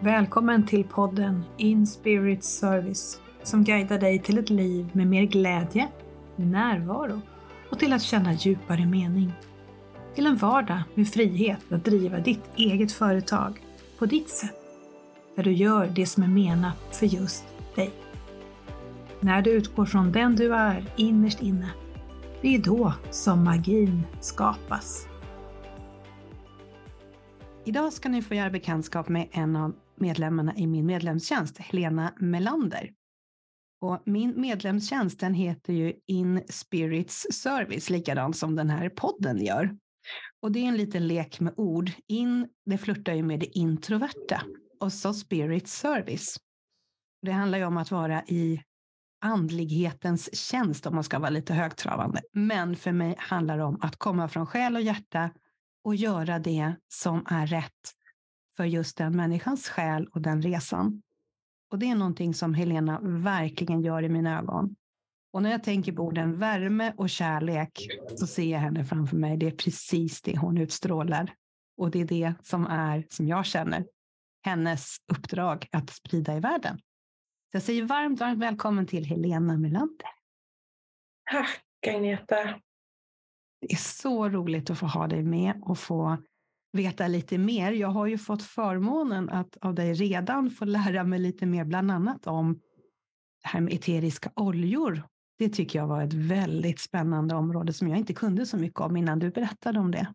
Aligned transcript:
Välkommen 0.00 0.66
till 0.66 0.84
podden 0.84 1.44
In 1.56 1.86
Spirit 1.86 2.44
Service 2.44 3.20
som 3.42 3.64
guidar 3.64 3.98
dig 3.98 4.18
till 4.18 4.38
ett 4.38 4.50
liv 4.50 4.90
med 4.92 5.06
mer 5.06 5.22
glädje, 5.22 5.88
närvaro 6.36 7.20
och 7.70 7.78
till 7.78 7.92
att 7.92 8.02
känna 8.02 8.32
djupare 8.32 8.86
mening. 8.86 9.32
Till 10.14 10.26
en 10.26 10.36
vardag 10.36 10.82
med 10.94 11.08
frihet 11.08 11.72
att 11.72 11.84
driva 11.84 12.18
ditt 12.18 12.42
eget 12.56 12.92
företag 12.92 13.60
på 13.98 14.06
ditt 14.06 14.30
sätt, 14.30 14.56
där 15.36 15.42
du 15.42 15.52
gör 15.52 15.86
det 15.86 16.06
som 16.06 16.22
är 16.22 16.28
menat 16.28 16.76
för 16.92 17.06
just 17.06 17.44
dig. 17.74 17.90
När 19.20 19.42
du 19.42 19.50
utgår 19.50 19.86
från 19.86 20.12
den 20.12 20.36
du 20.36 20.54
är 20.54 20.84
innerst 20.96 21.42
inne, 21.42 21.70
det 22.42 22.54
är 22.54 22.58
då 22.58 22.92
som 23.10 23.44
magin 23.44 24.02
skapas. 24.20 25.08
Idag 27.64 27.92
ska 27.92 28.08
ni 28.08 28.22
få 28.22 28.34
göra 28.34 28.50
bekantskap 28.50 29.08
med 29.08 29.28
en 29.32 29.56
av 29.56 29.74
medlemmarna 30.00 30.56
i 30.56 30.66
min 30.66 30.86
medlemstjänst, 30.86 31.58
Helena 31.58 32.14
Melander. 32.20 32.92
Och 33.80 34.02
min 34.04 34.40
medlemstjänst 34.40 35.20
den 35.20 35.34
heter 35.34 35.72
ju 35.72 35.92
In 36.06 36.42
Spirits 36.48 37.26
Service, 37.32 37.90
likadant 37.90 38.36
som 38.36 38.56
den 38.56 38.70
här 38.70 38.88
podden 38.88 39.44
gör. 39.44 39.76
Och 40.42 40.52
det 40.52 40.58
är 40.58 40.68
en 40.68 40.76
liten 40.76 41.06
lek 41.06 41.40
med 41.40 41.54
ord. 41.56 41.90
In, 42.06 42.48
det 42.66 42.78
flörtar 42.78 43.14
ju 43.14 43.22
med 43.22 43.40
det 43.40 43.58
introverta. 43.58 44.42
Och 44.80 44.92
så 44.92 45.14
Spirit 45.14 45.68
Service. 45.68 46.36
Det 47.22 47.32
handlar 47.32 47.58
ju 47.58 47.64
om 47.64 47.76
att 47.76 47.90
vara 47.90 48.22
i 48.22 48.62
andlighetens 49.20 50.34
tjänst 50.34 50.86
om 50.86 50.94
man 50.94 51.04
ska 51.04 51.18
vara 51.18 51.30
lite 51.30 51.54
högtravande. 51.54 52.20
Men 52.32 52.76
för 52.76 52.92
mig 52.92 53.14
handlar 53.18 53.58
det 53.58 53.64
om 53.64 53.78
att 53.80 53.96
komma 53.96 54.28
från 54.28 54.46
själ 54.46 54.76
och 54.76 54.82
hjärta 54.82 55.30
och 55.84 55.94
göra 55.94 56.38
det 56.38 56.74
som 56.88 57.26
är 57.30 57.46
rätt 57.46 57.95
för 58.56 58.64
just 58.64 58.96
den 58.96 59.16
människans 59.16 59.68
själ 59.68 60.06
och 60.12 60.20
den 60.20 60.42
resan. 60.42 61.02
Och 61.70 61.78
det 61.78 61.90
är 61.90 61.94
någonting 61.94 62.34
som 62.34 62.54
Helena 62.54 63.00
verkligen 63.02 63.82
gör 63.82 64.02
i 64.02 64.08
mina 64.08 64.38
ögon. 64.38 64.76
Och 65.32 65.42
när 65.42 65.50
jag 65.50 65.64
tänker 65.64 65.92
på 65.92 66.02
orden 66.02 66.38
värme 66.38 66.94
och 66.96 67.10
kärlek 67.10 67.88
så 68.16 68.26
ser 68.26 68.52
jag 68.52 68.58
henne 68.58 68.84
framför 68.84 69.16
mig. 69.16 69.36
Det 69.36 69.46
är 69.46 69.50
precis 69.50 70.22
det 70.22 70.38
hon 70.38 70.58
utstrålar. 70.58 71.34
Och 71.76 71.90
det 71.90 72.00
är 72.00 72.04
det 72.04 72.34
som 72.42 72.66
är, 72.66 73.06
som 73.08 73.28
jag 73.28 73.46
känner, 73.46 73.86
hennes 74.44 74.96
uppdrag 75.12 75.68
att 75.72 75.90
sprida 75.90 76.36
i 76.36 76.40
världen. 76.40 76.78
Så 77.50 77.56
jag 77.56 77.62
säger 77.62 77.82
varmt, 77.82 78.20
varmt 78.20 78.42
välkommen 78.42 78.86
till 78.86 79.04
Helena 79.04 79.58
Melander. 79.58 80.08
Tack 81.30 81.86
Agneta. 81.86 82.60
Det 83.60 83.72
är 83.72 83.76
så 83.76 84.28
roligt 84.28 84.70
att 84.70 84.78
få 84.78 84.86
ha 84.86 85.06
dig 85.06 85.22
med 85.22 85.62
och 85.62 85.78
få 85.78 86.18
veta 86.78 87.08
lite 87.08 87.38
mer. 87.38 87.72
Jag 87.72 87.88
har 87.88 88.06
ju 88.06 88.18
fått 88.18 88.42
förmånen 88.42 89.30
att 89.30 89.56
av 89.56 89.74
dig 89.74 89.94
redan 89.94 90.50
få 90.50 90.64
lära 90.64 91.04
mig 91.04 91.18
lite 91.18 91.46
mer, 91.46 91.64
bland 91.64 91.90
annat 91.90 92.26
om 92.26 92.60
det 93.42 93.48
här 93.48 93.60
med 93.60 93.74
eteriska 93.74 94.32
oljor. 94.36 95.02
Det 95.38 95.48
tycker 95.48 95.78
jag 95.78 95.86
var 95.86 96.02
ett 96.02 96.12
väldigt 96.12 96.80
spännande 96.80 97.34
område 97.34 97.72
som 97.72 97.88
jag 97.88 97.98
inte 97.98 98.14
kunde 98.14 98.46
så 98.46 98.56
mycket 98.56 98.80
om 98.80 98.96
innan 98.96 99.18
du 99.18 99.30
berättade 99.30 99.78
om 99.78 99.90
det. 99.90 100.14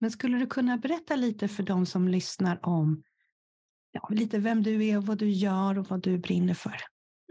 Men 0.00 0.10
skulle 0.10 0.38
du 0.38 0.46
kunna 0.46 0.76
berätta 0.76 1.16
lite 1.16 1.48
för 1.48 1.62
de 1.62 1.86
som 1.86 2.08
lyssnar 2.08 2.66
om 2.66 3.02
ja, 3.90 4.08
lite 4.10 4.38
vem 4.38 4.62
du 4.62 4.86
är 4.86 4.96
och 4.96 5.06
vad 5.06 5.18
du 5.18 5.30
gör 5.30 5.78
och 5.78 5.86
vad 5.86 6.02
du 6.02 6.18
brinner 6.18 6.54
för? 6.54 6.76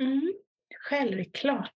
Mm, 0.01 0.33
självklart. 0.89 1.75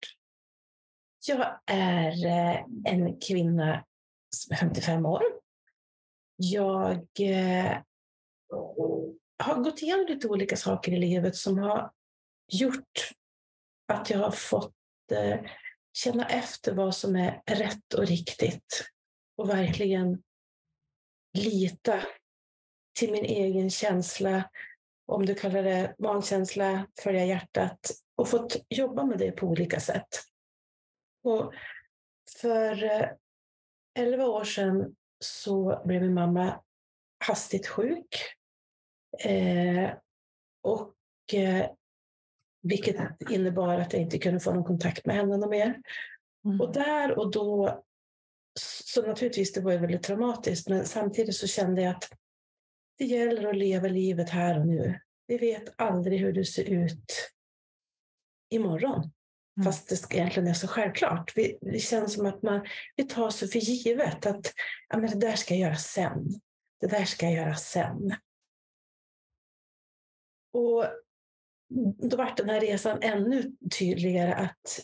Jag 1.27 1.59
är 1.65 2.25
eh, 2.25 2.63
en 2.85 3.19
kvinna 3.19 3.83
som 4.29 4.53
är 4.53 4.57
55 4.57 5.05
år 5.05 5.21
jag 6.37 7.07
eh, 7.19 7.77
har 9.39 9.63
gått 9.63 9.81
igenom 9.81 10.05
lite 10.05 10.27
olika 10.27 10.57
saker 10.57 10.91
i 10.91 10.99
livet 10.99 11.35
som 11.35 11.57
har 11.57 11.91
gjort 12.51 13.11
att 13.87 14.09
jag 14.09 14.19
har 14.19 14.31
fått 14.31 14.75
eh, 15.11 15.39
känna 15.93 16.25
efter 16.25 16.73
vad 16.73 16.95
som 16.95 17.15
är 17.15 17.41
rätt 17.45 17.93
och 17.93 18.07
riktigt 18.07 18.89
och 19.37 19.49
verkligen 19.49 20.23
lita 21.37 22.03
till 22.99 23.11
min 23.11 23.25
egen 23.25 23.69
känsla, 23.69 24.49
om 25.05 25.25
du 25.25 25.35
kallar 25.35 25.63
det 25.63 25.95
vankänsla, 25.97 26.87
följa 27.03 27.25
hjärtat 27.25 27.79
och 28.15 28.29
fått 28.29 28.65
jobba 28.69 29.05
med 29.05 29.19
det 29.19 29.31
på 29.31 29.47
olika 29.47 29.79
sätt. 29.79 30.07
Och 31.23 31.53
för 32.41 32.83
eh, 32.83 33.09
elva 33.99 34.25
år 34.25 34.43
sedan 34.43 34.95
så 35.19 35.81
blev 35.85 36.01
min 36.01 36.13
mamma 36.13 36.63
hastigt 37.25 37.67
sjuk. 37.67 38.15
Eh, 39.19 39.91
och, 40.63 40.93
eh, 41.33 41.69
vilket 42.61 42.95
innebar 43.29 43.79
att 43.79 43.93
jag 43.93 44.01
inte 44.01 44.17
kunde 44.17 44.39
få 44.39 44.53
någon 44.53 44.63
kontakt 44.63 45.05
med 45.05 45.15
henne 45.15 45.47
mer. 45.47 45.81
Mm. 46.45 46.61
Och 46.61 46.73
där 46.73 47.19
och 47.19 47.31
då, 47.31 47.83
så 48.59 49.01
naturligtvis 49.01 49.53
det 49.53 49.61
var 49.61 49.71
ju 49.71 49.77
väldigt 49.77 50.03
traumatiskt, 50.03 50.69
men 50.69 50.85
samtidigt 50.85 51.35
så 51.35 51.47
kände 51.47 51.81
jag 51.81 51.95
att 51.95 52.11
det 52.97 53.05
gäller 53.05 53.49
att 53.49 53.57
leva 53.57 53.87
livet 53.87 54.29
här 54.29 54.59
och 54.59 54.67
nu. 54.67 54.99
Vi 55.27 55.37
vet 55.37 55.73
aldrig 55.81 56.19
hur 56.19 56.33
det 56.33 56.45
ser 56.45 56.69
ut 56.69 57.31
imorgon. 58.49 59.11
Mm. 59.57 59.65
Fast 59.65 59.89
det 59.89 60.15
egentligen 60.15 60.47
är 60.47 60.53
så 60.53 60.67
självklart. 60.67 61.31
Vi, 61.35 61.57
det 61.61 61.79
känns 61.79 62.13
som 62.13 62.25
att 62.25 62.43
man, 62.43 62.65
vi 62.95 63.03
tar 63.03 63.29
så 63.29 63.47
för 63.47 63.59
givet 63.59 64.25
att 64.25 64.53
ja, 64.89 64.97
men 64.97 65.09
det 65.09 65.27
där 65.27 65.35
ska 65.35 65.53
jag 65.53 65.61
göra 65.61 65.75
sen. 65.75 66.27
Det 66.79 66.87
där 66.87 67.05
ska 67.05 67.25
jag 67.25 67.35
göra 67.35 67.55
sen. 67.55 68.15
Och 70.53 70.85
då 72.09 72.17
var 72.17 72.33
den 72.37 72.49
här 72.49 72.61
resan 72.61 72.99
ännu 73.01 73.51
tydligare 73.79 74.33
att 74.33 74.79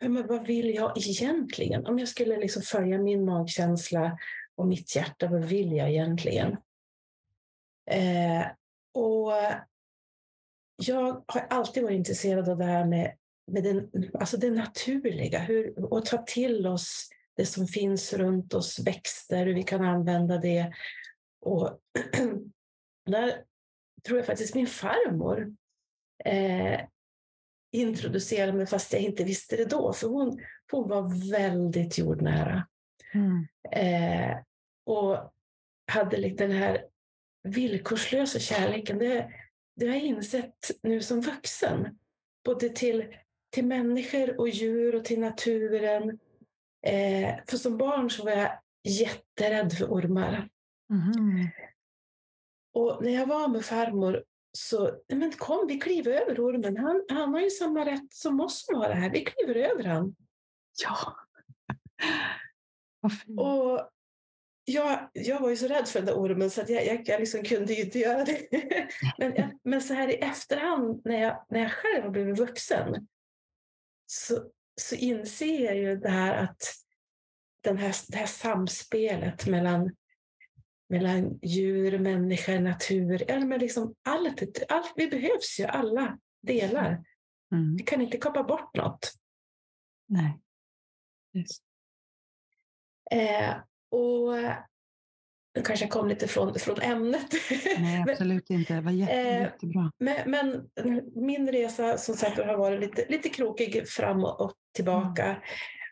men 0.00 0.26
vad 0.26 0.46
vill 0.46 0.74
jag 0.74 0.98
egentligen? 0.98 1.86
Om 1.86 1.98
jag 1.98 2.08
skulle 2.08 2.36
liksom 2.36 2.62
följa 2.62 2.98
min 2.98 3.24
magkänsla 3.24 4.18
och 4.54 4.66
mitt 4.66 4.96
hjärta, 4.96 5.28
vad 5.28 5.44
vill 5.44 5.72
jag 5.72 5.90
egentligen? 5.90 6.56
Eh, 7.90 8.46
och 8.94 9.32
jag 10.76 11.24
har 11.26 11.46
alltid 11.50 11.82
varit 11.82 11.96
intresserad 11.96 12.48
av 12.48 12.58
det 12.58 12.64
här 12.64 12.84
med 12.84 13.16
med 13.48 13.64
den, 13.64 13.90
alltså 14.14 14.36
det 14.36 14.50
naturliga, 14.50 15.38
hur, 15.38 15.92
och 15.92 16.06
ta 16.06 16.18
till 16.18 16.66
oss 16.66 17.08
det 17.36 17.46
som 17.46 17.66
finns 17.66 18.12
runt 18.12 18.54
oss, 18.54 18.78
växter, 18.78 19.46
hur 19.46 19.54
vi 19.54 19.62
kan 19.62 19.84
använda 19.84 20.38
det. 20.38 20.72
Och 21.40 21.78
där 23.06 23.44
tror 24.06 24.18
jag 24.18 24.26
faktiskt 24.26 24.54
min 24.54 24.66
farmor 24.66 25.54
eh, 26.24 26.80
introducerade 27.72 28.52
mig 28.52 28.66
fast 28.66 28.92
jag 28.92 29.02
inte 29.02 29.24
visste 29.24 29.56
det 29.56 29.64
då, 29.64 29.92
för 29.92 30.08
hon, 30.08 30.40
hon 30.70 30.88
var 30.88 31.30
väldigt 31.30 31.98
jordnära. 31.98 32.66
Mm. 33.14 33.46
Eh, 33.72 34.38
och 34.86 35.32
hade 35.92 36.28
den 36.28 36.50
här 36.50 36.84
villkorslösa 37.42 38.38
kärleken. 38.38 38.98
Det, 38.98 39.32
det 39.76 39.86
har 39.86 39.94
jag 39.94 40.02
insett 40.02 40.70
nu 40.82 41.00
som 41.00 41.20
vuxen. 41.20 41.98
Både 42.44 42.68
till 42.68 43.14
till 43.50 43.66
människor 43.66 44.40
och 44.40 44.48
djur 44.48 44.94
och 44.94 45.04
till 45.04 45.20
naturen. 45.20 46.18
Eh, 46.86 47.34
för 47.48 47.56
som 47.56 47.78
barn 47.78 48.10
så 48.10 48.24
var 48.24 48.32
jag 48.32 48.58
jätterädd 48.84 49.72
för 49.72 49.86
ormar. 49.86 50.48
Mm. 50.90 51.48
Och 52.74 53.04
när 53.04 53.10
jag 53.10 53.26
var 53.26 53.48
med 53.48 53.64
farmor 53.64 54.24
så, 54.52 55.00
men 55.08 55.32
kom 55.32 55.66
vi 55.66 55.78
kliver 55.78 56.12
över 56.12 56.40
ormen. 56.40 56.76
Han, 56.76 57.04
han 57.08 57.34
har 57.34 57.40
ju 57.40 57.50
samma 57.50 57.86
rätt 57.86 58.12
som 58.12 58.40
oss 58.40 58.66
som 58.66 58.74
har 58.74 58.88
det 58.88 58.94
här. 58.94 59.10
Vi 59.10 59.24
kliver 59.24 59.54
över 59.54 59.84
han. 59.84 60.16
Ja. 60.84 61.16
och 63.42 63.90
jag, 64.64 65.10
jag 65.12 65.40
var 65.40 65.50
ju 65.50 65.56
så 65.56 65.68
rädd 65.68 65.88
för 65.88 65.98
den 65.98 66.06
där 66.06 66.20
ormen 66.20 66.50
så 66.50 66.60
att 66.60 66.68
jag, 66.68 66.86
jag, 66.86 67.08
jag 67.08 67.20
liksom 67.20 67.42
kunde 67.42 67.72
ju 67.72 67.84
inte 67.84 67.98
göra 67.98 68.24
det. 68.24 68.48
men, 69.18 69.58
men 69.62 69.80
så 69.80 69.94
här 69.94 70.08
i 70.08 70.14
efterhand 70.14 71.02
när 71.04 71.22
jag, 71.22 71.46
när 71.48 71.60
jag 71.60 71.72
själv 71.72 72.02
har 72.04 72.10
blivit 72.10 72.38
vuxen 72.38 73.06
så, 74.10 74.50
så 74.80 74.94
inser 74.94 75.64
jag 75.64 75.76
ju 75.76 75.96
det 75.96 76.08
här 76.10 76.44
att 76.44 76.62
den 77.60 77.78
här, 77.78 77.94
det 78.08 78.16
här 78.16 78.26
samspelet 78.26 79.46
mellan, 79.46 79.96
mellan 80.88 81.38
djur, 81.42 81.98
människa, 81.98 82.60
natur, 82.60 83.30
eller 83.30 83.46
med 83.46 83.60
liksom 83.60 83.94
allt, 84.02 84.42
allt, 84.68 84.92
vi 84.96 85.08
behövs 85.08 85.60
ju 85.60 85.64
alla 85.64 86.18
delar. 86.42 87.04
Mm. 87.52 87.76
Vi 87.76 87.82
kan 87.82 88.00
inte 88.00 88.18
kapa 88.18 88.42
bort 88.42 88.76
något. 88.76 89.12
Nej. 90.06 90.40
Yes. 91.34 91.50
Eh, 93.10 93.56
och 93.90 94.34
nu 95.54 95.62
kanske 95.62 95.84
jag 95.84 95.92
kom 95.92 96.08
lite 96.08 96.28
från, 96.28 96.58
från 96.58 96.80
ämnet. 96.80 97.26
Nej, 97.78 98.04
absolut 98.08 98.50
inte. 98.50 98.74
Det 98.74 98.80
var 98.80 98.90
jätte, 98.90 99.12
eh, 99.12 99.40
jättebra. 99.42 99.92
Men, 99.98 100.30
men, 100.30 100.70
min 101.14 101.52
resa 101.52 101.98
som 101.98 102.14
sagt 102.14 102.38
har 102.38 102.56
varit 102.56 102.80
lite, 102.80 103.06
lite 103.08 103.28
krokig 103.28 103.88
fram 103.88 104.24
och 104.24 104.52
tillbaka. 104.74 105.24
Mm. 105.24 105.40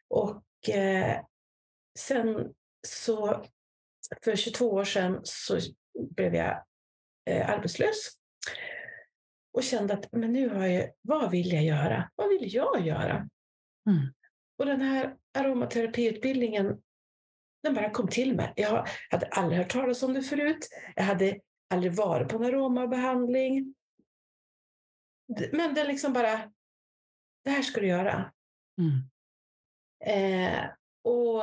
Och 0.09 0.69
eh, 0.69 1.21
sen 1.99 2.53
så, 2.87 3.45
för 4.25 4.37
22 4.37 4.71
år 4.71 4.85
sedan 4.85 5.21
så 5.23 5.59
blev 6.11 6.35
jag 6.35 6.65
eh, 7.31 7.51
arbetslös 7.51 8.11
och 9.53 9.63
kände 9.63 9.95
att 9.95 10.13
men 10.13 10.33
nu 10.33 10.49
har 10.49 10.67
jag, 10.67 10.91
vad 11.03 11.31
vill 11.31 11.53
jag 11.53 11.65
göra? 11.65 12.11
Vad 12.17 12.29
vill 12.29 12.55
jag 12.55 12.87
göra? 12.87 13.29
Mm. 13.91 14.13
Och 14.59 14.67
den 14.67 14.81
här 14.81 15.17
aromaterapiutbildningen, 15.39 16.81
den 17.63 17.75
bara 17.75 17.91
kom 17.91 18.09
till 18.09 18.37
mig. 18.37 18.53
Jag 18.57 18.89
hade 19.11 19.27
aldrig 19.27 19.59
hört 19.59 19.73
talas 19.73 20.03
om 20.03 20.15
det 20.15 20.23
förut. 20.23 20.69
Jag 20.97 21.05
hade 21.05 21.41
aldrig 21.71 21.95
varit 21.95 22.29
på 22.29 22.37
en 22.37 22.45
aromabehandling. 22.45 23.75
Men 25.53 25.75
det 25.75 25.85
liksom 25.85 26.13
bara, 26.13 26.53
det 27.45 27.51
här 27.51 27.63
ska 27.63 27.81
du 27.81 27.87
göra. 27.87 28.33
Mm. 28.81 29.09
Eh, 30.05 30.65
och 31.05 31.43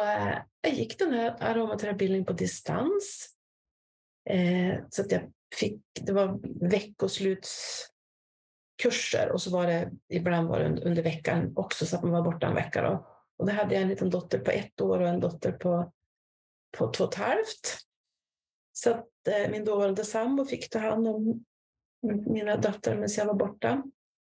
jag 0.62 0.74
gick 0.74 1.00
den 1.00 1.14
här 1.14 1.36
aromaterapiutbildningen 1.40 2.26
på 2.26 2.34
distans. 2.34 3.30
Eh, 4.30 4.80
så 4.90 5.02
att 5.02 5.12
jag 5.12 5.32
fick, 5.56 5.82
det 6.02 6.14
var 6.14 6.40
veckoslutskurser 6.70 9.32
och 9.32 9.42
så 9.42 9.52
var 9.52 9.68
det 9.68 9.92
ibland 10.10 10.48
var 10.48 10.60
det 10.60 10.66
under, 10.66 10.88
under 10.88 11.04
veckan 11.04 11.54
också 11.56 11.86
så 11.86 11.96
att 11.96 12.04
man 12.04 12.12
var 12.12 12.22
borta 12.22 12.48
en 12.48 12.56
vecka. 12.56 12.82
Då. 12.82 13.08
Och 13.38 13.46
då 13.46 13.54
hade 13.54 13.74
jag 13.74 13.82
en 13.82 13.90
liten 13.90 14.10
dotter 14.10 14.40
på 14.40 14.52
ett 14.52 14.82
år 14.82 15.00
och 15.00 15.08
en 15.08 15.20
dotter 15.20 15.52
på, 15.52 15.92
på 16.78 16.92
två 16.92 17.04
och 17.04 17.14
ett 17.14 17.20
halvt. 17.20 17.78
Så 18.74 18.92
att 18.92 19.28
eh, 19.28 19.52
min 19.52 19.66
dåvarande 19.66 20.06
sambo 20.06 20.46
fick 20.46 20.70
ta 20.70 20.80
hand 20.80 21.08
om 21.08 21.46
mina 22.26 22.58
döttrar 22.58 22.96
medan 22.96 23.10
jag 23.18 23.26
var 23.26 23.34
borta. 23.34 23.84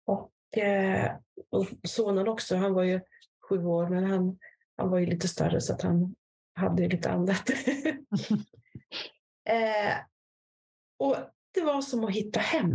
Och, 0.05 0.57
eh, 0.57 1.15
och 1.49 1.67
sonen 1.83 2.27
också, 2.27 2.55
han 2.55 2.73
var 2.73 2.83
ju 2.83 3.01
sju 3.49 3.65
år, 3.65 3.89
men 3.89 4.03
han, 4.03 4.39
han 4.77 4.89
var 4.89 4.99
ju 4.99 5.05
lite 5.05 5.27
större 5.27 5.61
så 5.61 5.73
att 5.73 5.81
han 5.81 6.15
hade 6.53 6.83
ju 6.83 6.89
lite 6.89 7.11
annat. 7.11 7.49
eh, 9.49 9.97
och 10.99 11.15
det 11.51 11.61
var 11.61 11.81
som 11.81 12.03
att 12.03 12.15
hitta 12.15 12.39
hem. 12.39 12.71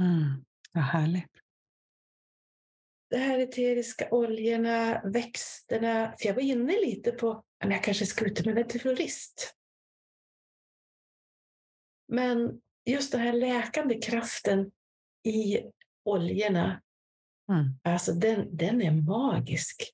Mm. 0.00 0.44
Vad 0.74 0.84
härligt. 0.84 1.30
Det 3.10 3.16
här 3.18 3.38
eteriska 3.38 4.08
oljorna, 4.10 5.02
växterna. 5.04 6.14
För 6.18 6.26
jag 6.28 6.34
var 6.34 6.42
inne 6.42 6.72
lite 6.72 7.12
på, 7.12 7.44
men 7.60 7.70
jag 7.70 7.84
kanske 7.84 8.06
skulle 8.06 8.30
utbilda 8.30 8.64
till 8.64 8.80
florist. 8.80 9.54
Men 12.12 12.60
just 12.86 13.12
den 13.12 13.20
här 13.20 13.32
läkande 13.32 14.00
kraften 14.00 14.70
i 15.24 15.60
oljorna, 16.04 16.82
Mm. 17.50 17.78
alltså 17.82 18.12
den, 18.12 18.56
den 18.56 18.82
är 18.82 18.90
magisk. 18.92 19.92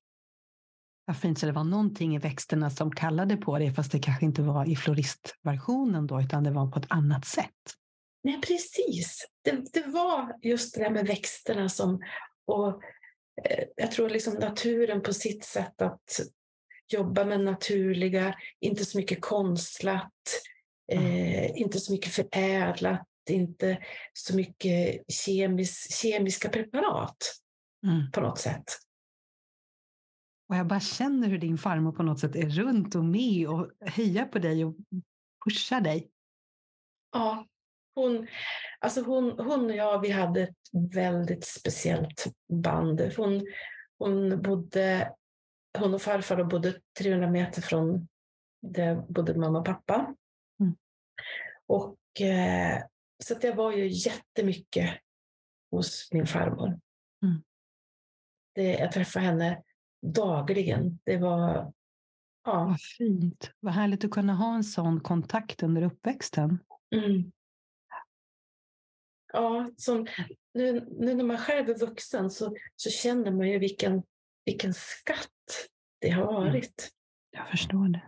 Vad 1.04 1.16
fint, 1.16 1.38
så 1.38 1.46
det 1.46 1.52
var 1.52 1.64
någonting 1.64 2.14
i 2.16 2.18
växterna 2.18 2.70
som 2.70 2.90
kallade 2.92 3.36
på 3.36 3.58
det, 3.58 3.72
fast 3.72 3.92
det 3.92 3.98
kanske 3.98 4.24
inte 4.24 4.42
var 4.42 4.68
i 4.68 4.76
floristversionen 4.76 6.06
då, 6.06 6.20
utan 6.20 6.44
det 6.44 6.50
var 6.50 6.70
på 6.70 6.78
ett 6.78 6.86
annat 6.90 7.24
sätt. 7.24 7.74
Nej, 8.22 8.40
precis. 8.40 9.26
Det, 9.42 9.72
det 9.72 9.86
var 9.86 10.38
just 10.42 10.74
det 10.74 10.80
där 10.80 10.90
med 10.90 11.06
växterna 11.06 11.68
som, 11.68 12.02
och 12.44 12.82
jag 13.76 13.90
tror 13.90 14.08
liksom 14.08 14.34
naturen 14.34 15.02
på 15.02 15.12
sitt 15.14 15.44
sätt 15.44 15.82
att 15.82 16.20
jobba 16.92 17.24
med 17.24 17.40
naturliga, 17.40 18.34
inte 18.60 18.84
så 18.84 18.98
mycket 18.98 19.20
konstlat, 19.20 20.12
eh, 20.92 21.60
inte 21.60 21.78
så 21.80 21.92
mycket 21.92 22.12
förädlat, 22.12 23.08
inte 23.30 23.78
så 24.12 24.36
mycket 24.36 25.02
kemis, 25.12 26.00
kemiska 26.00 26.48
preparat 26.48 27.16
Mm. 27.86 28.10
på 28.10 28.20
något 28.20 28.38
sätt. 28.38 28.64
Och 30.48 30.56
jag 30.56 30.66
bara 30.66 30.80
känner 30.80 31.28
hur 31.28 31.38
din 31.38 31.58
farmor 31.58 31.92
på 31.92 32.02
något 32.02 32.20
sätt 32.20 32.36
är 32.36 32.48
runt 32.48 32.94
och 32.94 33.04
med 33.04 33.48
och 33.48 33.70
hejar 33.86 34.24
på 34.24 34.38
dig 34.38 34.64
och 34.64 34.74
pushar 35.44 35.80
dig. 35.80 36.10
Ja, 37.12 37.46
hon, 37.94 38.26
alltså 38.80 39.02
hon, 39.02 39.38
hon 39.38 39.64
och 39.64 39.76
jag, 39.76 40.00
vi 40.00 40.10
hade 40.10 40.42
ett 40.42 40.56
väldigt 40.94 41.44
speciellt 41.44 42.24
band. 42.52 43.00
Hon, 43.16 43.46
hon, 43.98 44.42
bodde, 44.42 45.12
hon 45.78 45.94
och 45.94 46.02
farfar 46.02 46.44
bodde 46.44 46.80
300 46.98 47.30
meter 47.30 47.62
från 47.62 48.08
där 48.62 48.96
bodde 48.96 49.34
mamma 49.34 49.58
och 49.58 49.64
pappa. 49.64 50.14
Mm. 50.60 50.76
Och, 51.66 52.20
eh, 52.20 52.82
så 53.24 53.34
att 53.34 53.44
jag 53.44 53.54
var 53.54 53.72
ju 53.72 53.88
jättemycket 53.88 54.90
hos 55.70 56.08
min 56.12 56.26
farmor. 56.26 56.80
Mm. 57.22 57.42
Det, 58.54 58.72
jag 58.72 58.92
träffade 58.92 59.26
henne 59.26 59.62
dagligen. 60.06 60.98
Det 61.04 61.16
var... 61.16 61.72
Ja. 62.44 62.64
Vad 62.64 62.80
fint. 62.80 63.50
Vad 63.60 63.74
härligt 63.74 64.04
att 64.04 64.10
kunna 64.10 64.34
ha 64.34 64.54
en 64.54 64.64
sån 64.64 65.00
kontakt 65.00 65.62
under 65.62 65.82
uppväxten. 65.82 66.58
Mm. 66.96 67.32
Ja, 69.34 69.70
som, 69.76 70.06
nu, 70.54 70.86
nu 70.90 71.14
när 71.14 71.24
man 71.24 71.38
själv 71.38 71.68
är 71.68 71.78
vuxen 71.78 72.30
så, 72.30 72.56
så 72.76 72.90
känner 72.90 73.30
man 73.30 73.48
ju 73.48 73.58
vilken, 73.58 74.02
vilken 74.44 74.74
skatt 74.74 75.68
det 76.00 76.10
har 76.10 76.24
varit. 76.24 76.90
Jag 77.30 77.48
förstår 77.48 77.88
det. 77.88 78.02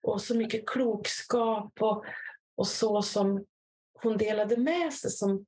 Och 0.00 0.22
så 0.22 0.36
mycket 0.36 0.68
klokskap 0.68 1.82
och, 1.82 2.04
och 2.54 2.66
så 2.66 3.02
som 3.02 3.44
hon 4.02 4.16
delade 4.16 4.56
med 4.56 4.92
sig 4.92 5.10
som 5.10 5.46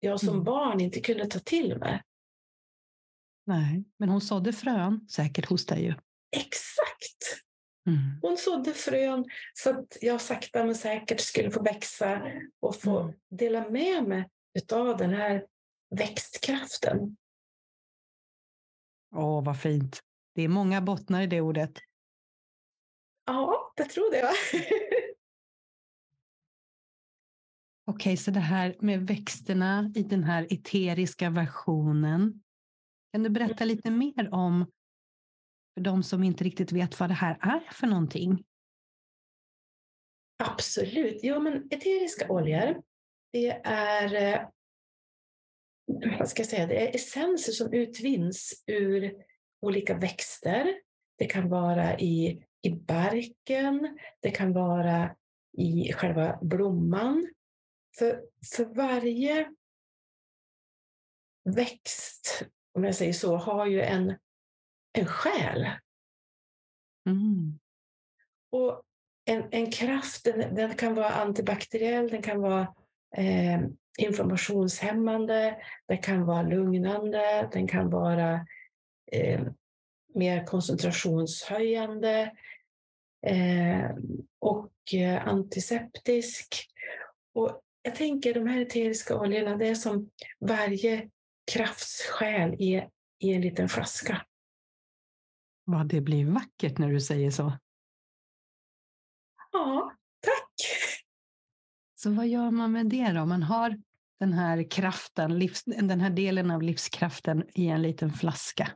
jag 0.00 0.20
som 0.20 0.28
Mm. 0.28 0.44
barn 0.44 0.80
inte 0.80 1.00
kunde 1.00 1.26
ta 1.26 1.38
till 1.38 1.78
mig. 1.78 2.02
Nej, 3.46 3.84
men 3.96 4.08
hon 4.08 4.20
sådde 4.20 4.52
frön 4.52 5.06
säkert 5.10 5.46
hos 5.46 5.66
dig 5.66 5.82
ju. 5.84 5.94
Exakt! 6.36 7.44
Mm. 7.90 8.20
Hon 8.22 8.36
sådde 8.38 8.74
frön 8.74 9.24
så 9.54 9.70
att 9.70 9.96
jag 10.00 10.20
sakta 10.20 10.64
men 10.64 10.74
säkert 10.74 11.20
skulle 11.20 11.50
få 11.50 11.62
växa 11.62 12.22
och 12.60 12.76
få 12.76 12.98
Mm. 13.00 13.14
dela 13.30 13.68
med 13.70 14.04
mig 14.04 14.28
av 14.72 14.96
den 14.96 15.10
här 15.14 15.46
växtkraften. 15.90 17.16
Åh, 19.14 19.44
vad 19.44 19.60
fint. 19.60 20.00
Det 20.34 20.42
är 20.42 20.48
många 20.48 20.80
bottnar 20.80 21.22
i 21.22 21.26
det 21.26 21.40
ordet. 21.40 21.78
Ja, 23.26 23.72
det 23.76 23.84
trodde 23.84 24.18
jag. 24.18 24.34
Okej, 27.86 28.16
så 28.16 28.30
det 28.30 28.40
här 28.40 28.76
med 28.80 29.06
växterna 29.06 29.92
i 29.94 30.02
den 30.02 30.24
här 30.24 30.46
eteriska 30.50 31.30
versionen. 31.30 32.42
Kan 33.12 33.22
du 33.22 33.30
berätta 33.30 33.64
lite 33.64 33.90
mer 33.90 34.34
om, 34.34 34.66
för 35.74 35.80
de 35.80 36.02
som 36.02 36.24
inte 36.24 36.44
riktigt 36.44 36.72
vet 36.72 37.00
vad 37.00 37.10
det 37.10 37.14
här 37.14 37.38
är 37.40 37.72
för 37.72 37.86
någonting? 37.86 38.44
Absolut. 40.38 41.18
Ja, 41.22 41.40
men 41.40 41.68
eteriska 41.70 42.32
oljor, 42.32 42.82
det 43.32 43.50
är, 43.64 44.14
eh, 44.14 44.48
vad 46.18 46.28
ska 46.28 46.40
jag 46.40 46.48
säga, 46.48 46.66
det 46.66 46.88
är 46.88 46.94
essenser 46.94 47.52
som 47.52 47.72
utvinns 47.72 48.64
ur 48.66 49.24
olika 49.60 49.94
växter. 49.94 50.80
Det 51.18 51.26
kan 51.26 51.48
vara 51.48 51.98
i, 51.98 52.44
i 52.62 52.70
barken, 52.70 53.98
det 54.20 54.30
kan 54.30 54.52
vara 54.52 55.16
i 55.58 55.92
själva 55.92 56.38
blomman. 56.42 57.28
För, 57.98 58.22
för 58.56 58.64
varje 58.64 59.50
växt, 61.44 62.44
om 62.72 62.84
jag 62.84 62.94
säger 62.94 63.12
så, 63.12 63.36
har 63.36 63.66
ju 63.66 63.82
en, 63.82 64.14
en 64.92 65.06
själ. 65.06 65.68
Mm. 67.06 67.58
Och 68.52 68.82
en, 69.24 69.44
en 69.50 69.70
kraft, 69.70 70.24
den, 70.24 70.54
den 70.54 70.74
kan 70.74 70.94
vara 70.94 71.10
antibakteriell, 71.10 72.08
den 72.08 72.22
kan 72.22 72.40
vara 72.40 72.74
eh, 73.16 73.60
informationshämmande, 73.98 75.56
den 75.88 75.98
kan 75.98 76.24
vara 76.24 76.42
lugnande, 76.42 77.48
den 77.52 77.68
kan 77.68 77.90
vara 77.90 78.46
eh, 79.12 79.40
mer 80.14 80.46
koncentrationshöjande 80.46 82.32
eh, 83.26 83.90
och 84.38 84.94
eh, 84.94 85.28
antiseptisk. 85.28 86.66
Och 87.34 87.60
jag 87.82 87.94
tänker 87.94 88.34
de 88.34 88.46
här 88.46 88.60
eteriska 88.60 89.20
oljorna, 89.20 89.56
det 89.56 89.68
är 89.68 89.74
som 89.74 90.10
varje 90.40 91.10
kraftssjäl 91.52 92.54
i, 92.54 92.86
i 93.18 93.32
en 93.32 93.40
liten 93.40 93.68
flaska. 93.68 94.26
Vad 95.70 95.86
det 95.86 96.00
blir 96.00 96.24
vackert 96.24 96.78
när 96.78 96.90
du 96.90 97.00
säger 97.00 97.30
så. 97.30 97.52
Ja, 99.52 99.92
tack! 100.20 100.54
Så 101.94 102.10
vad 102.10 102.28
gör 102.28 102.50
man 102.50 102.72
med 102.72 102.86
det 102.86 103.12
då? 103.12 103.26
Man 103.26 103.42
har 103.42 103.82
den 104.20 104.32
här 104.32 104.70
kraften, 104.70 105.38
livs, 105.38 105.64
den 105.64 106.00
här 106.00 106.10
delen 106.10 106.50
av 106.50 106.62
livskraften 106.62 107.44
i 107.54 107.66
en 107.66 107.82
liten 107.82 108.12
flaska. 108.12 108.70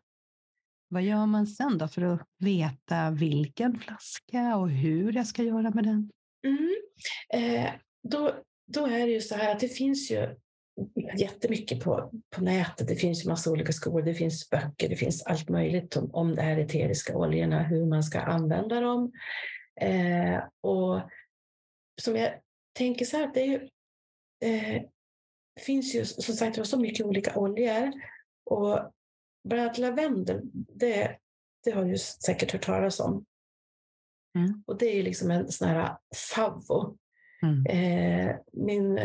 Vad 0.89 1.03
gör 1.03 1.27
man 1.27 1.47
sen 1.47 1.79
då 1.79 1.89
för 1.89 2.03
att 2.03 2.21
veta 2.39 3.11
vilken 3.11 3.79
flaska 3.79 4.57
och 4.57 4.71
hur 4.71 5.13
jag 5.13 5.27
ska 5.27 5.43
göra 5.43 5.71
med 5.71 5.85
den? 5.85 6.11
Mm. 6.47 6.75
Eh, 7.35 7.73
då, 8.09 8.35
då 8.67 8.87
är 8.87 9.07
det 9.07 9.13
ju 9.13 9.21
så 9.21 9.35
här 9.35 9.53
att 9.53 9.61
det 9.61 9.69
finns 9.69 10.11
ju 10.11 10.37
jättemycket 11.17 11.85
på, 11.85 12.11
på 12.31 12.45
nätet. 12.45 12.89
Det 12.89 12.97
finns 12.97 13.25
ju 13.25 13.29
massa 13.29 13.51
olika 13.51 13.73
skolor, 13.73 14.03
det 14.03 14.15
finns 14.15 14.51
böcker, 14.51 14.89
det 14.89 14.97
finns 14.97 15.23
allt 15.23 15.49
möjligt 15.49 15.97
om, 15.97 16.11
om 16.15 16.35
de 16.35 16.43
här 16.43 16.59
eteriska 16.59 17.17
oljorna, 17.17 17.63
hur 17.63 17.87
man 17.87 18.03
ska 18.03 18.21
använda 18.21 18.81
dem. 18.81 19.13
Eh, 19.81 20.43
och 20.61 21.01
som 22.03 22.17
jag 22.17 22.41
tänker 22.73 23.05
så 23.05 23.17
här, 23.17 23.31
det 23.35 23.41
är 23.41 23.47
ju 23.47 23.69
eh, 24.45 24.83
finns 25.61 25.95
ju 25.95 26.05
som 26.05 26.35
sagt 26.35 26.67
så 26.67 26.79
mycket 26.79 27.07
olika 27.07 27.39
oljor. 27.39 27.93
Och 28.45 28.93
bland 29.49 29.63
annat 29.63 29.79
lavendel, 29.79 30.41
det, 30.53 31.17
det 31.65 31.71
har 31.71 31.85
du 31.85 31.99
säkert 31.99 32.53
hört 32.53 32.65
talas 32.65 33.01
om. 33.01 33.25
Mm. 34.39 34.65
Och 34.67 34.79
det 34.79 34.87
är 34.87 34.95
ju 34.95 35.03
liksom 35.03 35.31
en 35.31 35.53
sån 35.53 35.69
här 35.69 35.97
favvo. 36.35 36.97
Mm. 37.43 37.67
Eh, 37.67 38.37
min, 38.53 38.99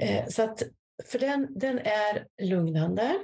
eh, 0.00 0.26
så 0.28 0.42
att, 0.42 0.62
för 1.04 1.18
den, 1.18 1.58
den 1.58 1.78
är 1.78 2.26
lugnande. 2.42 3.18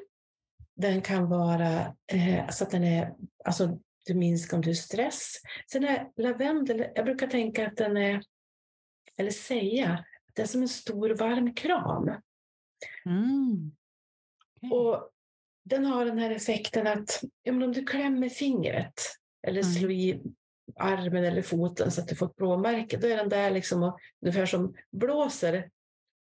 Den 0.76 1.02
kan 1.02 1.28
vara 1.28 1.96
eh, 2.12 2.48
så 2.48 2.64
att 2.64 2.70
den 2.70 2.84
är, 2.84 3.14
alltså 3.44 3.78
du 4.06 4.14
minskar 4.14 4.56
om 4.56 4.62
du 4.62 4.70
är 4.70 4.74
stress. 4.74 5.34
Sen 5.72 5.84
är 5.84 6.10
lavendel, 6.16 6.86
jag 6.94 7.04
brukar 7.04 7.26
tänka 7.26 7.66
att 7.66 7.76
den 7.76 7.96
är, 7.96 8.22
eller 9.16 9.30
säga, 9.30 10.04
den 10.32 10.42
är 10.42 10.46
som 10.46 10.62
en 10.62 10.68
stor 10.68 11.10
varm 11.10 11.54
kram. 11.54 12.10
Mm. 13.06 13.72
Okay. 14.56 14.78
Och 14.78 15.10
den 15.64 15.84
har 15.84 16.04
den 16.04 16.18
här 16.18 16.30
effekten 16.30 16.86
att 16.86 17.22
ja, 17.42 17.52
om 17.52 17.72
du 17.72 17.84
klämmer 17.84 18.28
fingret 18.28 19.00
eller 19.46 19.60
mm. 19.60 19.72
slår 19.72 19.90
i 19.90 20.22
armen 20.76 21.24
eller 21.24 21.42
foten 21.42 21.90
så 21.90 22.00
att 22.00 22.08
du 22.08 22.16
får 22.16 22.26
ett 22.26 22.36
blåmärke, 22.36 22.96
då 22.96 23.06
är 23.06 23.16
den 23.16 23.28
där 23.28 23.50
liksom 23.50 23.82
och, 23.82 23.98
ungefär 24.20 24.46
som 24.46 24.74
blåser 24.90 25.70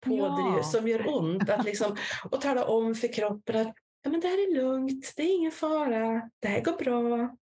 på 0.02 0.18
ja. 0.18 0.64
som 0.64 0.88
gör 0.88 1.16
ont. 1.16 1.50
Att 1.50 1.66
liksom, 1.66 1.96
och 2.32 2.42
tala 2.42 2.66
om 2.66 2.96
för 2.96 3.14
kroppen 3.14 3.68
att 3.68 3.76
ja, 4.04 4.12
men 4.12 4.20
det 4.20 4.28
här 4.28 4.48
är 4.48 4.56
lugnt, 4.56 5.14
det 5.16 5.24
är 5.24 5.36
ingen 5.36 5.52
fara, 5.52 6.30
det 6.40 6.48
här 6.48 6.62
går 6.62 6.78
bra. 6.78 7.38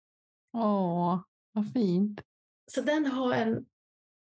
Åh, 0.54 1.20
vad 1.52 1.74
fint. 1.74 2.22
Så 2.72 2.82
den 2.82 3.06
har 3.06 3.34
en 3.34 3.66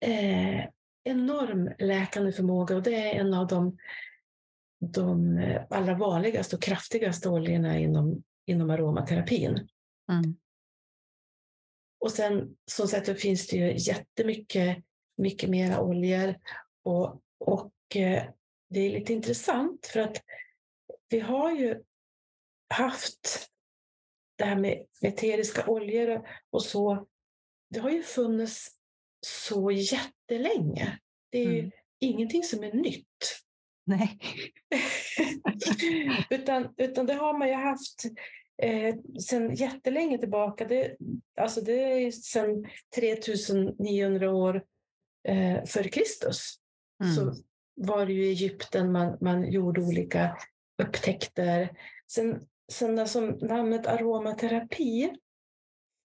eh, 0.06 0.66
enorm 1.04 1.72
läkande 1.80 2.32
förmåga 2.32 2.76
och 2.76 2.84
det 2.84 2.96
är 2.96 3.20
en 3.20 3.34
av 3.34 3.48
de, 3.48 3.78
de 4.80 5.38
eh, 5.38 5.62
allra 5.70 5.94
vanligaste 5.98 6.56
och 6.56 6.62
kraftigaste 6.62 7.30
oljorna 7.30 7.80
inom, 7.80 8.24
inom 8.46 8.70
aromaterapin. 8.70 9.68
Mm. 10.12 10.36
Och 12.00 12.12
sen 12.12 12.56
som 12.72 12.88
sagt 12.88 13.08
då 13.08 13.14
finns 13.14 13.48
det 13.48 13.58
ju 13.58 13.78
jättemycket 13.78 14.86
mycket 15.18 15.50
mera 15.50 15.82
oljor 15.82 16.36
och, 16.84 17.22
och 17.40 17.72
det 18.70 18.80
är 18.80 18.90
lite 18.90 19.14
intressant 19.14 19.86
för 19.86 20.00
att 20.00 20.22
vi 21.10 21.20
har 21.20 21.52
ju 21.52 21.84
haft 22.70 23.50
det 24.38 24.46
här 24.46 24.56
med 24.56 24.86
eteriska 25.02 25.68
oljor 25.68 26.28
och 26.50 26.64
så, 26.64 27.08
det 27.70 27.80
har 27.80 27.90
ju 27.90 28.04
funnits 28.04 28.72
så 29.28 29.72
jättelänge. 29.72 31.00
Det 31.30 31.40
är 31.40 31.52
ju 31.52 31.60
mm. 31.60 31.72
ingenting 32.00 32.44
som 32.44 32.64
är 32.64 32.74
nytt. 32.74 33.42
Nej. 33.86 34.20
utan, 36.30 36.74
utan 36.78 37.06
det 37.06 37.14
har 37.14 37.38
man 37.38 37.48
ju 37.48 37.54
haft 37.54 38.04
eh, 38.62 38.96
sedan 39.20 39.56
jättelänge 39.56 40.18
tillbaka. 40.18 40.66
Det, 40.66 40.98
alltså 41.38 41.62
det 41.62 41.74
är 41.74 42.12
sedan 42.12 42.68
3900 42.96 44.32
år 44.32 44.64
eh, 45.28 45.66
före 45.66 45.90
Kristus. 45.90 46.60
Mm. 47.04 47.16
Så 47.16 47.44
var 47.76 48.06
det 48.06 48.14
ju 48.14 48.26
i 48.26 48.30
Egypten 48.30 48.92
man, 48.92 49.18
man 49.22 49.52
gjorde 49.52 49.82
olika 49.82 50.38
upptäckter. 50.84 51.78
Sen 52.08 52.48
sen 52.72 53.00
alltså 53.00 53.22
namnet 53.22 53.88
aromaterapi, 53.88 55.16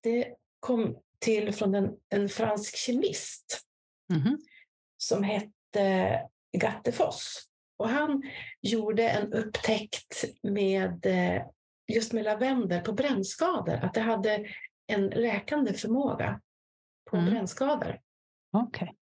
det 0.03 0.35
kom 0.61 0.99
till 1.19 1.53
från 1.55 1.75
en, 1.75 1.97
en 2.09 2.29
fransk 2.29 2.77
kemist 2.77 3.67
mm. 4.13 4.39
som 4.97 5.23
hette 5.23 6.21
Gattefoss. 6.53 7.47
Och 7.77 7.89
han 7.89 8.23
gjorde 8.61 9.09
en 9.09 9.33
upptäckt 9.33 10.25
med 10.43 11.07
eh, 11.07 11.43
just 11.93 12.13
med 12.13 12.25
lavendel 12.25 12.81
på 12.81 12.93
brännskador, 12.93 13.75
att 13.75 13.95
det 13.95 14.01
hade 14.01 14.47
en 14.87 15.07
läkande 15.07 15.75
förmåga 15.75 16.41
på 17.11 17.17
mm. 17.17 17.31
brännskador. 17.31 18.01
Okej. 18.53 18.85
Okay. 18.85 18.97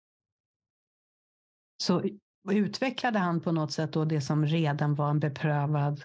Så 1.76 2.04
utvecklade 2.50 3.18
han 3.18 3.40
på 3.40 3.52
något 3.52 3.72
sätt 3.72 3.92
då 3.92 4.04
det 4.04 4.20
som 4.20 4.46
redan 4.46 4.94
var 4.94 5.10
en 5.10 5.20
beprövad 5.20 6.02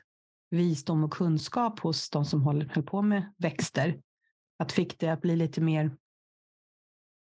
visdom 0.50 1.03
och 1.03 1.13
kunskap 1.13 1.79
hos 1.79 2.10
de 2.10 2.25
som 2.25 2.41
håller, 2.41 2.65
höll 2.65 2.84
på 2.84 3.01
med 3.01 3.34
växter. 3.38 4.01
Att 4.60 4.72
fick 4.72 5.00
det 5.00 5.10
att 5.10 5.22
bli 5.22 5.36
lite 5.36 5.62
mer 5.62 5.91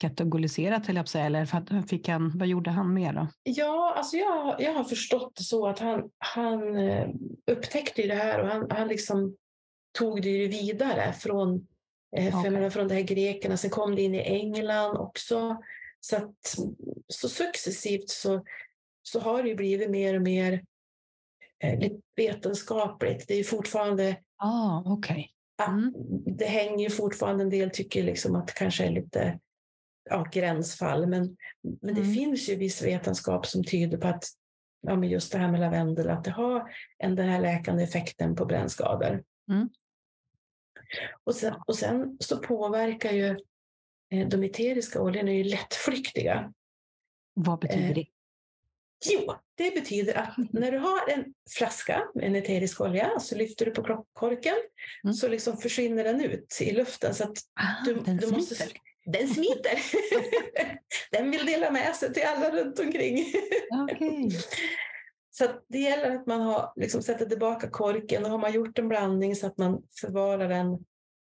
kategoriserat, 0.01 0.89
eller 0.89 1.01
jag 1.01 1.09
säga, 1.09 1.27
eller 1.27 1.83
fick 1.83 2.09
han, 2.09 2.39
vad 2.39 2.49
gjorde 2.49 2.71
han 2.71 2.95
mer 2.95 3.13
då? 3.13 3.29
Ja, 3.43 3.95
alltså 3.97 4.17
jag, 4.17 4.61
jag 4.61 4.75
har 4.75 4.85
förstått 4.85 5.37
det 5.37 5.43
så 5.43 5.67
att 5.67 5.79
han, 5.79 6.11
han 6.19 6.77
eh, 6.77 7.09
upptäckte 7.51 8.03
det 8.03 8.15
här 8.15 8.41
och 8.41 8.49
han, 8.49 8.67
han 8.71 8.89
liksom 8.89 9.37
tog 9.99 10.23
det 10.23 10.49
vidare 10.49 11.13
från, 11.13 11.67
eh, 12.17 12.39
okay. 12.39 12.71
från 12.71 12.89
de 12.89 12.95
här 12.95 13.03
grekerna. 13.03 13.57
Sen 13.57 13.71
kom 13.71 13.97
det 13.97 14.03
in 14.03 14.15
i 14.15 14.21
England 14.21 14.97
också. 14.97 15.57
Så, 16.01 16.17
att, 16.17 16.57
så 17.09 17.29
successivt 17.29 18.09
så, 18.09 18.45
så 19.09 19.21
har 19.21 19.43
det 19.43 19.55
blivit 19.55 19.91
mer 19.91 20.15
och 20.15 20.23
mer 20.23 20.63
Eh, 21.59 21.91
vetenskapligt. 22.17 23.29
Det 23.29 23.35
är 23.35 23.45
fortfarande... 23.45 24.17
Ah, 24.37 24.93
okay. 24.93 25.27
Mm. 25.69 25.93
Det 26.27 26.47
hänger 26.47 26.91
fortfarande 26.91 27.45
en 27.45 27.51
del, 27.51 27.71
tycker 27.71 28.03
liksom 28.03 28.37
att 28.37 28.47
det 28.47 28.53
kanske 28.53 28.85
är 28.85 28.91
lite 28.91 29.39
ja, 30.11 30.27
gränsfall. 30.33 31.07
Men, 31.07 31.37
men 31.83 31.95
det 31.95 32.01
mm. 32.01 32.15
finns 32.15 32.49
ju 32.49 32.57
viss 32.57 32.83
vetenskap 32.83 33.47
som 33.47 33.65
tyder 33.65 33.99
på 33.99 34.09
att 34.09 34.25
ja, 34.81 34.97
men 34.97 35.09
just 35.09 35.33
det 35.33 35.39
här 35.39 35.51
med 35.51 35.61
lavendel, 35.61 36.11
att 36.11 36.25
det 36.25 36.31
har 36.31 36.71
en, 36.99 37.15
den 37.15 37.29
här 37.29 37.41
läkande 37.41 37.83
effekten 37.83 38.37
på 38.37 38.45
brännskador. 38.45 39.25
Mm. 39.51 39.69
Och, 41.25 41.35
sen, 41.35 41.55
och 41.67 41.77
sen 41.77 42.17
så 42.21 42.39
påverkar 42.39 43.13
ju 43.13 43.27
eh, 44.11 44.29
de 44.29 44.43
eteriska 44.43 45.03
oljorna 45.03 45.31
är 45.31 45.35
ju 45.35 45.45
lättflyktiga. 45.45 46.53
Vad 47.35 47.61
betyder 47.61 47.89
eh, 47.89 47.95
det? 47.95 48.07
Jo, 49.05 49.35
det 49.55 49.75
betyder 49.75 50.15
att 50.15 50.35
när 50.53 50.73
du 50.73 50.79
har 50.79 51.09
en 51.09 51.25
flaska 51.51 52.03
med 52.15 52.25
en 52.25 52.37
eterisk 52.37 52.81
olja 52.81 53.21
så 53.21 53.37
lyfter 53.37 53.65
du 53.65 53.71
på 53.71 54.07
korken 54.13 54.55
mm. 55.05 55.15
så 55.15 55.29
liksom 55.29 55.57
försvinner 55.57 56.05
den 56.05 56.21
ut 56.21 56.59
i 56.61 56.73
luften. 56.73 57.15
Så 57.15 57.25
att 57.25 57.39
ah, 57.61 57.85
du, 57.85 57.95
den 57.95 58.17
du 58.17 58.27
måste, 58.27 58.55
smiter? 58.55 58.79
Den 59.05 59.29
smiter! 59.29 59.81
den 61.11 61.31
vill 61.31 61.47
dela 61.47 61.71
med 61.71 61.97
sig 61.97 62.13
till 62.13 62.23
alla 62.27 62.51
runt 62.51 62.79
omkring. 62.79 63.27
Okay. 63.85 64.31
Så 65.31 65.49
det 65.69 65.79
gäller 65.79 66.17
att 66.17 66.27
man 66.27 66.41
har, 66.41 66.73
liksom, 66.77 67.03
sätter 67.03 67.27
tillbaka 67.27 67.71
korken 67.71 68.25
och 68.25 68.31
har 68.31 68.39
man 68.39 68.53
gjort 68.53 68.79
en 68.79 68.89
blandning 68.89 69.37
så 69.37 69.47
att 69.47 69.59
man 69.59 69.83
förvarar 70.01 70.49
den 70.49 70.73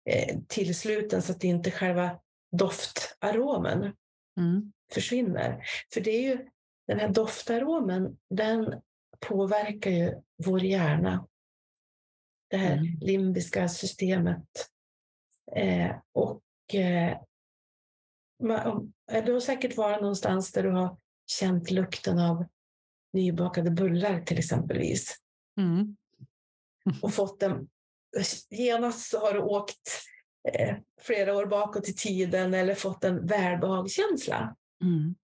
eh, 0.10 0.38
tillsluten 0.48 1.22
så 1.22 1.32
att 1.32 1.44
inte 1.44 1.72
själva 1.72 2.20
doftaromen 2.52 3.94
mm. 4.38 4.74
försvinner. 4.92 5.64
För 5.94 6.02
det 6.02 6.12
är 6.12 6.22
ju 6.22 6.48
den 6.88 7.00
här 7.00 7.10
doftaromen, 7.10 8.18
den 8.30 8.82
påverkar 9.20 9.92
ju 9.92 10.22
vår 10.46 10.64
hjärna. 10.64 11.28
Det 12.50 12.58
här 12.58 12.78
mm. 12.78 12.98
limbiska 13.02 13.70
systemet. 13.70 14.48
Eh, 15.56 15.96
och 16.12 16.44
eh, 16.76 17.18
du 19.26 19.34
har 19.34 19.40
säkert 19.40 19.78
varit 19.78 20.02
någonstans 20.02 20.52
där 20.52 20.64
du 20.64 20.72
har 20.72 20.98
känt 21.26 21.72
lukten 21.72 22.20
av 22.20 22.46
nybakade 23.14 23.72
bullar 23.72 24.22
till 24.22 24.40
exempelvis. 24.40 25.16
Mm. 25.58 25.96
och 27.02 27.14
fått 27.14 27.44
en, 27.44 27.70
genast 28.50 29.10
så 29.10 29.20
har 29.20 29.34
du 29.34 29.40
åkt 29.40 30.02
eh, 30.54 30.76
flera 31.02 31.36
år 31.36 31.46
bakåt 31.46 31.90
i 31.90 31.94
tiden 31.94 32.54
eller 32.54 32.76
fått 32.76 33.04
en 33.04 33.28
välbehagskänsla. 33.28 34.56
Mm. 34.84 35.16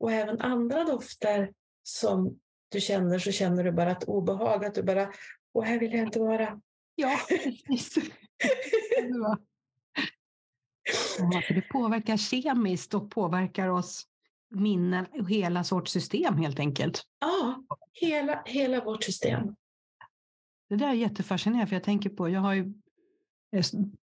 Och 0.00 0.12
även 0.12 0.40
andra 0.40 0.84
dofter 0.84 1.52
som 1.82 2.38
du 2.68 2.80
känner 2.80 3.18
så 3.18 3.32
känner 3.32 3.64
du 3.64 3.72
bara 3.72 3.90
ett 3.90 4.04
obehag, 4.04 4.64
att 4.64 4.74
du 4.74 4.82
bara, 4.82 5.12
och 5.52 5.64
här 5.64 5.78
vill 5.78 5.92
jag 5.92 6.06
inte 6.06 6.20
vara. 6.20 6.60
Ja, 6.94 7.18
precis. 7.66 8.10
ja, 11.32 11.42
för 11.46 11.54
det 11.54 11.62
påverkar 11.62 12.16
kemiskt 12.16 12.94
och 12.94 13.10
påverkar 13.10 13.68
oss 13.68 14.06
minnen 14.50 15.06
och 15.12 15.30
hela 15.30 15.64
sorts 15.64 15.92
system 15.92 16.36
helt 16.36 16.58
enkelt. 16.58 17.02
Ja, 17.20 17.64
hela, 17.92 18.42
hela 18.46 18.84
vårt 18.84 19.04
system. 19.04 19.56
Det 20.68 20.76
där 20.76 20.88
är 20.88 20.92
jättefascinerande, 20.92 21.66
för 21.66 21.76
jag 21.76 21.84
tänker 21.84 22.10
på, 22.10 22.28
jag 22.28 22.40
har 22.40 22.54
ju 22.54 22.72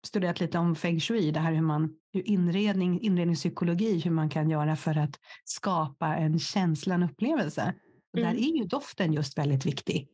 studerat 0.07 0.39
lite 0.39 0.57
om 0.57 0.75
feng 0.75 0.99
shui, 0.99 1.31
det 1.31 1.39
här 1.39 1.53
hur 1.53 1.61
man, 1.61 1.89
hur 2.13 2.27
inredning, 2.27 3.01
inredningspsykologi, 3.01 3.99
hur 3.99 4.11
man 4.11 4.29
kan 4.29 4.49
göra 4.49 4.75
för 4.75 4.97
att 4.97 5.19
skapa 5.45 6.15
en 6.15 6.39
känsla, 6.39 6.95
en 6.95 7.03
upplevelse. 7.03 7.73
Och 8.13 8.19
mm. 8.19 8.33
Där 8.33 8.41
är 8.41 8.57
ju 8.57 8.63
doften 8.63 9.13
just 9.13 9.37
väldigt 9.37 9.65
viktig. 9.65 10.09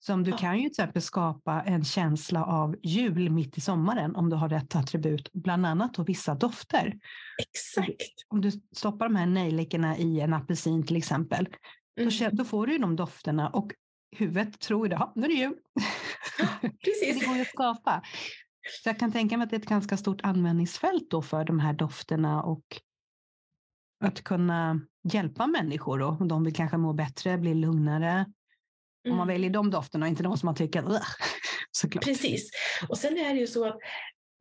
Som 0.00 0.24
du 0.24 0.30
ja. 0.30 0.36
kan 0.36 0.56
ju 0.56 0.62
till 0.62 0.70
exempel 0.70 1.02
skapa 1.02 1.62
en 1.62 1.84
känsla 1.84 2.44
av 2.44 2.76
jul 2.82 3.30
mitt 3.30 3.58
i 3.58 3.60
sommaren 3.60 4.16
om 4.16 4.30
du 4.30 4.36
har 4.36 4.48
rätt 4.48 4.76
attribut, 4.76 5.32
bland 5.32 5.66
annat 5.66 5.94
då 5.94 6.02
vissa 6.02 6.34
dofter. 6.34 6.98
Exakt. 7.42 8.24
Om 8.28 8.40
du 8.40 8.50
stoppar 8.50 9.08
de 9.08 9.16
här 9.16 9.26
nejlikorna 9.26 9.98
i 9.98 10.20
en 10.20 10.34
apelsin 10.34 10.86
till 10.86 10.96
exempel, 10.96 11.48
Då, 12.04 12.10
känner, 12.10 12.36
då 12.36 12.44
får 12.44 12.66
du 12.66 12.72
ju 12.72 12.78
de 12.78 12.96
dofterna 12.96 13.48
och 13.48 13.72
huvudet 14.16 14.60
tror 14.60 14.86
ju, 14.86 14.92
ja, 14.92 15.12
nu 15.16 15.24
är 15.24 15.28
det 15.28 15.34
jul. 15.34 15.54
Precis. 16.84 17.20
det 17.20 17.26
går 17.26 17.36
ju 17.36 17.42
att 17.42 17.48
skapa. 17.48 18.02
Så 18.82 18.88
jag 18.88 18.98
kan 18.98 19.12
tänka 19.12 19.36
mig 19.36 19.44
att 19.44 19.50
det 19.50 19.56
är 19.56 19.60
ett 19.60 19.66
ganska 19.68 19.96
stort 19.96 20.20
användningsfält 20.22 21.10
då 21.10 21.22
för 21.22 21.44
de 21.44 21.58
här 21.60 21.72
dofterna 21.72 22.42
och 22.42 22.64
att 24.04 24.24
kunna 24.24 24.80
hjälpa 25.12 25.46
människor 25.46 25.98
då. 25.98 26.06
Om 26.20 26.28
de 26.28 26.44
vill 26.44 26.54
kanske 26.54 26.76
må 26.76 26.92
bättre, 26.92 27.38
bli 27.38 27.54
lugnare. 27.54 28.26
Om 29.08 29.10
man 29.10 29.18
Mm. 29.20 29.28
väljer 29.28 29.50
de 29.50 29.70
dofterna 29.70 30.04
och 30.06 30.10
inte 30.10 30.22
de 30.22 30.36
som 30.36 30.46
man 30.46 30.54
tycker, 30.54 30.84
såklart. 31.70 32.04
Precis. 32.04 32.50
Och 32.88 32.98
sen 32.98 33.18
är 33.18 33.34
det 33.34 33.40
ju 33.40 33.46
så 33.46 33.66
att 33.68 33.78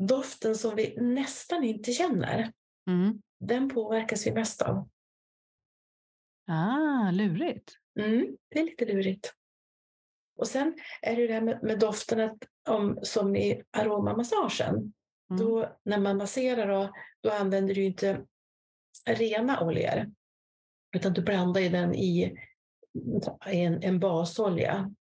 doften 0.08 0.56
som 0.56 0.76
vi 0.76 0.98
nästan 1.02 1.64
inte 1.64 1.92
känner, 1.92 2.52
Mm. 2.88 3.22
den 3.40 3.70
påverkas 3.70 4.28
vi 4.28 4.32
mest 4.32 4.62
av. 4.62 4.90
Ah, 6.48 7.12
lurigt. 7.12 7.74
Mm, 8.00 8.38
det 8.50 8.60
är 8.60 8.64
lite 8.64 8.86
lurigt. 8.86 9.34
Och 10.38 10.48
sen 10.48 10.74
är 11.02 11.16
det 11.16 11.22
ju 11.22 11.28
det 11.28 11.34
här 11.34 11.42
med, 11.42 11.64
med 11.64 11.80
doften 11.80 12.20
att 12.20 12.38
om, 12.70 13.00
som 13.02 13.36
i 13.36 13.64
aromamassagen. 13.72 14.76
Mm. 14.76 15.46
Då, 15.46 15.78
när 15.84 15.98
man 16.00 16.18
masserar 16.18 16.68
då, 16.68 16.94
då 17.22 17.32
använder 17.32 17.74
du 17.76 17.84
inte 17.84 18.26
rena 19.06 19.62
oljor. 19.62 20.12
Utan 20.96 21.14
du 21.14 21.22
blandar 21.22 21.62
ju 21.62 21.70
den 21.70 21.96
i 21.96 22.38
en, 23.46 23.84
en 23.84 24.00
basolja. 24.00 24.94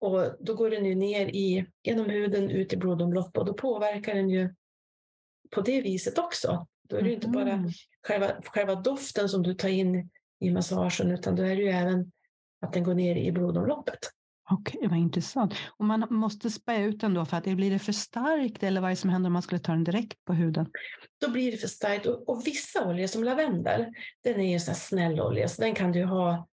Och 0.00 0.36
då 0.40 0.54
går 0.54 0.70
den 0.70 0.84
ju 0.84 0.94
ner 0.94 1.26
i, 1.26 1.66
genom 1.82 2.10
huden 2.10 2.50
ut 2.50 2.72
i 2.72 2.76
blodomlopp 2.76 3.38
och 3.38 3.44
då 3.44 3.54
påverkar 3.54 4.14
den 4.14 4.30
ju 4.30 4.54
på 5.50 5.60
det 5.60 5.80
viset 5.80 6.18
också. 6.18 6.66
Då 6.88 6.96
är 6.96 7.02
det 7.02 7.08
ju 7.08 7.14
inte 7.14 7.28
bara 7.28 7.56
Mhm. 7.56 7.70
själva, 8.06 8.42
själva 8.42 8.74
doften 8.74 9.28
som 9.28 9.42
du 9.42 9.54
tar 9.54 9.68
in 9.68 10.10
i 10.40 10.50
massagen 10.50 11.10
utan 11.10 11.36
då 11.36 11.42
är 11.42 11.56
det 11.56 11.62
ju 11.62 11.68
även 11.68 12.12
att 12.60 12.72
den 12.72 12.84
går 12.84 12.94
ner 12.94 13.16
i 13.16 13.32
blodomloppet. 13.32 13.98
Okej, 14.52 14.88
vad 14.88 14.98
intressant. 14.98 15.54
Och 15.78 15.84
man 15.84 16.06
måste 16.10 16.50
spä 16.50 16.76
ut 16.76 17.00
den 17.00 17.14
då 17.14 17.24
för 17.24 17.36
att 17.36 17.44
det 17.44 17.54
blir 17.54 17.70
det 17.70 17.78
för 17.78 17.92
starkt 17.92 18.62
eller 18.62 18.80
vad 18.80 18.90
är 18.90 18.92
det 18.94 19.00
som 19.00 19.10
händer 19.10 19.28
om 19.28 19.32
man 19.32 19.42
skulle 19.42 19.58
ta 19.58 19.72
den 19.72 19.84
direkt 19.84 20.24
på 20.24 20.32
huden? 20.32 20.70
Då 21.20 21.30
blir 21.30 21.52
det 21.52 21.58
för 21.58 21.68
starkt. 21.68 22.06
Och, 22.06 22.28
och 22.28 22.46
vissa 22.46 22.88
oljor 22.88 23.06
som 23.06 23.24
lavendel, 23.24 23.86
den 24.24 24.40
är 24.40 24.48
ju 24.48 24.54
en 24.54 24.60
snäll 24.60 25.20
olja 25.20 25.48
så 25.48 25.62
den 25.62 25.74
kan 25.74 25.92
du 25.92 26.04
ha 26.04 26.48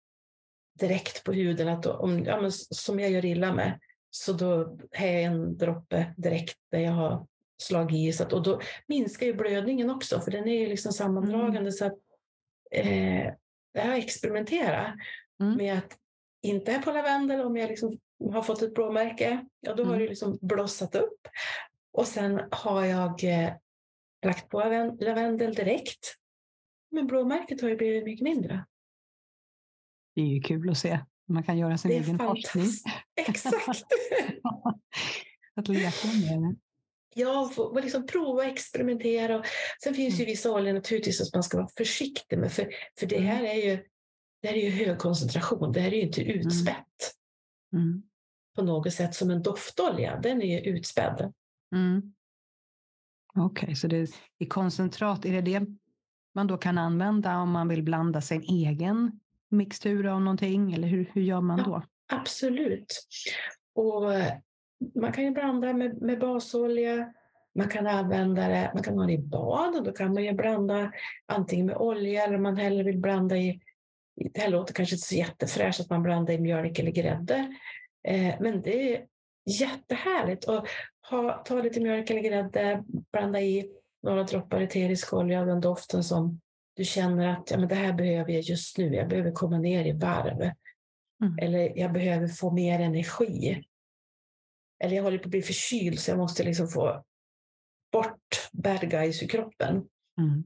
direkt 0.81 1.25
på 1.25 1.33
huden. 1.33 1.69
Att 1.69 1.87
om, 1.87 2.25
ja, 2.25 2.41
men 2.41 2.53
som 2.53 3.01
jag 3.01 3.11
gör 3.11 3.25
illa 3.25 3.53
med 3.53 3.81
så 4.11 4.33
då 4.33 4.79
har 4.99 5.07
jag 5.07 5.23
en 5.23 5.57
droppe 5.57 6.15
direkt 6.17 6.59
där 6.71 6.79
jag 6.79 6.93
har 6.93 7.27
slagit 7.63 7.97
i. 7.97 8.13
Så 8.13 8.23
att, 8.23 8.33
och 8.33 8.43
då 8.43 8.61
minskar 8.89 9.27
ju 9.27 9.35
blödningen 9.35 9.91
också 9.91 10.21
för 10.21 10.31
den 10.31 10.49
är 10.49 10.61
ju 10.61 10.67
liksom 10.67 10.93
sammandragande. 10.93 11.73
Så 11.73 11.87
att, 11.87 11.99
eh, 12.71 13.25
jag 13.73 13.85
har 13.85 13.95
experimenterat 13.95 14.95
Mm. 15.41 15.57
med 15.57 15.79
att 15.79 15.99
inte 16.45 16.73
är 16.73 16.83
på 16.83 16.93
lavendel 16.93 17.41
om 17.41 17.57
jag 17.57 17.69
liksom 17.71 17.99
har 18.33 18.43
fått 18.43 18.63
ett 18.63 18.75
blåmärke. 18.75 19.47
Ja, 19.61 19.75
då 19.75 19.83
har 19.85 19.91
Mm. 19.95 20.03
det 20.03 20.09
liksom 20.09 20.39
blossat 20.43 20.95
upp. 20.95 21.29
Och 21.93 22.07
sen 22.07 22.41
har 22.51 22.85
jag 22.85 23.25
eh, 23.25 23.53
lagt 24.27 24.49
på 24.49 24.61
laven- 24.61 24.97
lavendel 25.01 25.55
direkt. 25.55 26.15
Men 26.91 27.07
blåmärket 27.07 27.61
har 27.61 27.69
ju 27.69 27.77
blivit 27.77 28.05
mycket 28.05 28.25
mindre. 28.25 28.65
Det 30.15 30.21
är 30.21 30.27
ju 30.27 30.41
kul 30.41 30.71
att 30.71 30.79
se. 30.79 30.99
Man 31.29 31.43
kan 31.43 31.59
göra 31.59 31.79
sin 31.79 31.91
Det 31.91 31.97
egen 31.97 32.19
forskning. 32.19 32.67
Exakt! 33.17 33.67
att 35.57 35.69
leka 35.69 36.07
med 36.09 36.43
det. 36.43 36.57
Ja, 37.17 37.51
få 37.55 37.81
liksom 37.81 38.07
prova 38.07 38.33
och 38.43 38.45
experimentera. 38.45 39.39
Och 39.39 39.45
sen 39.85 39.95
finns 39.95 40.21
ju 40.21 40.25
vissa 40.25 40.53
oljor 40.53 40.73
naturligtvis 40.73 41.19
som 41.19 41.27
man 41.35 41.43
ska 41.43 41.57
vara 41.57 41.69
försiktig 41.77 42.39
med. 42.39 42.53
För, 42.53 42.69
för 43.01 43.07
det 43.07 43.21
här 43.21 43.45
är 43.45 43.55
ju 43.55 43.85
det 44.45 44.49
här 44.51 44.57
är 44.57 44.63
ju 44.71 44.71
hög 44.87 44.99
koncentration. 44.99 45.73
Det 45.73 45.81
här 45.81 45.93
är 45.93 45.97
ju 45.97 46.03
inte 46.03 46.23
utspätt 46.23 47.15
Mm. 47.73 48.03
på 48.57 48.63
något 48.63 48.93
sätt 48.93 49.15
som 49.15 49.31
en 49.31 49.43
doftolja. 49.43 50.21
Den 50.21 50.43
är 50.43 50.47
ju 50.47 50.61
utspädd. 50.77 51.33
Mm. 51.75 52.15
Okej, 53.35 53.75
så 53.75 53.87
det 53.89 54.11
i 54.39 54.47
koncentrat, 54.47 55.25
är 55.25 55.33
det 55.33 55.41
det 55.41 55.67
man 56.35 56.47
då 56.47 56.57
kan 56.59 56.79
använda 56.79 57.37
om 57.39 57.51
man 57.51 57.69
vill 57.69 57.83
blanda 57.83 58.21
sin 58.21 58.43
egen 58.43 59.21
mixtur 59.49 60.07
av 60.07 60.21
någonting? 60.21 60.73
Eller 60.73 60.89
hur, 60.89 61.11
hur 61.13 61.23
gör 61.23 61.41
man 61.41 61.59
Ja. 61.59 61.65
då? 61.65 61.83
Absolut. 62.17 63.07
Och 63.75 64.15
eh, 64.15 64.33
man 64.95 65.13
kan 65.13 65.25
ju 65.25 65.31
blanda 65.31 65.73
med, 65.73 66.03
med 66.03 66.19
basolja. 66.21 67.13
Man 67.55 67.69
kan 67.69 67.87
använda 67.87 68.49
det, 68.49 68.71
man 68.75 68.83
kan 68.83 68.99
ha 68.99 69.07
det 69.07 69.13
i 69.13 69.19
bad 69.19 69.77
och 69.77 69.83
då 69.85 69.93
kan 69.93 70.15
man 70.15 70.25
ju 70.25 70.33
blanda 70.33 70.93
antingen 71.27 71.67
med 71.67 71.77
olja 71.77 72.25
eller 72.25 72.37
om 72.37 72.43
man 72.43 72.57
hellre 72.57 72.83
vill 72.85 72.99
blanda 72.99 73.37
i- 73.37 73.61
det 74.17 74.41
här 74.41 74.51
låter 74.51 74.75
kanske 74.75 74.95
inte 74.95 75.07
så 75.07 75.15
jättefräscht 75.15 75.81
att 75.81 75.91
man 75.91 76.03
blandar 76.03 76.35
i 76.35 76.39
mjölk 76.39 76.79
eller 76.79 76.91
grädde. 76.91 77.57
Eh, 78.09 78.35
men 78.41 78.63
det 78.63 78.95
är 78.95 79.07
jättehärligt 79.61 80.49
att 80.49 80.67
ha, 81.11 81.43
ta 81.45 81.63
lite 81.63 81.81
mjölk 81.81 82.11
eller 82.11 82.21
grädde, 82.21 82.85
blanda 83.13 83.41
i 83.41 83.71
några 84.03 84.23
droppar 84.23 84.61
eterisk 84.61 85.13
olja 85.13 85.41
av 85.41 85.47
den 85.47 85.61
doften 85.61 86.05
som 86.05 86.41
du 86.77 86.85
känner 86.85 87.29
att 87.29 87.51
ja, 87.51 87.59
men 87.59 87.69
det 87.69 87.75
här 87.75 87.93
behöver 87.93 88.33
jag 88.33 88.43
just 88.43 88.79
nu. 88.79 88.95
Jag 88.95 89.09
behöver 89.09 89.33
komma 89.33 89.59
ner 89.59 89.85
i 89.85 89.93
varv. 89.93 90.41
Mm. 91.23 91.39
Eller 91.39 91.79
jag 91.79 91.93
behöver 91.93 92.29
få 92.29 92.51
mer 92.51 92.81
energi. 92.81 93.65
Eller 94.85 94.97
jag 94.97 95.03
håller 95.03 95.19
på 95.19 95.25
att 95.25 95.31
bli 95.31 95.43
förkyld 95.43 95.99
så 95.99 96.11
jag 96.11 96.19
måste 96.19 96.43
liksom 96.43 96.69
få 96.69 97.05
bort 97.93 98.49
bad 98.53 98.91
guys 98.91 99.23
ur 99.23 99.29
kroppen. 99.29 99.89
Mm. 100.19 100.45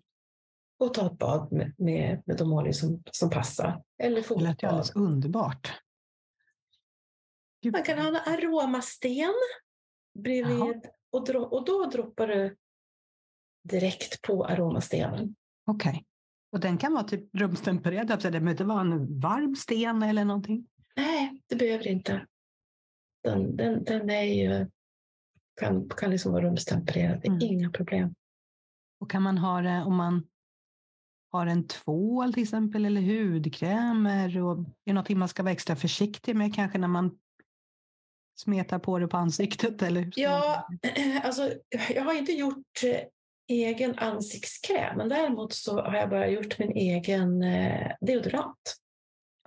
Och 0.78 0.94
ta 0.94 1.06
ett 1.06 1.18
bad 1.18 1.52
med, 1.52 1.74
med, 1.78 2.22
med 2.26 2.36
de 2.36 2.52
oljor 2.52 2.72
som, 2.72 3.02
som 3.12 3.30
passar. 3.30 3.82
Eller 4.02 4.24
Det 4.38 4.40
lät 4.44 4.62
ju 4.62 4.66
alldeles 4.66 4.96
underbart. 4.96 5.72
Gud, 7.62 7.72
Man 7.72 7.82
kan 7.82 7.98
ha 7.98 8.08
en 8.08 8.16
aromasten 8.34 9.34
bredvid. 10.18 10.58
Jaha. 10.58 10.80
Och, 11.10 11.24
dro, 11.26 11.42
och 11.42 11.64
då 11.64 11.84
droppar 11.86 12.26
du 12.28 12.56
direkt 13.64 14.22
på 14.22 14.44
aromastenen. 14.46 15.34
Okej. 15.66 16.04
Och 16.52 16.60
den 16.60 16.78
kan 16.78 16.92
vara 16.92 17.04
typ 17.04 17.34
rumstempererad, 17.34 18.10
alltså 18.10 18.28
det 18.28 18.32
behöver 18.32 18.50
inte 18.50 18.64
vara 18.64 18.80
en 18.80 19.20
varm 19.20 19.56
sten 19.56 20.02
eller 20.02 20.24
någonting? 20.24 20.66
Nej, 20.96 21.42
det 21.46 21.56
behöver 21.56 21.86
inte. 21.86 22.26
Den, 23.24 23.56
den, 23.56 23.84
den 23.84 24.10
är 24.10 24.22
ju, 24.22 24.70
kan, 25.60 25.88
kan 25.88 26.10
liksom 26.10 26.32
vara 26.32 26.44
rumstempererad. 26.44 27.20
Det 27.20 27.26
är 27.28 27.32
Mm. 27.32 27.42
inga 27.42 27.70
problem. 27.70 28.14
Och 29.00 29.10
kan 29.10 29.22
man 29.22 29.38
ha 29.38 29.60
det 29.62 29.82
om 29.82 29.96
man 29.96 30.28
har 31.30 31.46
en 31.46 31.66
tvål 31.68 32.32
till 32.34 32.42
exempel 32.42 32.84
eller 32.84 33.00
hudkrämer? 33.00 34.38
Och 34.42 34.58
är 34.84 34.92
någonting 34.92 35.18
man 35.18 35.28
ska 35.28 35.42
vara 35.42 35.52
extra 35.52 35.76
försiktig 35.76 36.36
med 36.36 36.54
kanske 36.54 36.78
när 36.78 36.88
man 36.88 37.18
smetar 38.38 38.78
på 38.78 38.98
det 38.98 39.08
på 39.08 39.16
ansiktet? 39.16 39.82
Eller 39.88 40.10
Ja, 40.16 40.68
alltså, 41.24 41.52
jag 41.94 42.04
har 42.04 42.14
inte 42.14 42.32
gjort 42.32 42.82
eh, 42.84 43.00
egen 43.48 43.98
ansiktskräm, 43.98 44.96
men 44.96 45.08
däremot 45.08 45.52
så 45.52 45.80
har 45.82 45.94
jag 45.96 46.10
bara 46.10 46.28
gjort 46.28 46.58
min 46.58 46.72
egen 46.72 47.42
eh, 47.42 47.92
deodorant. 48.00 48.76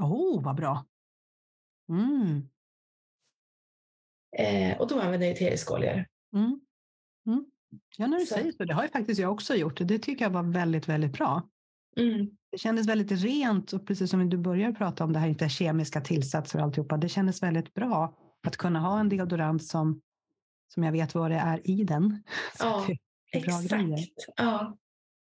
oh, 0.02 0.44
vad 0.44 0.56
bra. 0.56 0.86
Mm. 1.90 2.48
Eh, 4.38 4.78
och 4.82 4.88
då 4.88 5.00
använder 5.00 5.28
jag 5.28 5.36
eteriska 5.36 5.74
oljor. 5.74 6.06
Mm. 6.36 6.60
Mm. 7.28 7.46
Ja, 7.98 8.08
när 8.08 8.20
du 8.20 8.26
Så- 8.26 8.34
säger 8.36 8.52
så. 8.52 8.66
Det 8.66 8.74
har 8.74 8.84
ju 8.84 8.90
faktiskt 8.90 9.22
jag 9.22 9.32
också 9.32 9.56
gjort. 9.56 9.80
Det 9.82 10.00
tycker 10.00 10.26
jag 10.26 10.30
var 10.30 10.44
väldigt, 10.44 10.88
väldigt 10.90 11.12
bra. 11.14 11.50
Mm. 11.98 12.30
Det 12.52 12.58
kändes 12.58 12.88
väldigt 12.88 13.12
rent 13.12 13.74
och 13.74 13.88
precis 13.88 14.10
som 14.12 14.30
du 14.30 14.38
börjar 14.38 14.72
prata 14.72 15.04
om 15.04 15.14
det 15.14 15.20
här, 15.20 15.28
inte 15.28 15.50
kemiska 15.50 16.02
tillsatser 16.02 16.60
och 16.60 16.66
alltihopa. 16.66 16.98
Det 16.98 17.10
kändes 17.10 17.44
väldigt 17.44 17.74
bra 17.74 18.18
att 18.48 18.58
kunna 18.58 18.80
ha 18.80 19.00
en 19.00 19.10
deodorant 19.10 19.66
som, 19.66 20.02
som 20.74 20.84
jag 20.84 20.92
vet 20.92 21.16
vad 21.16 21.32
det 21.32 21.38
är 21.38 21.70
i 21.70 21.84
den. 21.84 22.24
Så 22.58 22.66
Ja. 22.66 22.88
Exakt. 23.34 23.74
Ja. 24.38 24.78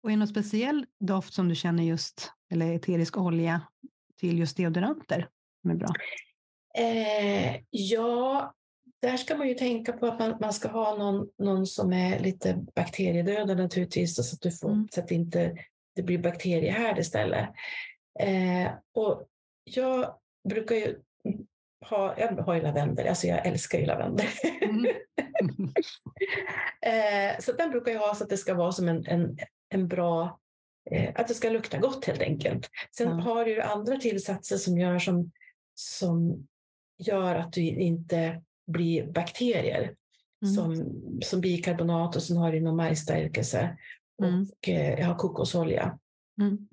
Och 0.04 0.10
är 0.10 0.14
det 0.14 0.18
någon 0.20 0.28
speciell 0.28 0.86
doft 1.00 1.34
som 1.34 1.50
du 1.50 1.56
känner 1.56 1.84
just, 1.84 2.32
eller 2.52 2.74
eterisk 2.74 3.18
olja 3.18 3.62
till 4.20 4.40
just 4.40 4.58
deodoranter 4.58 5.28
som 5.62 5.72
är 5.72 5.76
bra? 5.76 5.90
Eh, 6.78 7.62
ja, 7.70 8.54
där 9.02 9.18
ska 9.18 9.36
man 9.38 9.48
ju 9.48 9.54
tänka 9.54 9.94
på 9.94 10.06
att 10.08 10.20
man, 10.20 10.38
man 10.42 10.54
ska 10.54 10.68
ha 10.68 10.98
någon, 10.98 11.28
någon 11.38 11.68
som 11.68 11.94
är 11.94 12.20
lite 12.20 12.66
bakteriedödande 12.76 13.56
naturligtvis, 13.56 14.16
så 14.16 14.36
att, 14.36 14.42
du 14.42 14.52
får, 14.52 14.70
Mm. 14.70 14.88
så 14.92 15.02
att 15.02 15.12
inte 15.12 15.58
det 15.96 16.04
blir 16.04 16.18
bakteriehärd 16.18 17.00
istället. 17.00 17.50
Eh, 18.20 18.72
och 18.94 19.28
jag 19.64 20.16
brukar 20.50 20.76
ju 20.76 21.00
ha, 21.90 22.20
jag 22.20 22.32
har 22.32 22.54
ju 22.54 22.62
lavendel, 22.62 23.08
alltså 23.08 23.28
jag 23.28 23.46
älskar 23.46 23.80
ju 23.80 23.86
lavendel. 23.86 24.28
Mm. 24.62 24.86
eh, 26.82 27.40
så 27.40 27.52
den 27.52 27.70
brukar 27.72 27.92
jag 27.92 28.00
ha 28.00 28.16
så 28.16 28.24
att 28.24 28.30
det 28.30 28.38
ska 28.38 28.54
vara 28.54 28.72
som 28.72 28.88
en, 28.88 29.06
en, 29.06 29.38
en 29.70 29.88
bra, 29.88 30.40
eh, 30.92 31.12
att 31.16 31.28
det 31.28 31.34
ska 31.34 31.50
lukta 31.50 31.78
gott 31.78 32.06
helt 32.06 32.22
enkelt. 32.22 32.70
Sen 32.98 33.08
Ja. 33.08 33.14
har 33.14 33.46
du 33.46 33.62
andra 33.62 33.98
tillsatser 33.98 34.58
som 34.58 34.78
gör 34.78 35.00
som, 35.00 35.32
som 35.74 36.48
gör 36.98 37.36
att 37.36 37.54
du 37.54 37.62
inte 37.62 38.42
blir 38.68 39.12
bakterier. 39.12 39.96
Mm. 40.44 40.56
Som, 40.56 40.92
som 41.22 41.42
bikarbonat 41.42 42.16
och 42.16 42.24
sen 42.24 42.38
har 42.38 42.52
du 42.52 42.60
någon 42.60 42.76
majsstärkelse. 42.76 43.78
Mm. 44.24 44.42
Och 44.42 44.70
eh, 44.70 45.00
jag 45.00 45.06
har 45.08 45.16
kokosolja. 45.16 46.00
Mm. 46.42 46.68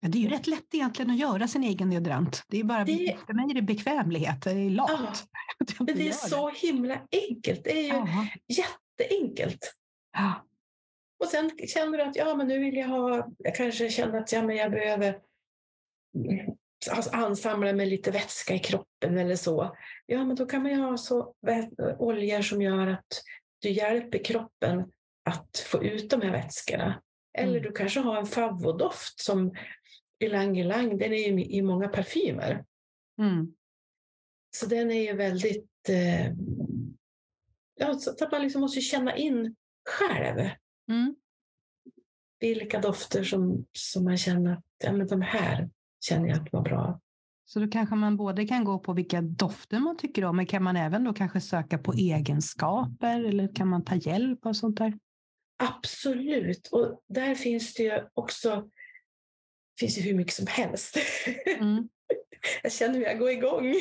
Ja, 0.00 0.08
det 0.08 0.18
är 0.18 0.22
ju 0.22 0.28
rätt 0.28 0.46
lätt 0.46 0.74
egentligen 0.74 1.10
att 1.10 1.18
göra 1.18 1.48
sin 1.48 1.64
egen 1.64 1.90
deodorant. 1.90 2.42
Det 2.48 2.60
är 2.60 2.64
bara, 2.64 2.84
Det- 2.84 3.16
För 3.26 3.32
mig 3.34 3.50
är 3.50 3.54
det 3.54 3.62
bekvämlighet, 3.62 4.42
det 4.42 4.50
är 4.50 4.70
lat. 4.70 4.90
Ja, 5.58 5.74
Men 5.78 5.96
det 5.96 6.08
är 6.08 6.12
så 6.12 6.48
himla 6.50 7.00
enkelt. 7.28 7.64
Det 7.64 7.70
är 7.78 7.82
ju 7.82 7.88
Ja. 7.88 8.26
jätteenkelt. 8.48 9.74
Ja. 10.12 10.46
Och 11.24 11.26
sen 11.26 11.50
känner 11.68 11.98
du 11.98 12.04
att 12.04 12.16
ja, 12.16 12.34
men 12.34 12.48
nu 12.48 12.58
vill 12.58 12.76
jag 12.76 12.88
ha, 12.88 13.28
jag 13.38 13.54
kanske 13.54 13.90
känner 13.90 14.18
att 14.18 14.32
ja, 14.32 14.42
men 14.42 14.56
jag 14.56 14.70
behöver 14.70 15.18
alltså, 16.90 17.10
ansamla 17.10 17.72
med 17.72 17.88
lite 17.88 18.10
vätska 18.10 18.54
i 18.54 18.58
kroppen 18.58 19.18
eller 19.18 19.36
så. 19.36 19.76
Ja, 20.06 20.24
men 20.24 20.36
då 20.36 20.46
kan 20.46 20.62
man 20.62 20.72
ju 20.72 20.78
ha 20.78 20.96
så 20.96 21.34
oljor 21.98 22.42
som 22.42 22.62
gör 22.62 22.86
att 22.86 23.22
du 23.58 23.70
hjälper 23.70 24.24
kroppen 24.24 24.92
att 25.26 25.58
få 25.70 25.84
ut 25.84 26.10
de 26.10 26.22
här 26.22 26.30
vätskorna. 26.30 27.02
Eller 27.38 27.50
Mm. 27.58 27.62
du 27.62 27.72
kanske 27.72 28.00
har 28.00 28.16
en 28.16 28.26
favvodoft 28.26 29.20
som 29.20 29.54
ylang 30.24 30.58
ylang, 30.58 30.98
den 30.98 31.12
är 31.12 31.28
ju 31.28 31.44
i 31.44 31.62
många 31.62 31.88
parfymer. 31.88 32.64
Mm. 33.18 33.54
Så 34.56 34.66
den 34.66 34.90
är 34.90 35.02
ju 35.02 35.16
väldigt... 35.16 35.88
Eh, 35.88 36.26
ja, 37.74 37.94
så 37.94 38.10
att 38.24 38.32
man 38.32 38.42
liksom 38.42 38.60
måste 38.60 38.80
känna 38.80 39.16
in 39.16 39.56
själv 39.88 40.50
Mm. 40.88 41.16
vilka 42.40 42.80
dofter 42.80 43.24
som, 43.24 43.66
som 43.72 44.04
man 44.04 44.16
känner 44.16 44.52
att 44.52 44.64
ja, 44.84 44.92
men 44.92 45.06
de 45.06 45.22
här 45.22 45.70
känner 46.00 46.28
jag 46.28 46.38
att 46.38 46.52
var 46.52 46.62
bra. 46.62 47.00
Så 47.44 47.60
då 47.60 47.68
kanske 47.68 47.94
man 47.94 48.16
både 48.16 48.46
kan 48.46 48.64
gå 48.64 48.78
på 48.78 48.92
vilka 48.92 49.20
dofter 49.22 49.78
man 49.80 49.96
tycker 49.96 50.24
om, 50.24 50.36
men 50.36 50.46
kan 50.46 50.62
man 50.62 50.76
även 50.76 51.04
då 51.04 51.12
kanske 51.14 51.40
söka 51.40 51.78
på 51.78 51.92
egenskaper 51.92 53.24
eller 53.24 53.54
kan 53.54 53.68
man 53.68 53.84
ta 53.84 53.94
hjälp 53.94 54.46
av 54.46 54.52
sånt 54.52 54.78
där? 54.78 54.98
Absolut. 55.56 56.66
Och 56.66 57.00
där 57.08 57.34
finns 57.34 57.74
det 57.74 57.82
ju 57.82 58.02
också 58.14 58.68
finns 59.80 59.98
ju 59.98 60.02
hur 60.02 60.14
mycket 60.14 60.34
som 60.34 60.46
helst. 60.46 60.96
Mm. 61.46 61.88
jag 62.62 62.72
känner 62.72 62.94
hur 62.94 63.04
jag 63.04 63.18
går 63.18 63.30
igång. 63.30 63.74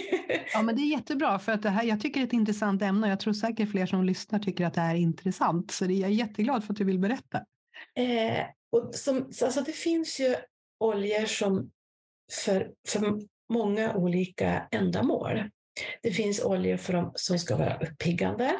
Ja, 0.53 0.61
men 0.61 0.75
det 0.75 0.81
är 0.81 0.91
jättebra 0.91 1.39
för 1.39 1.51
att 1.51 1.63
det 1.63 1.69
här, 1.69 1.83
jag 1.83 2.01
tycker 2.01 2.19
det 2.19 2.23
är 2.23 2.27
ett 2.27 2.33
intressant 2.33 2.81
ämne 2.81 3.07
och 3.07 3.11
jag 3.11 3.19
tror 3.19 3.33
säkert 3.33 3.71
fler 3.71 3.85
som 3.85 4.03
lyssnar 4.03 4.39
tycker 4.39 4.65
att 4.65 4.73
det 4.73 4.81
här 4.81 4.95
är 4.95 4.99
intressant. 4.99 5.71
Så 5.71 5.85
det, 5.85 5.93
jag 5.93 6.09
är 6.09 6.13
jätteglad 6.13 6.63
för 6.63 6.73
att 6.73 6.77
du 6.77 6.83
vill 6.83 6.99
berätta. 6.99 7.45
Eh, 7.95 8.45
och 8.71 8.95
som, 8.95 9.33
så 9.33 9.45
alltså 9.45 9.61
det 9.61 9.71
finns 9.71 10.19
ju 10.19 10.35
oljor 10.79 11.25
som 11.25 11.71
för, 12.45 12.71
för 12.87 13.21
många 13.53 13.95
olika 13.95 14.67
ändamål. 14.71 15.43
Det 16.01 16.11
finns 16.11 16.43
oljor 16.43 16.77
för 16.77 16.93
dem 16.93 17.11
som 17.15 17.39
ska 17.39 17.57
vara 17.57 17.77
uppiggande. 17.77 18.55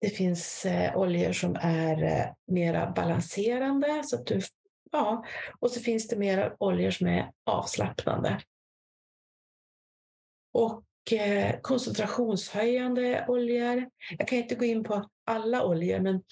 Det 0.00 0.08
finns 0.08 0.64
eh, 0.66 0.96
oljor 0.98 1.32
som 1.32 1.56
är 1.60 2.02
eh, 2.02 2.26
mera 2.46 2.90
balanserande. 2.90 4.02
Så 4.04 4.16
att 4.16 4.26
du, 4.26 4.40
ja. 4.92 5.24
Och 5.60 5.70
så 5.70 5.80
finns 5.80 6.08
det 6.08 6.16
mera 6.16 6.52
oljor 6.58 6.90
som 6.90 7.06
är 7.06 7.30
avslappnande. 7.46 8.40
Och 10.52 11.12
eh, 11.12 11.60
koncentrationshöjande 11.60 13.24
oljor. 13.28 13.90
Jag 14.18 14.28
kan 14.28 14.38
inte 14.38 14.54
gå 14.54 14.64
in 14.64 14.84
på 14.84 15.08
alla 15.26 15.64
oljor, 15.64 16.00
men, 16.00 16.22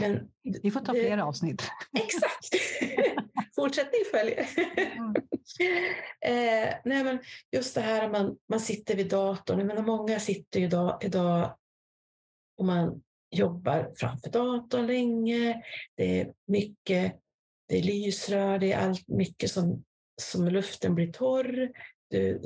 men 0.00 0.30
Vi 0.62 0.70
får 0.70 0.80
ta 0.80 0.92
Det- 0.92 1.00
fler 1.04 1.18
avsnitt. 1.18 1.62
Exakt! 1.98 2.64
Fortsättning 3.56 4.00
följer. 4.12 4.48
Mm. 4.96 5.14
eh, 6.20 6.74
nej, 6.84 7.04
men 7.04 7.18
just 7.52 7.74
det 7.74 7.80
här 7.80 8.04
att 8.04 8.12
man, 8.12 8.36
man 8.48 8.60
sitter 8.60 8.96
vid 8.96 9.08
datorn. 9.10 9.58
Jag 9.58 9.66
menar, 9.66 9.82
många 9.82 10.20
sitter 10.20 10.60
ju 10.60 10.66
idag, 10.66 10.98
idag 11.04 11.56
och 12.58 12.64
man 12.64 13.02
jobbar 13.30 13.92
framför 13.96 14.30
datorn 14.30 14.86
länge. 14.86 15.62
Det 15.94 16.20
är 16.20 16.32
mycket 16.46 17.20
det 17.68 17.78
är 17.78 17.82
lysrör, 17.82 18.58
det 18.58 18.72
är 18.72 18.88
allt 18.88 19.08
mycket 19.08 19.50
som, 19.50 19.84
som 20.22 20.48
luften 20.48 20.94
blir 20.94 21.12
torr. 21.12 21.72
Du 22.10 22.40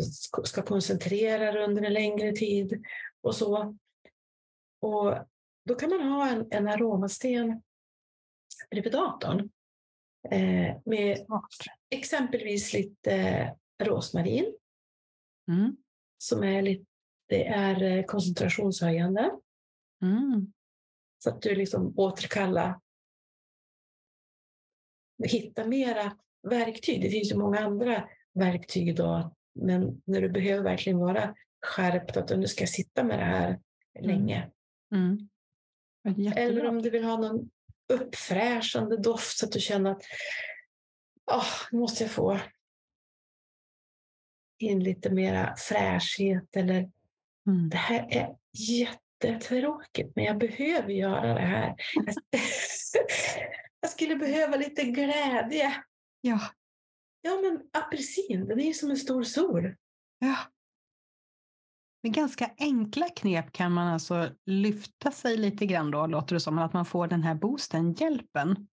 ska- 0.45 0.63
koncentrera 0.63 1.53
dig 1.53 1.65
under 1.65 1.83
en 1.83 1.93
längre 1.93 2.33
tid 2.33 2.85
och 3.21 3.35
så. 3.35 3.77
Och 4.81 5.15
då 5.65 5.75
kan 5.75 5.91
man 5.91 6.03
ha 6.03 6.29
en, 6.29 6.47
en 6.51 6.69
aromasten 6.69 7.63
bredvid 8.71 8.93
datorn. 8.93 9.51
Eh, 10.31 10.77
med 10.85 11.19
Smart. 11.27 11.49
exempelvis 11.91 12.73
lite 12.73 13.13
eh, 13.15 13.51
rosmarin 13.85 14.55
Mm. 15.49 15.77
som 16.19 16.43
är, 16.45 16.63
lite, 16.63 16.85
det 17.29 17.47
är 17.47 17.83
eh, 17.83 18.05
koncentrationshöjande. 18.05 19.31
Mm. 20.03 20.53
Så 21.19 21.31
att 21.31 21.43
du 21.43 21.55
liksom 21.55 21.95
återkallar, 21.97 22.81
hitta 25.25 25.67
mera 25.67 26.17
verktyg. 26.43 27.03
Det 27.03 27.11
finns 27.11 27.33
ju 27.33 27.37
många 27.37 27.61
andra 27.61 28.09
verktyg 28.35 28.89
idag, 28.89 29.35
men 29.55 30.03
när 30.05 30.21
du 30.21 30.29
behöver 30.29 30.63
verkligen 30.63 30.99
vara 30.99 31.35
skärpt, 31.67 32.17
att 32.17 32.39
nu 32.39 32.47
ska 32.47 32.63
jag 32.63 32.69
sitta 32.69 33.05
med 33.05 33.19
det 33.19 33.25
här 33.25 33.61
länge. 34.01 34.51
Mm. 34.95 35.29
Eller 36.37 36.67
om 36.67 36.83
du 36.83 36.91
vill 36.91 37.05
ha 37.05 37.17
någon 37.17 37.51
uppfräschande 37.93 38.97
doft 38.97 39.39
så 39.39 39.47
att 39.47 39.53
du 39.53 39.61
känner 39.61 39.91
att 39.91 40.03
oh, 41.33 41.53
nu 41.73 41.79
måste 41.79 42.05
jag 42.05 42.11
få 42.11 42.39
in 44.59 44.85
lite 44.85 45.11
mera 45.11 45.57
fräschhet 45.57 46.57
eller 46.57 46.91
Mm. 47.47 47.69
det 47.69 47.77
här 47.77 48.07
är 48.11 48.37
jättetråkigt 49.25 50.17
men 50.17 50.25
jag 50.25 50.39
behöver 50.39 50.91
göra 50.91 51.35
det 51.35 51.41
här. 51.41 51.75
Jag, 53.81 53.91
skulle 53.91 54.17
behöva 54.17 54.57
lite 54.57 54.85
glädje. 54.85 55.75
Ja. 56.21 56.41
Ja 57.23 57.41
men 57.43 57.83
apelsin, 57.83 58.49
den 58.49 58.61
är 58.61 58.65
ju 58.65 58.73
som 58.73 58.91
en 58.91 58.97
stor 58.97 59.23
sol. 59.23 59.75
ja. 60.19 60.37
Med 62.03 62.15
ganska 62.15 62.51
enkla 62.59 63.09
knep 63.09 63.53
kan 63.53 63.73
man 63.73 63.89
alltså 63.89 64.31
lyfta 64.47 65.11
sig 65.11 65.37
lite 65.37 65.67
grann 65.67 65.91
då, 65.91 66.07
låter 66.07 66.35
det 66.35 66.41
som, 66.41 66.59
att 66.59 66.73
man 66.73 66.85
får 66.85 67.07
den 67.07 67.23
här 67.23 67.35
boosten, 67.35 67.93
hjälpen. 67.93 68.69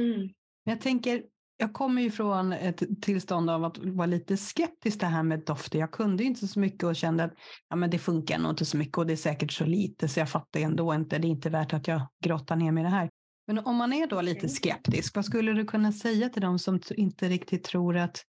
Mm. 0.00 0.20
Men 0.64 0.74
jag 0.74 0.80
tänker, 0.80 1.24
jag 1.56 1.72
kommer 1.72 2.02
ju 2.02 2.10
från 2.10 2.52
ett 2.52 3.02
tillstånd 3.02 3.50
av 3.50 3.64
att 3.64 3.78
vara 3.78 4.06
lite 4.06 4.36
skeptisk 4.36 5.00
det 5.00 5.06
här 5.06 5.22
med 5.22 5.40
dofter. 5.44 5.78
Jag 5.78 5.90
kunde 5.90 6.24
inte 6.24 6.48
så 6.48 6.60
mycket 6.60 6.82
och 6.82 6.96
kände 6.96 7.24
att 7.24 7.32
ja, 7.68 7.76
men 7.76 7.90
det 7.90 7.98
funkar 7.98 8.38
nog 8.38 8.52
inte 8.52 8.64
så 8.64 8.76
mycket 8.76 8.98
och 8.98 9.06
det 9.06 9.12
är 9.12 9.16
säkert 9.16 9.52
så 9.52 9.64
lite 9.64 10.08
så 10.08 10.20
jag 10.20 10.30
fattar 10.30 10.60
ändå 10.60 10.94
inte. 10.94 11.18
Det 11.18 11.26
är 11.26 11.30
inte 11.30 11.50
värt 11.50 11.72
att 11.72 11.88
jag 11.88 12.00
grottar 12.24 12.56
ner 12.56 12.72
mig 12.72 12.80
i 12.80 12.84
det 12.84 12.90
här. 12.90 13.10
Men 13.46 13.58
om 13.58 13.76
man 13.76 13.92
är 13.92 14.06
då 14.06 14.20
lite 14.20 14.48
skeptisk, 14.48 15.16
vad 15.16 15.24
skulle 15.24 15.52
du 15.52 15.64
kunna 15.64 15.92
säga 15.92 16.28
till 16.28 16.42
dem 16.42 16.58
som 16.58 16.80
inte 16.90 17.28
riktigt 17.28 17.64
tror 17.64 17.96
att 17.96 18.22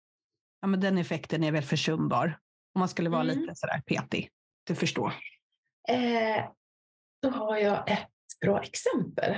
ja, 0.62 0.68
men 0.68 0.80
den 0.80 0.98
effekten 0.98 1.44
är 1.44 1.52
väl 1.52 1.64
försumbar? 1.64 2.40
Om 2.76 2.80
man 2.80 2.90
skulle 2.90 3.10
vara 3.10 3.22
Mm. 3.24 3.40
lite 3.40 3.56
sådär 3.56 3.82
petig. 3.86 4.30
Du 4.68 4.76
förstår. 4.76 5.14
Eh, 5.90 6.46
då 7.22 7.30
har 7.30 7.58
jag 7.58 7.92
ett 7.92 8.08
bra 8.42 8.62
exempel. 8.62 9.36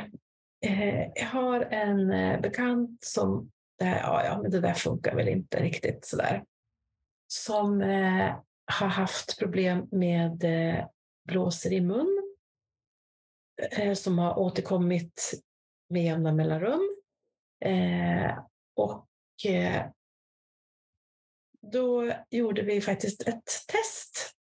Eh, 0.66 1.00
jag 1.16 1.28
har 1.28 1.62
en 1.62 2.12
eh, 2.12 2.42
bekant 2.42 3.04
som, 3.04 3.52
det, 3.78 3.86
här, 3.86 4.00
ja, 4.00 4.26
ja, 4.26 4.42
men 4.42 4.52
det 4.52 4.60
där 4.60 4.74
funkar 4.74 5.16
väl 5.16 5.28
inte 5.28 5.64
riktigt 5.64 6.06
sådär. 6.06 6.44
Som 7.28 7.82
eh, 7.82 8.36
har 8.66 8.88
haft 8.88 9.40
problem 9.40 9.88
med 9.92 10.44
eh, 10.44 10.86
blåsor 11.28 11.74
i 11.74 11.82
mun. 11.82 12.36
Eh, 13.72 13.94
som 13.94 14.20
har 14.20 14.40
återkommit 14.40 15.32
med 15.90 16.04
jämna 16.04 16.32
mellanrum. 16.32 16.96
Eh, 17.66 18.40
och 18.76 19.08
eh, 19.46 19.86
då 21.62 22.12
gjorde 22.30 22.62
vi 22.62 22.82
faktiskt 22.82 23.22
ett 23.22 23.46
test 23.68 24.36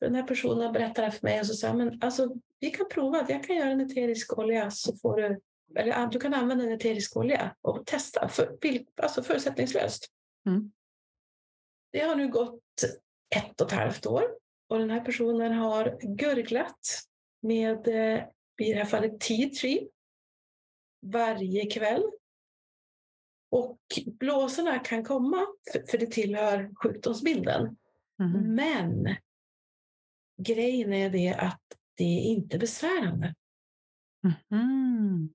den 0.00 0.14
här 0.14 0.22
personen 0.22 0.72
berättade 0.72 1.10
för 1.10 1.26
mig 1.26 1.40
och 1.40 1.46
så 1.46 1.54
sa 1.54 1.74
men 1.74 1.98
alltså, 2.02 2.34
vi 2.60 2.70
kan 2.70 2.88
prova, 2.88 3.26
jag 3.28 3.44
kan 3.44 3.56
göra 3.56 3.70
en 3.70 3.80
eterisk 3.80 4.38
olja 4.38 4.70
så 4.70 4.96
får 4.96 5.16
du, 5.16 5.40
eller 5.74 6.06
du 6.06 6.20
kan 6.20 6.34
använda 6.34 6.64
en 6.64 6.72
eterisk 6.72 7.16
olja 7.16 7.56
och 7.60 7.86
testa, 7.86 8.28
för, 8.28 8.58
alltså 9.02 9.22
förutsättningslöst. 9.22 10.06
Mm. 10.46 10.72
Det 11.92 12.00
har 12.00 12.16
nu 12.16 12.28
gått 12.28 12.62
ett 13.36 13.60
och 13.60 13.66
ett 13.66 13.78
halvt 13.78 14.06
år 14.06 14.24
och 14.68 14.78
den 14.78 14.90
här 14.90 15.04
personen 15.04 15.52
har 15.52 15.98
gurglat 16.02 17.02
med, 17.42 17.88
eh, 17.88 18.24
i 18.62 18.72
det 18.72 18.78
här 18.78 18.84
fallet 18.84 19.20
tea 19.20 19.48
tree, 19.48 19.88
varje 21.02 21.70
kväll. 21.70 22.02
Och 23.50 23.78
blåsorna 24.06 24.78
kan 24.78 25.04
komma, 25.04 25.46
för, 25.90 25.98
det 25.98 26.06
tillhör 26.06 26.74
sjukdomsbilden. 26.82 27.76
Mhm. 28.18 28.54
Men 28.54 29.16
grejen 30.42 30.92
är 30.92 31.10
det 31.10 31.34
att 31.34 31.62
det 31.94 32.04
är 32.04 32.22
inte 32.22 32.58
besvärande. 32.58 33.34
Mhm. 34.50 35.34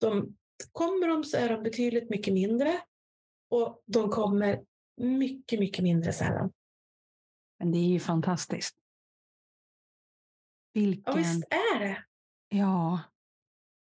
De, 0.00 0.36
kommer 0.72 1.08
de 1.08 1.24
så 1.24 1.36
är 1.36 1.48
de 1.48 1.62
betydligt 1.62 2.10
mycket 2.10 2.34
mindre 2.34 2.80
och 3.50 3.82
de 3.86 4.10
kommer 4.10 4.64
mycket, 4.96 5.60
mycket 5.60 5.84
mindre 5.84 6.12
sällan. 6.12 6.52
Men 7.58 7.72
det 7.72 7.78
är 7.78 7.88
ju 7.88 8.00
fantastiskt. 8.00 8.76
Vilken... 10.74 11.02
Ja, 11.06 11.18
visst 11.18 11.44
är 11.44 11.80
det. 11.80 12.04
Ja, 12.48 13.00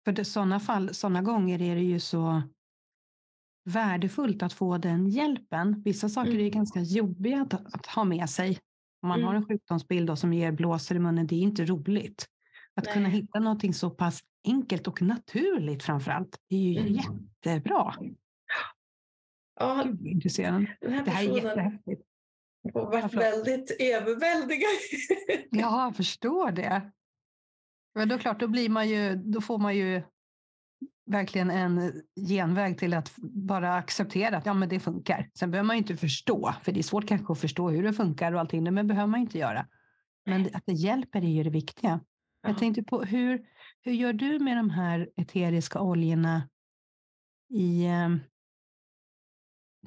för 0.04 0.24
sådana 0.24 0.60
fall, 0.60 0.94
sådana 0.94 1.22
gånger 1.22 1.62
är 1.62 1.74
det 1.74 1.82
ju 1.82 2.00
så 2.00 2.42
värdefullt 3.64 4.42
att 4.42 4.52
få 4.52 4.78
den 4.78 5.08
hjälpen. 5.08 5.82
Vissa 5.82 6.08
saker 6.08 6.30
mm. 6.30 6.46
är 6.46 6.50
ganska 6.50 6.80
jobbiga 6.80 7.42
att, 7.42 7.74
att, 7.74 7.86
ha 7.86 8.04
med 8.04 8.30
sig. 8.30 8.58
Om 9.02 9.08
man 9.08 9.18
mm. 9.18 9.26
har 9.26 9.34
en 9.34 9.46
sjukdomsbild 9.46 10.18
som 10.18 10.32
ger 10.32 10.52
blåsor 10.52 10.96
i 10.96 11.00
munnen, 11.00 11.26
det 11.26 11.34
är 11.34 11.40
inte 11.40 11.64
roligt. 11.64 12.26
Att 12.74 12.84
Nej. 12.84 12.94
kunna 12.94 13.08
hitta 13.08 13.38
någonting 13.38 13.74
så 13.74 13.90
pass 13.90 14.22
enkelt 14.46 14.88
och 14.88 15.02
naturligt 15.02 15.82
framför 15.82 16.10
allt, 16.10 16.38
är 16.48 16.58
ju 16.58 16.78
mm. 16.78 16.92
jättebra. 16.92 17.94
Ja, 19.60 19.82
Gud, 19.86 20.06
intresserande. 20.06 20.76
det 20.80 21.10
här 21.10 21.28
är 21.28 21.36
jättehäftigt. 21.36 22.02
Och 22.74 22.86
varit 22.92 23.14
väldigt 23.14 23.76
överväldigad. 23.80 24.70
ja, 25.50 25.84
jag 25.84 25.96
förstår 25.96 26.50
det. 26.50 26.90
Men 27.94 28.08
då 28.08 28.18
klart, 28.18 28.40
då 28.40 28.48
blir 28.48 28.68
man 28.68 28.88
ju, 28.88 29.14
då 29.14 29.40
får 29.40 29.58
man 29.58 29.76
ju 29.76 30.02
verkligen 31.06 31.50
en 31.50 32.02
genväg 32.28 32.78
till 32.78 32.94
att 32.94 33.12
bara 33.18 33.74
acceptera 33.74 34.36
att 34.36 34.46
ja, 34.46 34.54
men 34.54 34.68
det 34.68 34.80
funkar. 34.80 35.30
Sen 35.34 35.50
behöver 35.50 35.66
man 35.66 35.76
inte 35.76 35.96
förstå, 35.96 36.54
för 36.62 36.72
det 36.72 36.80
är 36.80 36.82
svårt 36.82 37.08
kanske 37.08 37.32
att 37.32 37.40
förstå 37.40 37.70
hur 37.70 37.82
det 37.82 37.92
funkar 37.92 38.32
och 38.32 38.40
allting, 38.40 38.74
men 38.74 38.86
behöver 38.86 39.06
man 39.06 39.20
inte 39.20 39.38
göra. 39.38 39.66
Men 40.26 40.48
att 40.52 40.62
det 40.66 40.72
hjälper 40.72 41.24
är 41.24 41.28
ju 41.28 41.42
det 41.42 41.50
viktiga. 41.50 42.00
Ja. 42.42 42.48
Jag 42.48 42.58
tänkte 42.58 42.82
på 42.82 43.02
hur, 43.02 43.46
hur 43.86 43.92
gör 43.92 44.12
du 44.12 44.38
med 44.38 44.56
de 44.56 44.70
här 44.70 45.10
eteriska 45.16 45.80
oljorna 45.80 46.48
i, 47.54 47.84
eh, 47.84 48.08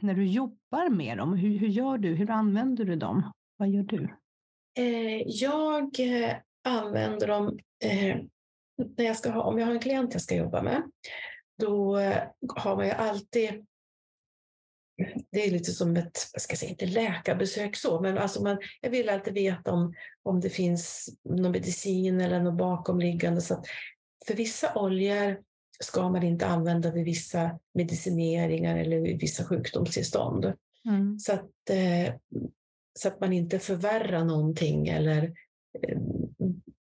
när 0.02 0.14
du 0.14 0.26
jobbar 0.26 0.90
med 0.90 1.18
dem? 1.18 1.34
Hur, 1.34 1.58
hur 1.58 1.68
gör 1.68 1.98
du? 1.98 2.16
Hur 2.16 2.32
använder 2.32 2.86
du 2.86 2.96
dem? 2.96 3.32
Vad 3.58 3.70
gör 3.70 3.84
du? 3.84 4.04
Eh, 4.78 5.22
jag 5.26 6.00
eh, 6.00 6.36
använder 6.64 7.28
dem 7.28 7.60
eh, 7.84 8.18
när 8.98 9.06
jag 9.06 9.18
ska 9.18 9.32
ha, 9.32 9.42
om 9.42 9.60
jag 9.60 9.66
har 9.66 9.74
en 9.74 9.80
klient 9.80 10.14
jag 10.14 10.22
ska 10.22 10.36
jobba 10.36 10.62
med. 10.62 10.92
Då 11.58 11.98
eh, 11.98 12.24
har 12.56 12.76
man 12.76 12.86
ju 12.86 12.92
alltid 12.92 13.66
det 15.32 15.48
är 15.48 15.52
lite 15.52 15.72
som 15.72 15.98
ett, 15.98 16.30
jag 16.34 16.42
ska 16.42 16.56
säga 16.56 16.70
inte 16.70 16.86
läkarbesök 16.86 17.76
så, 17.76 18.02
men 18.02 18.18
alltså 18.18 18.44
man, 18.44 18.58
jag 18.82 18.90
vill 18.90 19.10
alltid 19.10 19.34
veta 19.34 19.72
om, 19.72 19.94
om 20.24 20.40
det 20.40 20.50
finns 20.50 21.10
någon 21.24 21.52
medicin 21.52 22.22
eller 22.22 22.40
något 22.40 22.58
bakomliggande. 22.58 23.42
Så 23.42 23.64
för 24.28 24.34
vissa 24.36 24.76
oljor 24.76 25.38
ska 25.80 26.10
man 26.10 26.24
inte 26.24 26.48
använda 26.48 26.92
vid 26.92 27.06
vissa 27.06 27.60
medicineringar 27.74 28.78
eller 28.78 29.00
vid 29.00 29.20
vissa 29.20 29.46
sjukdomstillstånd. 29.46 30.54
Mm. 30.86 31.20
Så, 31.20 31.34
att, 31.34 31.70
eh, 31.70 32.14
så 33.00 33.08
att 33.08 33.20
man 33.20 33.34
inte 33.34 33.60
förvärrar 33.60 34.24
någonting 34.24 34.88
eller, 34.88 35.24
eh, 35.82 35.98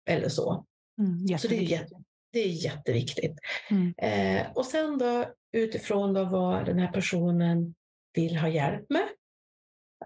eller 0.06 0.28
så. 0.28 0.64
Mm, 0.98 1.38
så 1.38 1.48
det 1.48 1.58
är, 1.58 1.62
jätte, 1.62 1.94
det 2.32 2.38
är 2.38 2.48
jätteviktigt. 2.48 3.38
Mm. 3.70 3.94
Eh, 3.98 4.46
och 4.54 4.64
sen 4.64 4.98
då 4.98 5.24
utifrån 5.52 6.12
då 6.12 6.24
vad 6.24 6.66
den 6.66 6.78
här 6.78 6.92
personen 6.92 7.74
vill 8.14 8.36
ha 8.36 8.48
hjälp 8.48 8.90
med. 8.90 9.08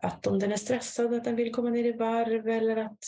Att 0.02 0.26
om 0.26 0.38
den 0.38 0.52
är 0.52 0.56
stressad, 0.56 1.14
att 1.14 1.24
den 1.24 1.36
vill 1.36 1.54
komma 1.54 1.70
ner 1.70 1.84
i 1.84 1.92
varv 1.92 2.48
eller 2.48 2.76
att 2.76 3.04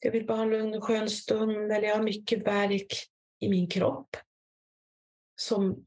jag 0.00 0.12
vill 0.12 0.26
bara 0.26 0.36
ha 0.36 0.44
en 0.44 0.50
lugn 0.50 0.74
och 0.74 0.84
skön 0.84 1.10
stund 1.10 1.72
eller 1.72 1.88
jag 1.88 1.96
har 1.96 2.02
mycket 2.02 2.46
verk 2.46 2.92
i 3.40 3.48
min 3.48 3.68
kropp 3.68 4.16
som 5.40 5.86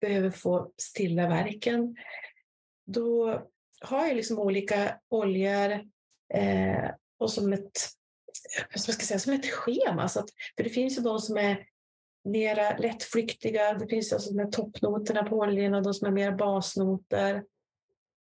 behöver 0.00 0.30
få 0.30 0.72
stilla 0.76 1.28
verken. 1.28 1.96
Då 2.86 3.42
har 3.80 4.06
jag 4.06 4.16
liksom 4.16 4.38
olika 4.38 5.00
oljor 5.08 5.70
eh, 6.34 6.90
och 7.18 7.32
som 7.32 7.52
ett, 7.52 7.88
vad 8.72 8.80
ska 8.80 8.92
jag 8.92 9.02
säga, 9.02 9.18
som 9.18 9.32
ett 9.32 9.46
schema. 9.46 10.08
Så 10.08 10.20
att, 10.20 10.28
för 10.56 10.64
det 10.64 10.70
finns 10.70 10.98
ju 10.98 11.02
de 11.02 11.18
som 11.18 11.36
är 11.36 11.66
mera 12.26 12.76
lättflyktiga. 12.76 13.74
Det 13.74 13.88
finns 13.88 14.12
alltså 14.12 14.32
de 14.32 14.38
här 14.38 14.50
toppnoterna 14.50 15.22
på 15.22 15.38
oljorna, 15.38 15.80
de 15.80 15.94
som 15.94 16.06
är 16.08 16.12
mer 16.12 16.32
basnoter. 16.32 17.44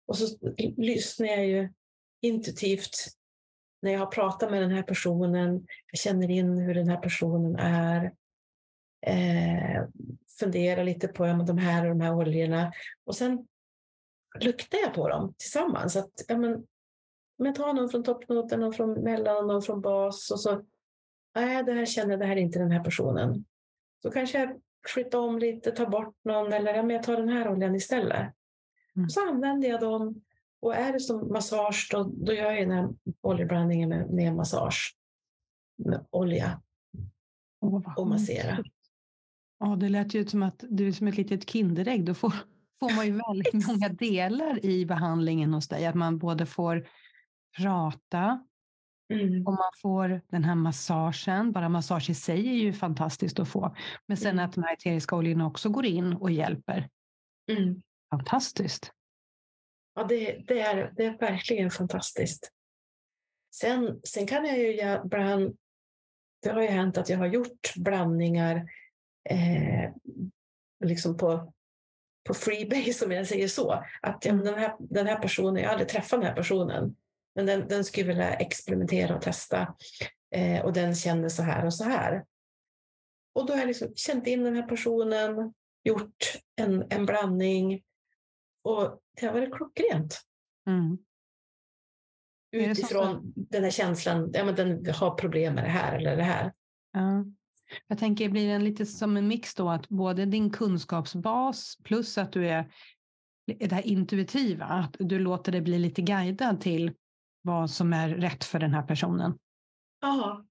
Och 0.07 0.19
så 0.19 0.39
lyssnar 0.77 1.27
jag 1.27 1.47
ju 1.47 1.73
intuitivt 2.21 2.97
när 3.83 3.93
jag 3.93 3.99
har 3.99 4.07
pratat 4.07 4.51
med 4.51 4.63
den 4.63 4.71
här 4.71 4.83
personen. 4.83 5.67
Jag 5.91 5.99
känner 5.99 6.31
in 6.31 6.59
hur 6.59 6.75
den 6.75 6.89
här 6.89 6.97
personen 6.97 7.57
är. 7.57 8.13
Eh, 9.07 9.85
funderar 10.41 10.85
lite 10.85 11.09
på 11.09 11.27
ja, 11.27 11.33
de 11.33 11.59
här 11.59 11.85
och 11.85 11.89
de 11.89 12.01
här 12.01 12.15
oljorna. 12.15 12.73
Och 13.05 13.17
sen 13.17 13.47
luktar 14.41 14.79
jag 14.79 14.95
på 14.95 15.09
dem 15.09 15.35
tillsammans. 15.39 15.97
Att, 15.97 16.25
ja, 16.29 16.39
men, 16.39 16.67
men 17.39 17.55
ta 17.55 17.73
någon 17.73 17.89
från 17.89 18.05
toppnoten, 18.05 18.61
någon 18.61 18.73
från 18.73 18.93
mellan, 18.93 19.47
någon 19.47 19.63
från 19.63 19.81
bas. 19.81 20.31
Och 20.31 20.41
så, 20.41 20.65
nej, 21.35 21.65
det 21.65 21.73
här 21.73 21.87
känner 21.87 22.11
jag, 22.11 22.21
det 22.21 22.27
här 22.27 22.37
är 22.37 22.41
inte 22.41 22.59
den 22.59 22.71
här 22.71 22.85
personen. 22.85 23.45
Så 24.05 24.11
kanske 24.11 24.39
jag 24.39 24.61
flyttar 24.89 25.19
om 25.19 25.39
lite, 25.39 25.71
tar 25.71 25.87
bort 25.87 26.17
någon 26.25 26.53
eller 26.53 26.75
ja, 26.75 26.83
men 26.83 26.97
jag 26.97 27.03
tar 27.03 27.17
den 27.17 27.29
här 27.29 27.49
oljan 27.49 27.75
istället. 27.75 28.35
Mm. 28.97 29.09
Så 29.09 29.29
använder 29.29 29.69
jag 29.69 29.81
dem. 29.81 30.23
Och 30.61 30.75
är 30.75 30.93
det 30.93 31.01
som 31.01 31.33
massage, 31.33 31.89
då, 31.93 32.03
då 32.03 32.33
gör 32.33 32.51
jag 32.51 32.69
den 32.69 32.71
här 32.71 32.89
oljeblandningen 33.21 33.89
med, 33.89 34.11
med 34.11 34.35
massage. 34.35 34.97
Med 35.77 36.07
olja. 36.11 36.63
Oh, 37.61 37.99
och 37.99 38.07
massera. 38.07 38.65
Ja, 39.61 39.77
det 39.77 39.89
lät 39.89 40.15
ju 40.15 40.27
som 40.27 40.43
att 40.43 40.65
du 40.69 40.89
är 40.89 40.93
som 40.93 41.09
ett 41.09 41.17
litet 41.17 41.51
Kinderägg. 41.51 42.05
Då 42.05 42.15
får, 42.15 42.33
får 42.81 42.97
man 42.97 43.07
ju 43.07 43.13
väldigt 43.29 43.67
många 43.67 43.89
delar 43.89 44.65
i 44.65 44.87
behandlingen 44.87 45.55
hos 45.55 45.69
dig. 45.69 45.87
Att 45.87 45.95
man 45.95 46.19
både 46.19 46.47
får 46.47 46.87
prata 47.59 48.47
mm. 49.13 49.47
och 49.47 49.53
man 49.53 49.71
får 49.83 50.21
den 50.29 50.45
här 50.45 50.55
massagen. 50.55 51.53
Bara 51.53 51.69
massage 51.69 52.11
i 52.11 52.15
sig 52.15 52.49
är 52.49 52.55
ju 52.55 52.73
fantastiskt 52.73 53.39
att 53.39 53.49
få. 53.49 53.77
Men 54.07 54.17
sen 54.17 54.31
mm. 54.31 54.45
att 54.45 54.53
de 54.53 54.65
här 54.65 54.73
eteriska 54.73 55.17
oljorna 55.17 55.47
också 55.47 55.69
går 55.69 55.87
in 55.87 56.13
och 56.13 56.31
hjälper. 56.31 56.89
Mm. 57.53 57.83
Fantastiskt. 58.11 58.93
Ja, 59.95 60.05
det, 60.05 60.45
det, 60.47 60.61
är, 60.61 60.93
det 60.97 61.05
är 61.05 61.19
verkligen 61.19 61.71
fantastiskt. 61.71 62.51
Sen, 63.55 64.01
sen 64.05 64.27
kan 64.27 64.45
jag 64.45 64.59
ju 64.59 64.99
ibland, 65.05 65.57
det 66.43 66.51
har 66.51 66.63
ju 66.63 66.69
hänt 66.69 66.99
att 66.99 67.09
jag 67.09 67.19
har 67.19 67.27
gjort 67.27 67.75
blandningar 67.77 68.57
eh, 69.31 69.91
liksom 70.85 71.17
på, 71.17 71.53
på 72.27 72.35
freebase 72.35 73.05
om 73.07 73.13
jag 73.13 73.27
säger 73.27 73.49
så. 73.49 73.73
Att 74.03 74.25
ja, 74.25 74.33
mm. 74.33 74.45
den, 74.45 74.55
här, 74.55 74.77
den 74.79 75.07
här 75.07 75.19
personen, 75.19 75.63
jag 75.63 75.69
har 75.69 75.73
aldrig 75.73 75.89
träffat 75.89 76.21
den 76.21 76.29
här 76.29 76.37
personen, 76.37 76.97
men 77.35 77.47
den, 77.47 77.69
den 77.69 77.85
skulle 77.85 78.07
vilja 78.07 78.35
experimentera 78.35 79.17
och 79.17 79.23
testa. 79.23 79.75
Eh, 80.35 80.65
och 80.65 80.73
den 80.73 80.95
kände 80.95 81.31
så 81.31 81.43
här 81.43 81.67
och 81.67 81.75
så 81.75 81.85
här. 81.85 82.25
Och 83.35 83.47
då 83.47 83.53
har 83.53 83.59
jag 83.59 83.67
liksom 83.67 83.93
känt 83.95 84.27
in 84.27 84.45
den 84.45 84.57
här 84.57 84.69
personen, 84.69 85.55
gjort 85.85 86.37
en, 86.57 86.87
en 86.91 87.07
blandning 87.07 87.83
och 88.63 89.01
det 89.21 89.27
har 89.27 89.33
varit 89.33 89.55
klockrent. 89.55 90.21
Mm. 90.67 90.99
Utifrån 92.53 93.33
den 93.37 93.65
här 93.65 93.71
känslan, 93.71 94.31
ja, 94.33 94.45
men 94.45 94.55
den 94.55 94.95
har 94.95 95.15
problem 95.15 95.55
med 95.55 95.65
det 95.65 95.71
här 95.71 95.99
eller 95.99 96.17
det 96.17 96.23
här. 96.23 96.53
Ja. 96.93 97.25
Jag 97.89 97.99
tänker, 97.99 98.29
blir 98.29 98.49
det 98.49 98.59
lite 98.59 98.87
som 98.87 99.17
en 99.17 99.29
mix 99.29 99.55
då, 99.55 99.69
att 99.69 99.89
både 99.89 100.27
din 100.27 100.51
kunskapsbas 100.51 101.79
plus 101.85 102.19
att 102.19 102.33
du 102.33 102.49
är 102.49 102.73
det 103.47 103.73
här 103.73 103.87
intuitiva, 103.87 104.65
att 104.65 104.97
du 104.99 105.19
låter 105.19 105.53
dig 105.53 105.61
bli 105.61 105.79
lite 105.79 106.03
guidad 106.03 106.61
till 106.61 106.93
vad 107.45 107.71
som 107.71 107.93
är 107.93 108.09
rätt 108.09 108.45
för 108.45 108.59
den 108.59 108.75
här 108.75 108.83
personen? 108.83 109.39
Ja, 110.01 110.45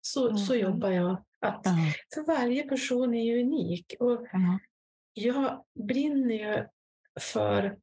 så, 0.00 0.36
så 0.36 0.54
jobbar 0.54 0.90
jag. 0.90 1.24
Att. 1.40 1.66
För 2.14 2.26
varje 2.26 2.62
person 2.62 3.14
är 3.14 3.24
ju 3.24 3.42
unik. 3.42 3.94
Och 4.00 4.26
ja. 4.32 4.58
Jag 5.12 5.64
brinner 5.74 6.34
ju 6.34 6.66
för 7.20 7.78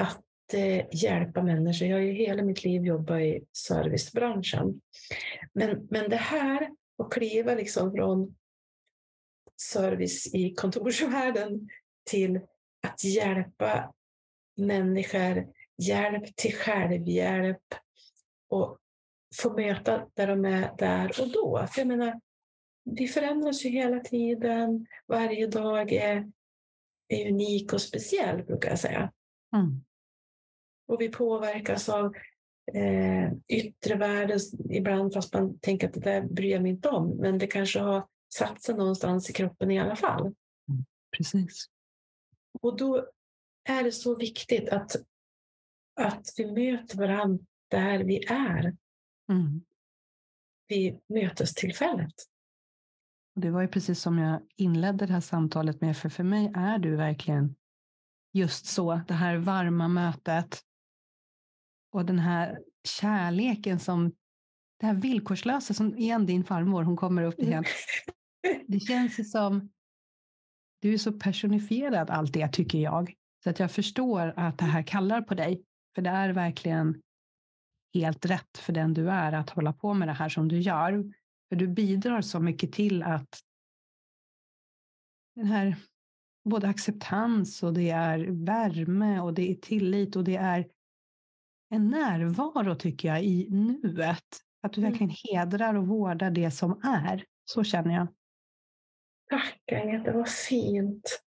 att 0.00 0.54
eh, 0.54 0.86
hjälpa 0.92 1.42
människor. 1.42 1.88
Jag 1.88 1.96
har 1.96 2.02
ju 2.02 2.12
hela 2.12 2.42
mitt 2.42 2.64
liv 2.64 2.84
jobbat 2.84 3.20
i 3.20 3.44
servicebranschen. 3.52 4.80
Men, 5.52 5.88
men 5.90 6.10
det 6.10 6.16
här, 6.16 6.70
att 6.98 7.12
kliva 7.12 7.54
liksom 7.54 7.92
från 7.92 8.36
service 9.62 10.34
i 10.34 10.54
kontorsvärlden 10.54 11.68
till 12.10 12.40
att 12.86 13.04
hjälpa 13.04 13.92
människor, 14.56 15.46
hjälp 15.78 16.36
till 16.36 16.54
självhjälp 16.54 17.74
och 18.50 18.78
få 19.42 19.52
möta 19.52 20.06
där 20.14 20.26
de 20.26 20.44
är 20.44 20.76
där 20.78 21.20
och 21.20 21.28
då. 21.28 21.66
För 21.72 21.80
jag 21.80 21.88
menar, 21.88 22.20
vi 22.84 23.08
förändras 23.08 23.64
ju 23.64 23.68
hela 23.68 24.00
tiden. 24.00 24.86
Varje 25.06 25.46
dag 25.46 25.92
är, 25.92 26.30
är 27.08 27.30
unik 27.30 27.72
och 27.72 27.82
speciell, 27.82 28.42
brukar 28.42 28.70
jag 28.70 28.78
säga. 28.78 29.12
Mm. 29.56 29.84
Och 30.88 31.00
vi 31.00 31.08
påverkas 31.08 31.88
av 31.88 32.14
eh, 32.72 33.32
yttre 33.48 33.94
världen 33.94 34.38
ibland, 34.70 35.14
fast 35.14 35.34
man 35.34 35.58
tänker 35.58 35.88
att 35.88 35.94
det 35.94 36.00
där 36.00 36.22
bryr 36.22 36.50
jag 36.50 36.62
mig 36.62 36.70
inte 36.70 36.88
om. 36.88 37.16
Men 37.16 37.38
det 37.38 37.46
kanske 37.46 37.80
har 37.80 38.06
satt 38.34 38.62
sig 38.62 38.74
någonstans 38.74 39.30
i 39.30 39.32
kroppen 39.32 39.70
i 39.70 39.80
alla 39.80 39.96
fall. 39.96 40.20
Mm. 40.20 40.84
Precis. 41.16 41.66
Och 42.60 42.76
då 42.76 43.06
är 43.68 43.84
det 43.84 43.92
så 43.92 44.16
viktigt 44.16 44.68
att, 44.68 44.96
att 46.00 46.26
vi 46.36 46.52
möter 46.52 46.96
varandra 46.96 47.44
där 47.70 48.04
vi 48.04 48.24
är. 48.24 48.76
Mm. 49.32 49.64
Vid 50.68 51.00
mötestillfället. 51.08 52.14
Det 53.34 53.50
var 53.50 53.62
ju 53.62 53.68
precis 53.68 54.00
som 54.00 54.18
jag 54.18 54.40
inledde 54.56 55.06
det 55.06 55.12
här 55.12 55.20
samtalet 55.20 55.80
med, 55.80 55.96
för 55.96 56.08
för 56.08 56.24
mig 56.24 56.52
är 56.56 56.78
du 56.78 56.96
verkligen 56.96 57.56
just 58.32 58.66
så, 58.66 59.00
det 59.08 59.14
här 59.14 59.36
varma 59.36 59.88
mötet 59.88 60.60
och 61.92 62.04
den 62.04 62.18
här 62.18 62.58
kärleken 62.84 63.78
som, 63.78 64.12
det 64.80 64.86
här 64.86 64.94
villkorslösa 64.94 65.74
som 65.74 65.98
igen 65.98 66.26
din 66.26 66.44
farmor, 66.44 66.82
hon 66.82 66.96
kommer 66.96 67.22
upp 67.22 67.38
igen. 67.38 67.64
Det 68.66 68.80
känns 68.80 69.20
ju 69.20 69.24
som, 69.24 69.70
du 70.80 70.94
är 70.94 70.98
så 70.98 71.12
personifierad 71.12 72.10
allt 72.10 72.32
det 72.32 72.48
tycker 72.48 72.78
jag. 72.78 73.14
Så 73.44 73.50
att 73.50 73.58
jag 73.58 73.70
förstår 73.70 74.32
att 74.36 74.58
det 74.58 74.64
här 74.64 74.82
kallar 74.82 75.22
på 75.22 75.34
dig. 75.34 75.64
För 75.94 76.02
det 76.02 76.10
är 76.10 76.32
verkligen 76.32 77.02
helt 77.94 78.26
rätt 78.26 78.58
för 78.58 78.72
den 78.72 78.94
du 78.94 79.10
är 79.10 79.32
att 79.32 79.50
hålla 79.50 79.72
på 79.72 79.94
med 79.94 80.08
det 80.08 80.12
här 80.12 80.28
som 80.28 80.48
du 80.48 80.58
gör. 80.58 81.12
För 81.48 81.56
du 81.56 81.68
bidrar 81.68 82.20
så 82.20 82.40
mycket 82.40 82.72
till 82.72 83.02
att 83.02 83.40
den 85.34 85.46
här 85.46 85.76
både 86.44 86.68
acceptans 86.68 87.62
och 87.62 87.74
det 87.74 87.90
är 87.90 88.44
värme 88.44 89.20
och 89.20 89.34
det 89.34 89.50
är 89.50 89.54
tillit 89.54 90.16
och 90.16 90.24
det 90.24 90.36
är 90.36 90.68
en 91.70 91.88
närvaro 91.88 92.74
tycker 92.74 93.08
jag 93.08 93.24
i 93.24 93.48
nuet. 93.50 94.24
Att 94.62 94.72
du 94.72 94.80
mm. 94.80 94.90
verkligen 94.90 95.14
hedrar 95.24 95.74
och 95.74 95.86
vårdar 95.86 96.30
det 96.30 96.50
som 96.50 96.80
är. 96.82 97.24
Så 97.44 97.64
känner 97.64 97.94
jag. 97.94 98.06
Tack 99.30 99.72
Agneta, 99.72 100.12
vad 100.12 100.28
fint. 100.28 101.22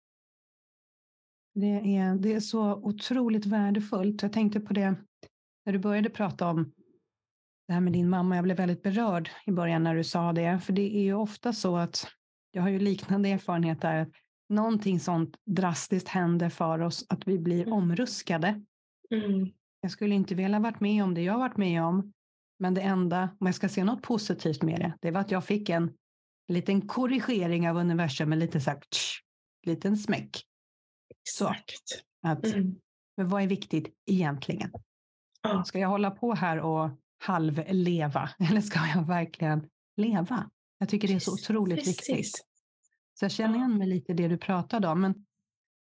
Det 1.55 1.97
är, 1.97 2.15
det 2.15 2.33
är 2.33 2.41
så 2.41 2.75
otroligt 2.75 3.47
värdefullt. 3.47 4.23
Jag 4.23 4.33
tänkte 4.33 4.61
på 4.61 4.73
det 4.73 4.95
när 5.65 5.73
du 5.73 5.79
började 5.79 6.11
prata 6.11 6.49
om 6.49 6.73
det 7.69 7.75
här 7.75 7.81
med 7.81 7.93
din 7.93 8.09
mamma. 8.09 8.37
Jag 8.37 8.45
blev 8.45 8.57
väldigt 8.57 8.83
berörd 8.83 9.31
i 9.47 9.53
början 9.53 9.83
när 9.83 9.95
du 9.95 10.05
sa 10.05 10.33
det. 10.33 10.61
För 10.61 10.73
det 10.73 10.97
är 10.97 11.03
ju 11.03 11.15
ofta 11.15 11.53
så 11.53 11.77
att 11.77 12.07
jag 12.51 12.63
har 12.63 12.69
ju 12.69 12.79
liknande 12.79 13.29
erfarenheter. 13.29 13.97
Att 13.97 14.09
någonting 14.49 15.01
sånt 15.01 15.37
drastiskt 15.47 16.09
händer 16.09 16.49
för 16.49 16.79
oss 16.79 17.07
att 17.09 17.29
vi 17.29 17.39
blir 17.39 17.63
mm. 17.63 17.73
omruskade. 17.73 18.65
Mm. 19.11 19.49
Jag 19.81 19.91
skulle 19.91 20.15
inte 20.15 20.35
vilja 20.35 20.59
varit 20.59 20.81
med 20.81 21.05
om 21.05 21.15
det 21.15 21.23
jag 21.23 21.39
varit 21.39 21.57
med 21.57 21.83
om. 21.83 22.13
Men 22.59 22.75
det 22.75 22.81
enda, 22.81 23.37
om 23.41 23.47
jag 23.47 23.55
ska 23.55 23.69
se 23.69 23.85
något 23.85 24.03
positivt 24.03 24.63
med 24.63 24.81
det, 24.81 24.93
det 25.01 25.11
var 25.11 25.21
att 25.21 25.31
jag 25.31 25.45
fick 25.45 25.69
en 25.69 25.93
liten 26.49 26.89
korrigering 26.89 27.71
av 27.71 27.77
universum, 27.77 28.33
en 28.33 28.39
liten, 28.39 28.61
så 28.61 28.71
här, 28.71 28.81
tsch, 28.81 29.23
liten 29.67 29.97
smäck. 29.97 30.45
Exakt. 31.11 32.05
Att, 32.23 32.45
mm. 32.45 32.77
Men 33.17 33.29
vad 33.29 33.43
är 33.43 33.47
viktigt 33.47 33.95
egentligen? 34.07 34.71
Ska 35.65 35.79
jag 35.79 35.89
hålla 35.89 36.11
på 36.11 36.35
här 36.35 36.59
och 36.61 36.91
halvleva 37.19 38.31
eller 38.51 38.61
ska 38.61 38.81
jag 38.95 39.07
verkligen 39.07 39.69
leva? 39.97 40.51
Jag 40.79 40.89
tycker 40.89 41.09
det 41.09 41.15
är 41.15 41.19
så 41.19 41.33
otroligt 41.33 41.79
Precis. 41.79 42.11
viktigt. 42.11 42.45
Så 43.15 43.25
jag 43.25 43.33
känner 43.33 43.57
igen 43.57 43.79
mig 43.79 43.89
lite 43.89 44.13
i 44.13 44.15
det 44.15 44.29
du 44.29 44.39
pratade 44.39 44.89
om. 44.89 45.01
Men, 45.01 45.27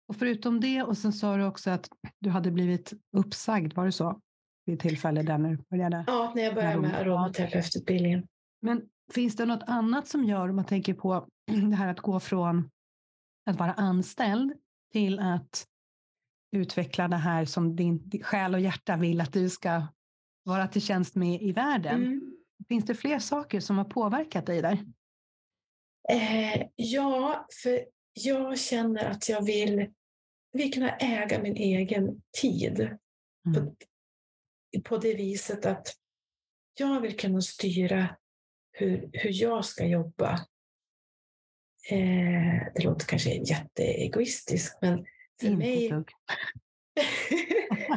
och 0.08 0.16
förutom 0.16 0.60
det, 0.60 0.82
och 0.82 0.98
sen 0.98 1.12
sa 1.12 1.36
du 1.36 1.44
också 1.44 1.70
att 1.70 1.88
du 2.18 2.30
hade 2.30 2.50
blivit 2.50 2.92
uppsagd, 3.16 3.72
var 3.72 3.86
det 3.86 3.92
så? 3.92 4.20
Vid 4.66 4.80
tillfälle 4.80 5.22
där 5.22 5.38
när 5.38 5.50
du 5.50 5.56
började? 5.70 6.04
Ja, 6.06 6.32
när 6.34 6.42
jag 6.42 6.54
började 6.54 6.80
med 6.80 6.94
aromaterapeututbildningen. 6.94 8.26
Men 8.62 8.82
finns 9.12 9.36
det 9.36 9.46
något 9.46 9.62
annat 9.66 10.08
som 10.08 10.24
gör, 10.24 10.48
om 10.48 10.56
man 10.56 10.64
tänker 10.64 10.94
på 10.94 11.26
det 11.46 11.76
här 11.76 11.88
att 11.88 12.00
gå 12.00 12.20
från 12.20 12.70
att 13.50 13.58
vara 13.58 13.72
anställd 13.72 14.52
till 14.92 15.18
att 15.18 15.66
utveckla 16.52 17.08
det 17.08 17.16
här 17.16 17.44
som 17.44 17.76
din 17.76 18.22
själ 18.22 18.54
och 18.54 18.60
hjärta 18.60 18.96
vill 18.96 19.20
att 19.20 19.32
du 19.32 19.50
ska 19.50 19.86
vara 20.42 20.68
till 20.68 20.82
tjänst 20.82 21.14
med 21.14 21.42
i 21.42 21.52
världen. 21.52 22.02
Mm. 22.02 22.36
Finns 22.68 22.84
det 22.84 22.94
fler 22.94 23.18
saker 23.18 23.60
som 23.60 23.78
har 23.78 23.84
påverkat 23.84 24.46
dig 24.46 24.62
där? 24.62 24.78
Eh, 26.08 26.66
ja, 26.76 27.46
för 27.62 27.84
jag 28.12 28.58
känner 28.58 29.04
att 29.04 29.28
jag 29.28 29.44
vill, 29.44 29.90
vill 30.52 30.72
kunna 30.72 30.96
äga 30.96 31.42
min 31.42 31.56
egen 31.56 32.22
tid. 32.40 32.80
Mm. 32.80 32.96
På, 33.54 33.76
på 34.84 34.98
det 34.98 35.14
viset 35.14 35.66
att 35.66 35.96
jag 36.74 37.00
vill 37.00 37.16
kunna 37.16 37.40
styra 37.40 38.16
hur, 38.72 39.10
hur 39.12 39.42
jag 39.42 39.64
ska 39.64 39.86
jobba. 39.86 40.32
Eh, 41.90 42.72
det 42.74 42.84
låter 42.84 43.06
kanske 43.06 43.30
jätteegoistiskt, 43.30 44.78
men 44.82 45.06
för 45.40 45.46
Inte 45.46 45.58
mig... 45.58 45.90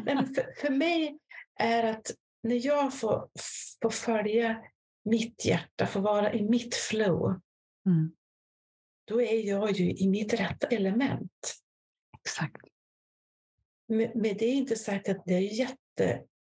Nej, 0.06 0.26
för, 0.36 0.62
för 0.62 0.70
mig 0.70 1.20
är 1.60 1.84
att 1.84 2.12
när 2.44 2.66
jag 2.66 3.00
får, 3.00 3.30
får 3.82 3.90
följa 3.90 4.64
mitt 5.06 5.46
hjärta, 5.46 5.88
får 5.88 6.00
vara 6.00 6.34
i 6.34 6.50
mitt 6.50 6.76
flow, 6.76 7.42
mm. 7.86 8.16
då 9.06 9.22
är 9.22 9.48
jag 9.48 9.72
ju 9.72 9.92
i 9.94 10.08
mitt 10.08 10.34
rätta 10.34 10.68
element. 10.68 11.56
Exakt. 12.20 12.62
Men, 13.88 14.12
men 14.16 14.38
det 14.38 14.46
är 14.46 14.54
inte 14.54 14.76
sagt 14.76 15.10
att 15.10 15.26
det 15.26 15.34
är 15.34 15.70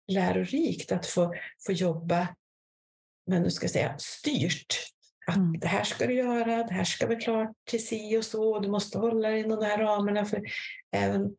jättelärorikt 0.07 0.91
att 0.91 1.05
få, 1.05 1.33
få 1.65 1.71
jobba, 1.71 2.35
men 3.25 3.43
du 3.43 3.51
ska 3.51 3.67
säga 3.67 3.97
styrt. 3.97 4.75
Att 5.29 5.35
mm. 5.35 5.59
det 5.59 5.67
här 5.67 5.83
ska 5.83 6.07
du 6.07 6.13
göra, 6.13 6.63
det 6.63 6.73
här 6.73 6.83
ska 6.83 7.07
vara 7.07 7.19
klart 7.19 7.51
till 7.65 7.87
si 7.87 8.17
och 8.17 8.25
så, 8.25 8.59
du 8.59 8.69
måste 8.69 8.97
hålla 8.97 9.29
dig 9.29 9.39
inom 9.39 9.59
de 9.59 9.65
här 9.65 9.77
ramarna. 9.77 10.25
För 10.25 10.41
även 10.91 11.21
om 11.21 11.35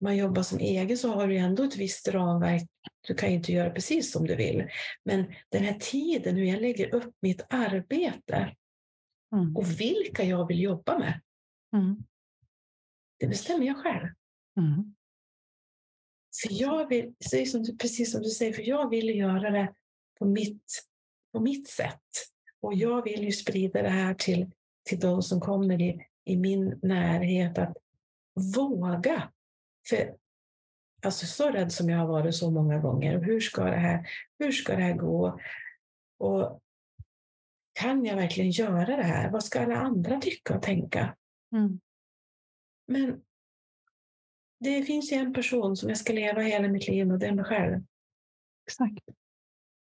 man 0.00 0.16
jobbar 0.16 0.42
som 0.42 0.58
egen 0.58 0.98
så 0.98 1.14
har 1.14 1.28
du 1.28 1.36
ändå 1.36 1.64
ett 1.64 1.76
visst 1.76 2.08
ramverk. 2.08 2.68
Du 3.08 3.14
kan 3.14 3.28
inte 3.28 3.52
göra 3.52 3.70
precis 3.70 4.12
som 4.12 4.26
du 4.26 4.36
vill. 4.36 4.68
Men 5.04 5.34
den 5.48 5.64
här 5.64 5.74
tiden, 5.80 6.36
hur 6.36 6.44
jag 6.44 6.60
lägger 6.60 6.94
upp 6.94 7.14
mitt 7.20 7.46
arbete 7.48 8.56
mm. 9.34 9.56
och 9.56 9.80
vilka 9.80 10.24
jag 10.24 10.48
vill 10.48 10.60
jobba 10.60 10.98
med. 10.98 11.20
Mm. 11.76 11.96
Det 13.18 13.26
bestämmer 13.26 13.66
jag 13.66 13.76
själv. 13.76 14.08
Mm. 14.58 14.94
För 16.42 16.62
jag 16.62 16.88
vill, 16.88 17.14
precis 17.78 18.12
som 18.12 18.22
du 18.22 18.30
säger, 18.30 18.52
för 18.52 18.62
jag 18.62 18.90
vill 18.90 19.18
göra 19.18 19.50
det 19.50 19.74
på 20.18 20.24
mitt, 20.24 20.84
på 21.32 21.40
mitt 21.40 21.68
sätt. 21.68 22.33
Och 22.64 22.74
jag 22.74 23.02
vill 23.02 23.24
ju 23.24 23.32
sprida 23.32 23.82
det 23.82 23.88
här 23.88 24.14
till, 24.14 24.50
till 24.82 25.00
de 25.00 25.22
som 25.22 25.40
kommer 25.40 25.82
i, 25.82 26.06
i 26.24 26.36
min 26.36 26.78
närhet, 26.82 27.58
att 27.58 27.76
våga. 28.56 29.32
För 29.88 30.16
alltså 31.02 31.26
så 31.26 31.50
rädd 31.50 31.72
som 31.72 31.88
jag 31.88 31.98
har 31.98 32.06
varit 32.06 32.34
så 32.34 32.50
många 32.50 32.78
gånger. 32.78 33.18
Hur 33.18 33.40
ska 33.40 33.64
det 33.64 33.76
här, 33.76 34.08
hur 34.38 34.52
ska 34.52 34.76
det 34.76 34.82
här 34.82 34.94
gå? 34.94 35.40
Och 36.18 36.60
kan 37.72 38.04
jag 38.04 38.16
verkligen 38.16 38.50
göra 38.50 38.96
det 38.96 39.02
här? 39.02 39.30
Vad 39.30 39.44
ska 39.44 39.60
alla 39.60 39.76
andra 39.76 40.20
tycka 40.20 40.56
och 40.56 40.62
tänka? 40.62 41.16
Mm. 41.52 41.80
Men 42.86 43.22
det 44.60 44.82
finns 44.82 45.12
ju 45.12 45.16
en 45.16 45.34
person 45.34 45.76
som 45.76 45.88
jag 45.88 45.98
ska 45.98 46.12
leva 46.12 46.40
hela 46.40 46.68
mitt 46.68 46.88
liv 46.88 47.12
och 47.12 47.18
det 47.18 47.26
är 47.26 47.32
mig 47.32 47.44
själv. 47.44 47.84
Exakt. 48.66 49.04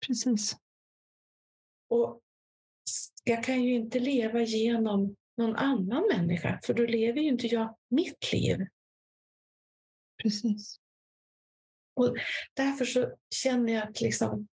Precis. 0.07 0.57
Och 1.87 2.21
jag 3.27 3.43
kan 3.43 3.63
ju 3.63 3.73
inte 3.73 3.99
leva 3.99 4.41
genom 4.41 5.15
någon 5.37 5.55
annan 5.55 6.07
människa, 6.07 6.59
för 6.63 6.73
då 6.73 6.85
lever 6.85 7.21
ju 7.21 7.27
inte 7.27 7.47
jag 7.47 7.77
mitt 7.89 8.33
liv. 8.33 8.57
Precis. 10.23 10.79
Och 11.93 12.15
därför 12.53 12.85
så 12.85 13.15
känner 13.29 13.73
jag 13.73 13.89
att 13.89 14.01
liksom, 14.01 14.47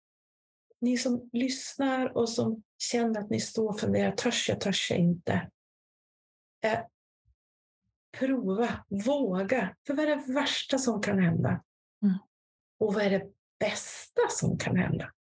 ni 0.80 0.98
som 0.98 1.30
lyssnar 1.32 2.16
och 2.16 2.28
som 2.28 2.62
känner 2.78 3.20
att 3.20 3.30
ni 3.30 3.40
står 3.40 3.68
och 3.68 3.80
funderar, 3.80 4.12
törs 4.12 4.48
jag, 4.48 4.61
törs 4.61 4.90
jag 4.90 4.98
inte? 4.98 5.50
Eh, 6.64 6.80
prova, 8.18 8.85
våga. 8.88 9.76
För 9.87 9.94
vad 9.94 10.08
är 10.08 10.16
det 10.16 10.32
värsta 10.32 10.78
som 10.78 11.02
kan 11.02 11.18
hända? 11.18 11.64
Mm. 12.02 12.18
Och 12.78 12.94
vad 12.94 13.04
är 13.04 13.11
det 13.11 13.32
bästa 13.58 14.22
som 14.30 14.58
kan 14.58 14.76
hända? 14.76 15.12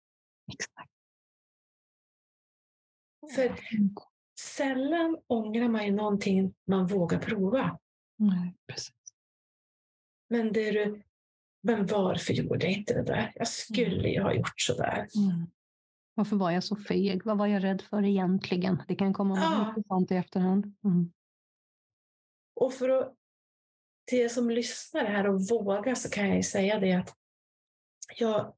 Exakt. 0.54 0.91
För 3.36 3.60
sällan 4.40 5.18
ångrar 5.28 5.68
man 5.68 5.86
ju 5.86 5.92
någonting 5.92 6.54
man 6.68 6.88
vågar 6.88 7.20
prova. 7.20 7.80
Nej, 8.18 8.56
precis. 8.68 8.96
Men, 10.30 10.54
det 10.54 10.72
du, 10.72 11.02
men 11.64 11.86
varför 11.86 12.34
gjorde 12.34 12.66
jag 12.66 12.78
inte 12.78 12.94
det 12.94 13.04
där? 13.04 13.32
Jag 13.36 13.48
skulle 13.48 14.10
ju 14.10 14.22
ha 14.22 14.34
gjort 14.34 14.62
så 14.62 14.74
där. 14.74 15.08
Mm. 15.16 15.48
Varför 16.14 16.36
var 16.36 16.52
jag 16.52 16.64
så 16.64 16.76
feg? 16.76 17.26
Vad 17.26 17.38
var 17.38 17.48
jag 17.48 17.64
rädd 17.64 17.82
för 17.82 18.04
egentligen? 18.04 18.84
Det 18.88 18.96
kan 18.96 19.14
komma 19.14 19.38
ja. 19.38 19.68
mycket 19.68 19.88
sånt 19.88 20.12
i 20.12 20.16
efterhand. 20.16 20.76
Mm. 20.84 21.12
Och 22.56 22.74
för 22.74 22.90
att 22.90 23.16
till 24.06 24.20
er 24.20 24.30
som 24.30 24.50
lyssnar 24.50 25.06
här 25.06 25.28
och 25.28 25.42
vågar 25.50 25.96
så 25.96 26.10
kan 26.10 26.36
jag 26.36 26.46
säga 26.46 26.80
det 26.80 26.94
att 26.94 27.16
jag 28.18 28.54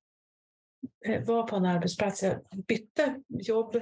eh, 1.05 1.23
var 1.23 1.47
på 1.47 1.55
en 1.55 1.65
arbetsplats, 1.65 2.23
jag 2.23 2.41
bytte 2.67 3.21
jobb 3.27 3.81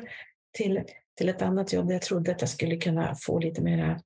till, 0.51 0.83
till 1.15 1.29
ett 1.29 1.41
annat 1.41 1.73
jobb 1.73 1.87
där 1.87 1.93
jag 1.93 2.01
trodde 2.01 2.31
att 2.31 2.41
jag 2.41 2.49
skulle 2.49 2.77
kunna 2.77 3.15
få 3.15 3.39
lite 3.39 3.61
mer 3.61 4.01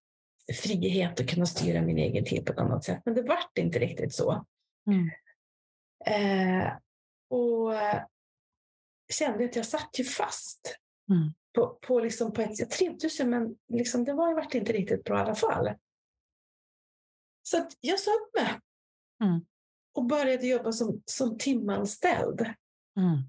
frihet 0.64 1.20
och 1.20 1.30
kunna 1.30 1.46
styra 1.46 1.82
min 1.82 1.98
egen 1.98 2.26
tid 2.26 2.46
på 2.46 2.54
ett 2.54 2.60
annat 2.60 2.84
sätt. 2.84 3.02
Men 3.06 3.16
det 3.16 3.22
vart 3.22 3.58
inte 3.58 3.80
riktigt 3.80 4.14
så. 4.14 4.46
Mm. 4.88 5.10
Eh, 6.06 6.74
och 7.30 7.74
kände 9.14 9.46
att 9.46 9.56
jag 9.56 9.66
satt 9.66 10.00
ju 10.00 10.04
fast. 10.04 10.78
Mm. 11.10 11.34
På, 11.54 11.80
på, 11.82 12.00
liksom 12.00 12.34
på 12.34 12.42
ett, 12.42 12.60
jag 12.60 12.70
trivdes 12.70 13.20
ju 13.20 13.26
men 13.26 13.56
liksom, 13.68 14.04
det 14.04 14.14
var, 14.14 14.34
vart 14.34 14.56
inte 14.56 14.74
riktigt 14.74 15.04
bra 15.04 15.18
i 15.18 15.22
alla 15.22 15.36
fall. 15.36 15.74
Så 17.44 17.68
jag 17.82 18.00
sa 18.00 18.12
upp 18.12 18.42
mig 18.42 18.60
Mm. 19.24 19.46
Och 19.94 20.06
började 20.06 20.48
jobba 20.48 20.72
som, 20.72 21.02
som 21.06 21.38
timanställd. 21.38 22.42
Mm. 22.98 23.24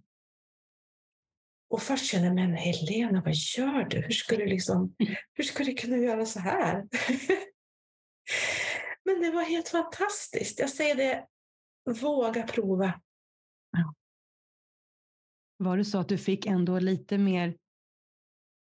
Och 1.68 1.82
först 1.82 2.04
kände 2.04 2.26
jag, 2.26 2.34
men 2.34 2.54
Helena, 2.54 3.22
vad 3.24 3.34
gör 3.34 3.84
du? 3.84 4.00
Hur 4.00 4.10
ska 4.10 4.36
du, 4.36 4.46
liksom, 4.46 4.94
hur 5.34 5.44
ska 5.44 5.64
du 5.64 5.74
kunna 5.74 5.96
göra 5.96 6.26
så 6.26 6.40
här? 6.40 6.74
men 9.04 9.20
det 9.20 9.30
var 9.30 9.42
helt 9.42 9.68
fantastiskt. 9.68 10.58
Jag 10.58 10.70
säger 10.70 10.94
det, 10.94 11.26
våga 12.00 12.42
prova. 12.42 13.00
Var 15.56 15.76
det 15.76 15.84
så 15.84 15.98
att 15.98 16.08
du 16.08 16.18
fick 16.18 16.46
ändå 16.46 16.78
lite 16.78 17.18
mer 17.18 17.56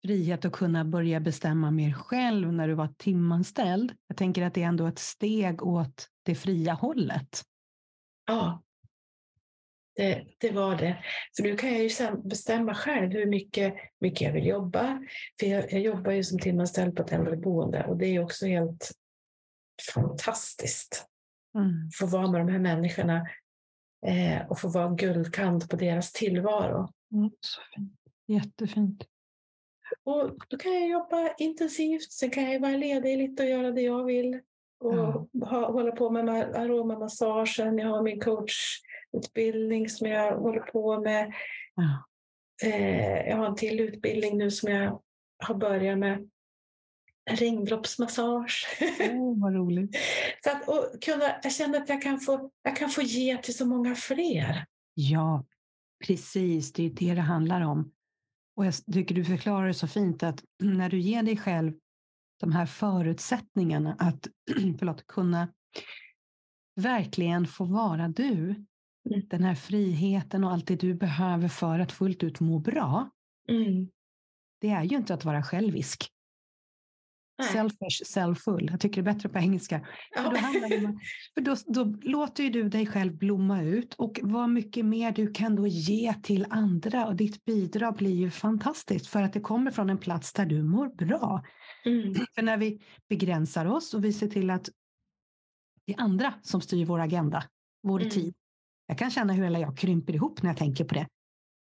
frihet 0.05 0.45
att 0.45 0.53
kunna 0.53 0.85
börja 0.85 1.19
bestämma 1.19 1.71
mer 1.71 1.93
själv 1.93 2.53
när 2.53 2.67
du 2.67 2.73
var 2.73 2.87
timanställd? 2.97 3.95
Jag 4.07 4.17
tänker 4.17 4.41
att 4.41 4.53
det 4.53 4.63
är 4.63 4.67
ändå 4.67 4.87
ett 4.87 4.99
steg 4.99 5.63
åt 5.63 6.07
det 6.23 6.35
fria 6.35 6.73
hållet. 6.73 7.43
Ja, 8.25 8.63
det, 9.95 10.25
det 10.37 10.51
var 10.51 10.75
det. 10.75 11.03
För 11.35 11.43
nu 11.43 11.55
kan 11.55 11.73
jag 11.73 11.83
ju 11.83 11.89
bestämma 12.23 12.75
själv 12.75 13.11
hur 13.11 13.25
mycket, 13.25 13.73
mycket 13.99 14.21
jag 14.21 14.33
vill 14.33 14.45
jobba. 14.47 14.99
För 15.39 15.47
jag, 15.47 15.73
jag 15.73 15.81
jobbar 15.81 16.11
ju 16.11 16.23
som 16.23 16.39
timanställd 16.39 16.95
på 16.95 17.03
ett 17.03 17.11
äldreboende 17.11 17.85
och 17.85 17.97
det 17.97 18.05
är 18.05 18.23
också 18.23 18.45
helt 18.45 18.91
fantastiskt. 19.93 21.05
Mm. 21.55 21.89
Få 21.99 22.05
vara 22.05 22.27
med 22.31 22.41
de 22.41 22.51
här 22.51 22.59
människorna 22.59 23.27
eh, 24.05 24.47
och 24.49 24.59
få 24.59 24.67
vara 24.67 24.89
guldkant 24.89 25.69
på 25.69 25.75
deras 25.75 26.11
tillvaro. 26.11 26.89
Mm, 27.13 27.31
så 27.39 27.61
fint. 27.75 27.93
Jättefint. 28.27 29.03
Och 30.03 30.31
då 30.47 30.57
kan 30.57 30.73
jag 30.73 30.89
jobba 30.89 31.33
intensivt, 31.37 32.11
sen 32.11 32.29
kan 32.29 32.51
jag 32.51 32.59
vara 32.59 32.77
ledig 32.77 33.17
lite 33.17 33.43
och 33.43 33.49
göra 33.49 33.71
det 33.71 33.81
jag 33.81 34.03
vill. 34.03 34.39
Och 34.79 34.95
Ja. 34.95 35.27
ha, 35.45 35.71
hålla 35.71 35.91
på 35.91 36.09
med 36.09 36.25
ma- 36.25 36.55
aromamassagen, 36.55 37.77
jag 37.77 37.87
har 37.87 38.01
min 38.03 38.19
coachutbildning 39.13 39.89
som 39.89 40.07
jag 40.07 40.37
håller 40.37 40.59
på 40.59 41.01
med. 41.01 41.33
Ja. 41.75 42.07
Eh, 42.63 43.27
jag 43.29 43.37
har 43.37 43.45
en 43.45 43.55
till 43.55 43.79
utbildning 43.79 44.37
nu 44.37 44.51
som 44.51 44.71
jag 44.71 45.01
har 45.37 45.55
börjat 45.55 45.97
med. 45.97 46.29
Ringdroppsmassage. 47.29 48.67
Åh, 48.99 49.39
vad 49.41 49.53
roligt. 49.53 49.95
Så 50.43 50.51
att, 50.51 50.67
och 50.67 51.01
kunna, 51.01 51.25
jag 51.43 51.53
känner 51.53 51.81
att 51.81 51.89
jag 51.89 52.01
kan, 52.01 52.19
få, 52.19 52.51
jag 52.63 52.75
kan 52.75 52.89
få 52.89 53.01
ge 53.01 53.37
till 53.37 53.57
så 53.57 53.65
många 53.65 53.95
fler. 53.95 54.65
Ja, 54.93 55.45
precis. 56.07 56.73
Det 56.73 56.85
är 56.85 56.89
det 56.89 57.13
det 57.13 57.21
handlar 57.21 57.61
om. 57.61 57.91
Och 58.55 58.65
jag 58.65 58.73
tycker 58.93 59.15
du 59.15 59.25
förklarar 59.25 59.67
det 59.67 59.73
så 59.73 59.87
fint 59.87 60.23
att 60.23 60.43
när 60.63 60.89
du 60.89 60.99
ger 60.99 61.23
dig 61.23 61.37
själv 61.37 61.73
de 62.39 62.51
här 62.51 62.65
förutsättningarna 62.65 63.95
att 63.99 64.27
förlåt, 64.79 65.07
kunna 65.07 65.47
verkligen 66.75 67.47
få 67.47 67.65
vara 67.65 68.07
du, 68.07 68.65
Mm. 69.09 69.27
den 69.29 69.43
här 69.43 69.55
friheten 69.55 70.43
och 70.43 70.51
allt 70.51 70.67
det 70.67 70.75
du 70.75 70.93
behöver 70.93 71.47
för 71.47 71.79
att 71.79 71.91
fullt 71.91 72.23
ut 72.23 72.39
må 72.39 72.59
bra, 72.59 73.09
Mm. 73.49 73.87
det 74.61 74.69
är 74.69 74.83
ju 74.83 74.97
inte 74.97 75.13
att 75.13 75.25
vara 75.25 75.43
självisk. 75.43 76.09
Nej. 77.37 77.47
Selfish, 77.47 78.05
selfful. 78.05 78.67
Jag 78.71 78.79
tycker 78.79 79.01
det 79.03 79.09
är 79.09 79.13
bättre 79.13 79.29
på 79.29 79.37
engelska. 79.39 79.87
För 80.17 80.23
då, 80.23 80.29
om, 80.87 80.99
för 81.33 81.41
då, 81.41 81.55
då 81.65 81.83
låter 82.09 82.43
ju 82.43 82.49
du 82.49 82.69
dig 82.69 82.85
själv 82.85 83.17
blomma 83.17 83.61
ut 83.63 83.93
och 83.93 84.19
vad 84.23 84.49
mycket 84.49 84.85
mer 84.85 85.11
du 85.11 85.31
kan 85.33 85.55
då 85.55 85.67
ge 85.67 86.13
till 86.13 86.45
andra 86.49 87.07
och 87.07 87.15
ditt 87.15 87.45
bidrag 87.45 87.95
blir 87.95 88.13
ju 88.15 88.31
fantastiskt 88.31 89.07
för 89.07 89.21
att 89.21 89.33
det 89.33 89.39
kommer 89.39 89.71
från 89.71 89.89
en 89.89 89.97
plats 89.97 90.33
där 90.33 90.45
du 90.45 90.63
mår 90.63 90.89
bra. 90.95 91.43
Mm. 91.85 92.13
För 92.35 92.41
när 92.41 92.57
vi 92.57 92.81
begränsar 93.09 93.65
oss 93.65 93.93
och 93.93 94.03
vi 94.05 94.13
ser 94.13 94.27
till 94.27 94.49
att 94.49 94.69
det 95.85 95.93
är 95.93 96.01
andra 96.01 96.33
som 96.41 96.61
styr 96.61 96.85
vår 96.85 96.99
agenda, 96.99 97.43
vår 97.83 97.99
Mm. 97.99 98.09
tid. 98.09 98.33
Jag 98.87 98.97
kan 98.97 99.11
känna 99.11 99.33
hur 99.33 99.43
hela 99.43 99.59
jag 99.59 99.77
krymper 99.77 100.13
ihop 100.13 100.41
när 100.41 100.49
jag 100.49 100.57
tänker 100.57 100.83
på 100.85 100.93
det. 100.93 101.07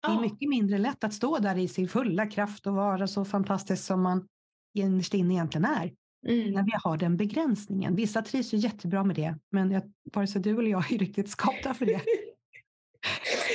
Det 0.06 0.12
är 0.12 0.20
mycket 0.20 0.48
mindre 0.48 0.78
lätt 0.78 1.04
att 1.04 1.14
stå 1.14 1.38
där 1.38 1.58
i 1.58 1.68
sin 1.68 1.88
fulla 1.88 2.26
kraft 2.26 2.66
och 2.66 2.74
vara 2.74 3.06
så 3.06 3.24
fantastisk 3.24 3.84
som 3.84 4.02
man 4.02 4.28
innerst 4.74 5.14
inne 5.14 5.34
egentligen 5.34 5.64
är 5.64 5.92
Mm. 6.28 6.50
när 6.50 6.62
vi 6.62 6.70
har 6.74 6.96
den 6.96 7.16
begränsningen. 7.16 7.96
Vissa 7.96 8.22
trivs 8.22 8.54
ju 8.54 8.58
jättebra 8.58 9.04
med 9.04 9.16
det, 9.16 9.38
men 9.50 9.70
jag, 9.70 9.82
vare 10.12 10.26
sig 10.26 10.42
du 10.42 10.58
eller 10.58 10.70
jag 10.70 10.92
är 10.92 10.98
riktigt 10.98 11.30
skapta 11.30 11.74
för 11.74 11.86
det. 11.86 12.00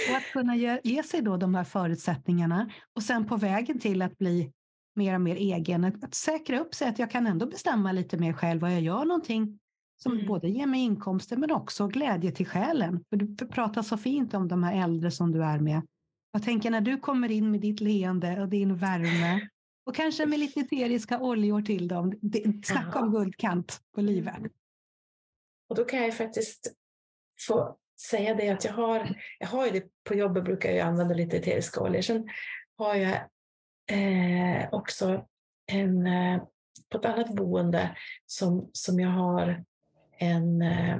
Och 0.09 0.17
att 0.17 0.31
kunna 0.33 0.55
ge, 0.55 0.81
ge 0.83 1.03
sig 1.03 1.21
då 1.21 1.37
de 1.37 1.55
här 1.55 1.63
förutsättningarna 1.63 2.69
och 2.95 3.03
sen 3.03 3.27
på 3.27 3.35
vägen 3.35 3.79
till 3.79 4.01
att 4.01 4.17
bli 4.17 4.51
mer 4.95 5.15
och 5.15 5.21
mer 5.21 5.35
egen, 5.35 5.83
att, 5.83 6.03
att 6.03 6.15
säkra 6.15 6.59
upp 6.59 6.75
sig 6.75 6.89
att 6.89 6.99
jag 6.99 7.11
kan 7.11 7.27
ändå 7.27 7.45
bestämma 7.45 7.91
lite 7.91 8.17
mer 8.17 8.33
själv 8.33 8.61
vad 8.61 8.73
jag 8.73 8.81
gör 8.81 9.05
någonting 9.05 9.59
som 9.97 10.11
Mm. 10.13 10.25
både 10.27 10.49
ger 10.49 10.65
mig 10.65 10.79
inkomster 10.81 11.37
men 11.37 11.51
också 11.51 11.87
glädje 11.87 12.31
till 12.31 12.47
själen. 12.47 13.05
För 13.09 13.17
du 13.17 13.47
pratar 13.47 13.81
så 13.81 13.97
fint 13.97 14.33
om 14.33 14.47
de 14.47 14.63
här 14.63 14.83
äldre 14.83 15.11
som 15.11 15.31
du 15.31 15.43
är 15.43 15.59
med. 15.59 15.81
Jag 16.31 16.43
tänker 16.43 16.71
när 16.71 16.81
du 16.81 16.97
kommer 16.99 17.31
in 17.31 17.51
med 17.51 17.61
ditt 17.61 17.79
leende 17.79 18.41
och 18.41 18.49
din 18.49 18.75
värme 18.75 19.47
och 19.85 19.95
kanske 19.95 20.25
med 20.25 20.39
lite 20.39 20.59
eteriska 20.59 21.19
oljor 21.19 21.61
till 21.61 21.87
dem. 21.87 22.13
Det- 22.21 22.65
Snacka 22.65 22.99
om 22.99 23.11
guldkant 23.11 23.81
på 23.95 24.01
livet. 24.01 24.35
Och 25.69 25.75
då 25.75 25.85
kan 25.85 25.99
jag 25.99 26.05
ju 26.05 26.11
faktiskt 26.11 26.73
få 27.47 27.77
säga 28.09 28.35
det 28.35 28.49
att 28.49 28.65
jag 28.65 28.73
har, 28.73 29.15
jag 29.39 29.47
har 29.47 29.65
ju 29.65 29.71
det 29.71 29.83
på 30.03 30.13
jobbet 30.15 30.43
brukar 30.43 30.71
jag 30.71 30.87
använda 30.87 31.13
lite 31.15 31.37
eteriska 31.37 31.81
oljor. 31.81 32.01
Sen 32.01 32.27
har 32.77 32.95
jag 32.95 33.17
eh, 33.91 34.69
också 34.71 35.25
en, 35.71 36.07
eh, 36.07 36.41
på 36.89 36.97
ett 36.97 37.05
annat 37.05 37.35
boende 37.35 37.97
som, 38.25 38.69
som 38.73 38.99
jag 38.99 39.09
har 39.09 39.63
en, 40.19 40.61
eh, 40.61 40.97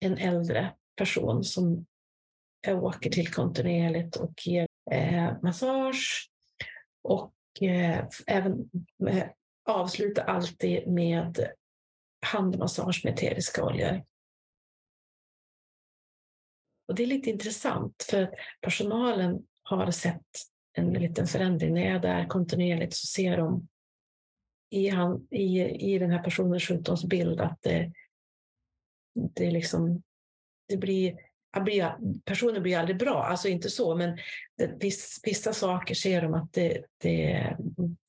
en 0.00 0.18
äldre 0.18 0.74
person 0.96 1.44
som 1.44 1.86
jag 2.60 2.84
åker 2.84 3.10
till 3.10 3.32
kontinuerligt 3.32 4.16
och 4.16 4.46
ger 4.46 4.66
eh, 4.90 5.32
massage 5.42 6.30
och 7.02 7.34
eh, 7.60 8.04
även 8.26 8.70
eh, 9.08 9.26
avslutar 9.64 10.24
alltid 10.24 10.88
med 10.88 11.50
handmassage 12.26 13.00
med 13.04 13.14
eteriska 13.14 13.64
oljor. 13.64 14.04
Och 16.88 16.94
det 16.94 17.02
är 17.02 17.06
lite 17.06 17.30
intressant 17.30 18.02
för 18.10 18.22
att 18.22 18.34
personalen 18.60 19.46
har 19.62 19.90
sett 19.90 20.26
en 20.72 20.92
liten 20.92 21.26
förändring. 21.26 21.74
När 21.74 21.84
jag 21.84 21.94
är 21.94 22.00
där 22.00 22.26
kontinuerligt 22.26 22.94
så 22.94 23.06
ser 23.06 23.36
de 23.36 23.68
i, 24.70 24.88
han, 24.88 25.28
i, 25.30 25.60
i 25.94 25.98
den 25.98 26.10
här 26.10 26.22
personens 26.22 26.68
sjukdomsbild 26.68 27.40
att 27.40 27.62
det, 27.62 27.92
det, 29.14 29.50
liksom, 29.50 30.02
det 30.68 30.76
blir, 30.76 31.16
jag 31.52 31.64
blir... 31.64 31.96
Personen 32.24 32.62
blir 32.62 32.78
aldrig 32.78 32.98
bra, 32.98 33.24
alltså 33.24 33.48
inte 33.48 33.70
så, 33.70 33.96
men 33.96 34.18
det, 34.58 34.82
viss, 34.82 35.20
vissa 35.22 35.52
saker 35.52 35.94
ser 35.94 36.22
de 36.22 36.34
att 36.34 36.52
det, 36.52 36.84
det, 36.98 37.56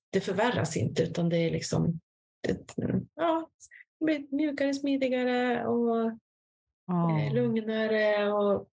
det 0.09 0.21
förvärras 0.21 0.77
inte 0.77 1.03
utan 1.03 1.29
det 1.29 1.37
är 1.37 1.51
liksom 1.51 1.99
ja, 3.15 3.49
det 3.99 4.05
blir 4.05 4.27
mjukare, 4.29 4.73
smidigare 4.73 5.65
och 5.65 6.05
eh, 6.91 7.33
lugnare. 7.33 8.31
Och, 8.31 8.67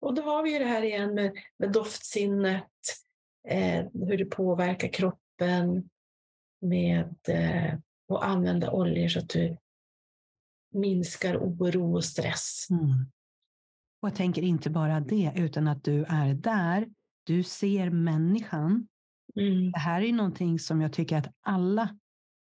och 0.00 0.14
då 0.14 0.22
har 0.22 0.42
vi 0.42 0.52
ju 0.52 0.58
det 0.58 0.64
här 0.64 0.82
igen 0.82 1.14
med, 1.14 1.32
med 1.56 1.72
doftsinnet, 1.72 2.64
eh, 3.48 3.86
hur 3.92 4.18
det 4.18 4.24
påverkar 4.24 4.88
kroppen 4.88 5.90
med 6.60 7.14
eh, 7.28 7.74
att 8.08 8.22
använda 8.22 8.70
oljor 8.70 9.08
så 9.08 9.18
att 9.18 9.28
du 9.28 9.56
minskar 10.70 11.36
oro 11.36 11.94
och 11.94 12.04
stress. 12.04 12.66
Mm. 12.70 12.90
Och 14.02 14.08
jag 14.08 14.14
tänker 14.14 14.42
inte 14.42 14.70
bara 14.70 15.00
det, 15.00 15.32
utan 15.36 15.68
att 15.68 15.84
du 15.84 16.04
är 16.08 16.34
där. 16.34 16.88
Du 17.24 17.42
ser 17.42 17.90
människan. 17.90 18.88
Mm. 19.36 19.72
Det 19.72 19.78
här 19.78 20.02
är 20.02 20.12
någonting 20.12 20.58
som 20.58 20.80
jag 20.80 20.92
tycker 20.92 21.16
att 21.16 21.34
alla 21.40 21.96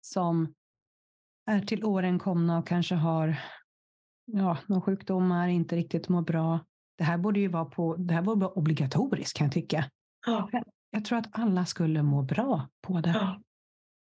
som 0.01 0.53
är 1.45 1.61
till 1.61 1.83
åren 1.83 2.19
komna 2.19 2.57
och 2.59 2.67
kanske 2.67 2.95
har 2.95 3.39
ja, 4.25 4.57
någon 4.67 4.81
sjukdomar, 4.81 5.47
inte 5.47 5.75
riktigt 5.75 6.09
mår 6.09 6.21
bra. 6.21 6.59
Det 6.97 7.03
här 7.03 7.17
borde 7.17 7.39
ju 7.39 7.47
vara 7.47 7.65
på, 7.65 7.95
det 7.95 8.13
här 8.13 8.21
borde 8.21 8.41
vara 8.41 8.51
obligatoriskt 8.51 9.37
kan 9.37 9.45
jag 9.45 9.53
tycka. 9.53 9.89
Ja, 10.25 10.49
Jag 10.89 11.05
tror 11.05 11.17
att 11.17 11.27
alla 11.31 11.65
skulle 11.65 12.03
må 12.03 12.21
bra 12.21 12.69
på 12.81 13.01
det. 13.01 13.09
ja. 13.09 13.41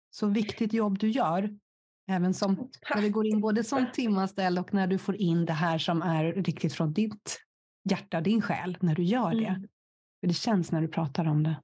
Så 0.09 0.27
viktigt 0.27 0.73
jobb 0.73 0.99
du 0.99 1.09
gör. 1.09 1.57
Även 2.09 2.33
som 2.33 2.69
när 2.95 3.01
du 3.01 3.09
går 3.09 3.27
in 3.27 3.41
både 3.41 3.63
som 3.63 3.91
timanställd 3.93 4.59
och 4.59 4.73
när 4.73 4.87
du 4.87 4.97
får 4.97 5.15
in 5.15 5.45
det 5.45 5.53
här 5.53 5.77
som 5.77 6.01
är 6.01 6.33
riktigt 6.33 6.73
från 6.73 6.93
ditt 6.93 7.39
hjärta, 7.89 8.21
din 8.21 8.41
själ, 8.41 8.77
när 8.81 8.95
du 8.95 9.03
gör 9.03 9.31
det. 9.31 9.45
Mm. 9.45 9.67
För 10.19 10.27
det 10.27 10.33
känns 10.33 10.71
när 10.71 10.81
du 10.81 10.87
pratar 10.87 11.27
om 11.27 11.43
det. 11.43 11.61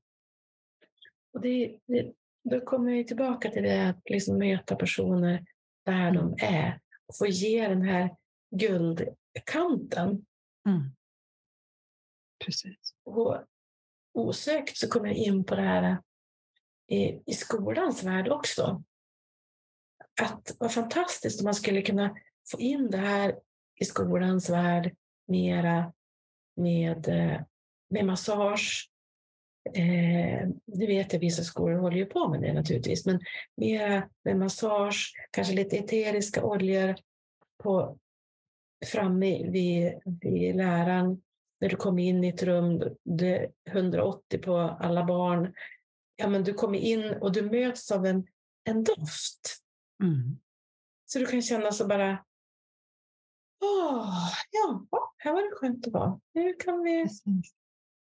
Och 1.34 1.42
det, 1.42 1.80
det, 1.88 2.14
då 2.44 2.62
kommer 2.62 2.92
vi 2.92 3.06
tillbaka 3.06 3.50
till 3.50 3.64
det 3.64 3.90
att 3.90 4.10
liksom 4.10 4.38
möta 4.38 4.76
personer 4.76 5.46
där 5.86 6.08
Mm. 6.08 6.16
de 6.16 6.46
är 6.46 6.80
och 7.08 7.18
få 7.18 7.28
ge 7.28 7.68
den 7.68 7.82
här 7.82 8.16
guldkanten. 8.56 10.26
Mm. 10.68 10.92
Precis. 12.46 12.96
Och 13.04 13.38
osökt 14.14 14.78
så 14.78 14.88
kommer 14.88 15.08
jag 15.08 15.16
in 15.16 15.44
på 15.44 15.56
det 15.56 15.62
här 15.62 15.98
i, 16.88 17.32
i 17.32 17.34
skolans 17.34 18.04
värld 18.04 18.28
också. 18.28 18.84
Att 20.22 20.56
vad 20.60 20.74
fantastiskt 20.74 21.42
om 21.42 21.46
man 21.46 21.56
skulle 21.56 21.82
kunna 21.82 22.16
få 22.52 22.60
in 22.60 22.92
det 22.92 22.98
här 22.98 23.36
i 23.80 23.86
skolans 23.86 24.50
värld 24.50 24.96
mera 25.28 25.94
med, 26.56 27.08
eh, 27.08 27.42
med 27.90 28.06
massage. 28.06 28.90
Eh, 29.74 30.48
vet 30.66 31.14
jag, 31.14 31.20
vissa 31.20 31.44
skolor 31.44 31.78
håller 31.78 31.98
ju 31.98 32.06
på 32.06 32.28
med 32.28 32.42
det 32.42 32.54
naturligtvis, 32.54 33.06
men 33.06 33.20
mera 33.58 34.10
med 34.24 34.38
massage, 34.38 35.14
kanske 35.32 35.54
lite 35.54 35.78
eteriska 35.78 36.44
oljor 36.44 36.96
på, 37.64 37.98
framme 38.86 39.50
vid, 39.50 39.94
vid 40.22 40.56
läraren. 40.56 41.22
När 41.62 41.70
du 41.70 41.76
kommer 41.76 42.04
in 42.04 42.24
i 42.24 42.28
ett 42.28 42.44
rum, 42.44 42.84
det 43.04 43.38
är 43.38 43.50
180 43.70 44.38
på 44.38 44.58
alla 44.58 45.04
barn. 45.04 45.54
Ja, 46.16 46.28
men 46.28 46.44
du 46.44 46.54
kommer 46.54 46.80
in 46.80 47.14
och 47.14 47.32
du 47.32 47.42
möts 47.42 47.92
av 47.92 48.06
en, 48.06 48.28
en 48.64 48.84
doft. 48.84 49.65
Mm. 50.04 50.38
Så 51.06 51.20
du 51.20 51.26
kan 51.26 51.42
känna 51.42 51.72
så 51.72 51.88
bara, 51.88 52.26
åh, 53.64 54.30
ja, 54.52 54.86
här 55.18 55.34
var 55.34 55.42
det 55.42 55.56
skönt 55.56 55.88
att 55.88 55.94
vara. 55.94 56.20
Nu 56.34 56.54
kan 56.54 56.84
vi 56.84 57.04
Precis. 57.04 57.54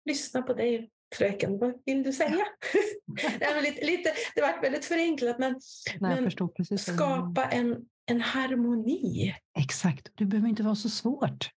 lyssna 0.06 0.42
på 0.42 0.54
dig, 0.54 0.90
fröken. 1.16 1.60
Vad 1.60 1.74
vill 1.86 2.04
du 2.04 2.14
säga? 2.14 2.46
det, 3.40 3.62
lite, 3.62 3.86
lite, 3.86 4.14
det 4.36 4.42
var 4.42 4.62
väldigt 4.62 4.86
förenklat, 4.86 5.40
men, 5.40 5.60
Nej, 6.00 6.22
men 6.22 6.78
skapa 6.78 7.46
en, 7.46 7.86
en 8.06 8.22
harmoni. 8.22 9.36
Exakt. 9.60 10.10
Det 10.16 10.26
behöver 10.26 10.50
inte 10.50 10.64
vara 10.64 10.76
så 10.76 10.90
svårt. 10.90 11.50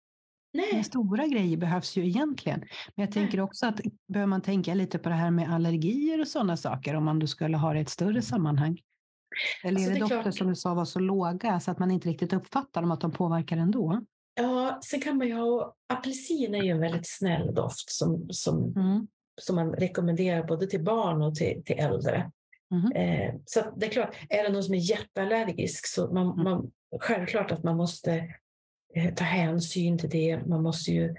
Nej, 0.56 0.84
stora 0.84 1.26
grejer 1.26 1.56
behövs 1.56 1.96
ju 1.96 2.06
egentligen. 2.06 2.60
Men 2.94 3.04
jag 3.04 3.12
tänker 3.12 3.40
också 3.40 3.66
att 3.66 3.80
behöver 4.08 4.26
man 4.26 4.42
tänka 4.42 4.74
lite 4.74 4.98
på 4.98 5.08
det 5.08 5.14
här 5.14 5.30
med 5.30 5.54
allergier 5.54 6.20
och 6.20 6.28
sådana 6.28 6.56
saker 6.56 6.94
om 6.94 7.04
man 7.04 7.18
då 7.18 7.26
skulle 7.26 7.56
ha 7.56 7.72
det 7.72 7.78
i 7.78 7.82
ett 7.82 7.88
större 7.88 8.22
sammanhang? 8.22 8.80
Eller 9.64 9.76
Alltså, 9.76 9.90
är 9.90 9.94
det, 9.94 10.00
det 10.00 10.22
klart. 10.22 10.34
som 10.34 10.48
du 10.48 10.54
sa 10.54 10.74
var 10.74 10.84
så 10.84 10.98
låga 10.98 11.60
så 11.60 11.70
att 11.70 11.78
man 11.78 11.90
inte 11.90 12.08
riktigt 12.08 12.32
uppfattar 12.32 12.80
dem 12.80 12.90
att 12.90 13.00
de 13.00 13.12
påverkar 13.12 13.56
ändå? 13.56 14.00
ja, 14.38 14.78
sen 14.84 15.00
kan 15.00 15.16
man 15.18 15.26
ju 15.26 15.34
ha, 15.34 15.74
apelsin 15.88 16.54
är 16.54 16.62
ju 16.62 16.70
en 16.70 16.80
väldigt 16.80 17.08
snäll 17.08 17.54
doft 17.54 17.90
som, 17.90 18.26
som, 18.30 18.72
Mm. 18.76 19.06
som 19.40 19.56
man 19.56 19.72
rekommenderar 19.72 20.44
både 20.46 20.66
till 20.66 20.82
barn 20.84 21.22
och 21.22 21.34
till, 21.34 21.62
till 21.64 21.78
äldre. 21.78 22.30
Mhm. 22.70 22.92
Eh, 22.92 23.34
så 23.44 23.60
det 23.76 23.86
är 23.86 23.90
klart, 23.90 24.14
är 24.28 24.42
det 24.42 24.48
någon 24.52 24.62
som 24.64 24.74
är 24.74 24.90
jätteallergisk 24.90 25.86
så 25.86 26.12
man, 26.12 26.26
Mm. 26.32 26.44
man, 26.44 26.70
självklart 27.00 27.52
att 27.52 27.62
man 27.64 27.76
måste 27.76 28.34
eh, 28.94 29.14
ta 29.14 29.24
hänsyn 29.24 29.98
till 29.98 30.10
det. 30.10 30.46
Man 30.46 30.62
måste 30.62 30.90
ju 30.92 31.14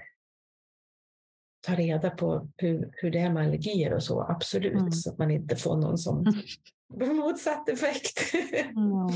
ta 1.66 1.74
reda 1.74 2.10
på 2.10 2.48
hur, 2.56 2.90
hur 2.92 3.10
det 3.10 3.18
är 3.18 3.30
med 3.32 3.42
allergier 3.44 3.92
och 3.94 4.02
så, 4.02 4.22
absolut, 4.22 4.72
Mm. 4.72 4.92
så 4.92 5.10
att 5.10 5.18
man 5.18 5.30
inte 5.30 5.56
får 5.56 5.76
någon 5.76 5.98
som 5.98 6.24
motsatt 7.14 7.68
effekt. 7.68 8.32
Ja. 8.74 9.10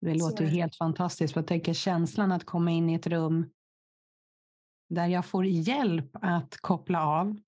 Det 0.00 0.14
låter 0.14 0.44
helt 0.44 0.76
fantastiskt. 0.76 1.36
Jag 1.36 1.46
tänker 1.46 1.72
känslan 1.72 2.32
att 2.32 2.44
komma 2.44 2.70
in 2.70 2.90
i 2.90 2.94
ett 2.94 3.06
rum 3.06 3.50
där 4.88 5.06
jag 5.06 5.26
får 5.26 5.46
hjälp 5.46 6.10
att 6.12 6.56
koppla 6.56 7.06
av. 7.06 7.40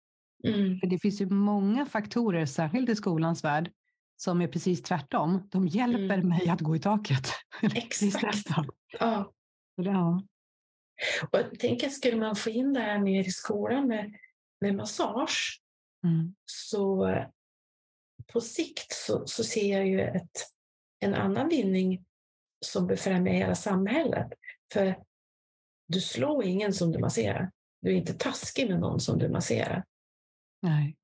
Mm. 0.44 0.78
För 0.80 0.86
det 0.86 0.98
finns 0.98 1.20
ju 1.20 1.26
många 1.30 1.86
faktorer, 1.86 2.46
särskilt 2.46 2.88
i 2.88 2.96
skolans 2.96 3.44
värld, 3.44 3.72
som 4.16 4.40
är 4.40 4.48
precis 4.48 4.82
tvärtom. 4.82 5.48
De 5.50 5.66
hjälper 5.68 6.14
Mm. 6.14 6.28
mig 6.28 6.48
att 6.48 6.60
gå 6.60 6.76
i 6.76 6.80
taket. 6.80 7.28
Exakt. 7.62 8.48
Ja. 9.00 9.32
Ja. 9.74 10.22
Och 11.32 11.38
jag 11.38 11.58
tänker, 11.58 11.88
skulle 11.88 12.16
man 12.16 12.36
få 12.36 12.50
in 12.50 12.72
det 12.72 12.80
här 12.80 12.98
mer 12.98 13.20
i 13.20 13.30
skolan 13.30 13.88
med, 13.88 14.14
med 14.60 14.74
massage 14.74 15.62
Mm. 16.04 16.34
så 16.44 17.06
på 18.32 18.40
sikt 18.40 18.92
så, 18.92 19.26
så 19.26 19.44
ser 19.44 19.76
jag 19.76 19.86
ju 19.86 20.00
ett, 20.00 20.46
en 21.00 21.14
annan 21.14 21.48
vinning 21.48 22.04
som 22.64 22.86
befrämjar 22.86 23.34
hela 23.34 23.54
samhället. 23.54 24.32
För 24.72 24.98
du 25.88 26.00
slår 26.00 26.44
ingen 26.44 26.72
som 26.72 26.92
du 26.92 26.98
masserar. 26.98 27.50
Du 27.80 27.90
är 27.90 27.94
inte 27.96 28.14
taskig 28.14 28.70
med 28.70 28.80
någon 28.80 29.00
som 29.00 29.18
du 29.18 29.28
masserar. 29.28 29.84
Nej. 30.62 30.96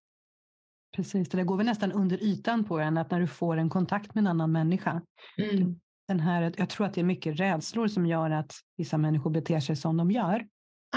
Precis, 0.96 1.28
det 1.28 1.36
där 1.36 1.44
går 1.44 1.56
väl 1.56 1.66
nästan 1.66 1.92
under 1.92 2.22
ytan 2.22 2.64
på 2.64 2.78
en, 2.78 2.98
att 2.98 3.10
när 3.10 3.20
du 3.20 3.26
får 3.26 3.56
en 3.56 3.70
kontakt 3.70 4.14
med 4.14 4.22
en 4.22 4.26
annan 4.26 4.52
människa. 4.52 5.02
Mm. 5.38 5.80
Den 6.08 6.20
här, 6.20 6.54
jag 6.56 6.70
tror 6.70 6.86
att 6.86 6.94
det 6.94 7.00
är 7.00 7.04
mycket 7.04 7.40
rädslor 7.40 7.88
som 7.88 8.06
gör 8.06 8.30
att 8.30 8.52
vissa 8.76 8.98
människor 8.98 9.30
beter 9.30 9.60
sig 9.60 9.76
som 9.76 9.96
de 9.96 10.10
gör. 10.10 10.46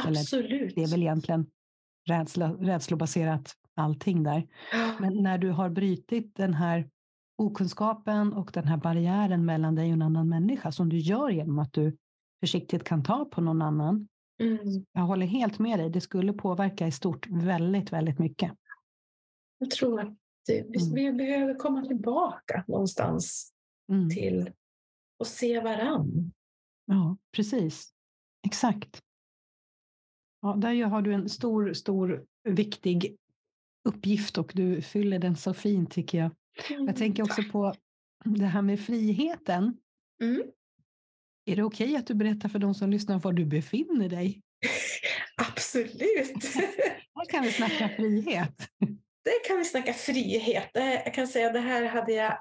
Eller, 0.07 0.19
Absolut. 0.19 0.75
Det 0.75 0.83
är 0.83 0.87
väl 0.87 1.01
egentligen 1.01 1.45
rädsla, 2.07 2.53
rädslobaserat 2.53 3.55
allting 3.75 4.23
där. 4.23 4.47
Men 4.99 5.23
när 5.23 5.37
du 5.37 5.51
har 5.51 5.69
brutit 5.69 6.35
den 6.35 6.53
här 6.53 6.89
okunskapen 7.37 8.33
och 8.33 8.51
den 8.53 8.63
här 8.67 8.77
barriären 8.77 9.45
mellan 9.45 9.75
dig 9.75 9.87
och 9.87 9.93
en 9.93 10.01
annan 10.01 10.29
människa 10.29 10.71
som 10.71 10.89
du 10.89 10.97
gör 10.97 11.29
genom 11.29 11.59
att 11.59 11.73
du 11.73 11.97
försiktigt 12.39 12.83
kan 12.83 13.03
ta 13.03 13.25
på 13.25 13.41
någon 13.41 13.61
annan. 13.61 14.07
Mm. 14.41 14.59
Jag 14.91 15.01
håller 15.01 15.25
helt 15.25 15.59
med 15.59 15.79
dig. 15.79 15.89
Det 15.89 16.01
skulle 16.01 16.33
påverka 16.33 16.87
i 16.87 16.91
stort 16.91 17.27
väldigt, 17.29 17.93
väldigt 17.93 18.19
mycket. 18.19 18.51
Jag 19.57 19.71
tror 19.71 19.99
att 19.99 20.15
det, 20.47 20.65
vi, 20.69 20.81
Mm. 20.83 20.93
vi 20.95 21.11
behöver 21.13 21.55
komma 21.55 21.85
tillbaka 21.85 22.63
någonstans 22.67 23.51
Mm. 23.91 24.09
till 24.09 24.51
och 25.19 25.27
se 25.27 25.59
varann. 25.59 26.31
Ja, 26.85 27.17
precis. 27.35 27.93
Exakt. 28.45 29.01
Ja, 30.41 30.55
där 30.57 30.85
har 30.85 31.01
du 31.01 31.13
en 31.13 31.29
stor, 31.29 31.73
stor, 31.73 32.25
viktig 32.43 33.17
uppgift 33.85 34.37
och 34.37 34.51
du 34.55 34.81
fyller 34.81 35.19
den 35.19 35.35
så 35.35 35.53
fint 35.53 35.91
tycker 35.91 36.17
jag. 36.17 36.31
Jag 36.87 36.95
tänker 36.95 37.23
också 37.23 37.41
på 37.51 37.75
det 38.25 38.45
här 38.45 38.61
med 38.61 38.79
friheten. 38.79 39.77
Mm. 40.23 40.43
Är 41.45 41.55
det 41.55 41.63
okej 41.63 41.95
att 41.95 42.07
du 42.07 42.13
berättar 42.13 42.49
för 42.49 42.59
de 42.59 42.73
som 42.75 42.89
lyssnar 42.89 43.19
var 43.19 43.33
du 43.33 43.45
befinner 43.45 44.09
dig? 44.09 44.41
Absolut. 45.37 46.43
Här 47.15 47.25
kan 47.29 47.43
vi 47.43 47.51
snacka 47.51 47.89
frihet. 47.89 48.53
Det 49.23 49.47
kan 49.47 49.57
vi 49.57 49.65
snacka 49.65 49.93
frihet. 49.93 50.69
Det- 50.73 51.01
Jag 51.05 51.13
kan 51.13 51.27
säga 51.27 51.51
det 51.51 51.59
här 51.59 51.85
hade 51.85 52.13
jag 52.13 52.37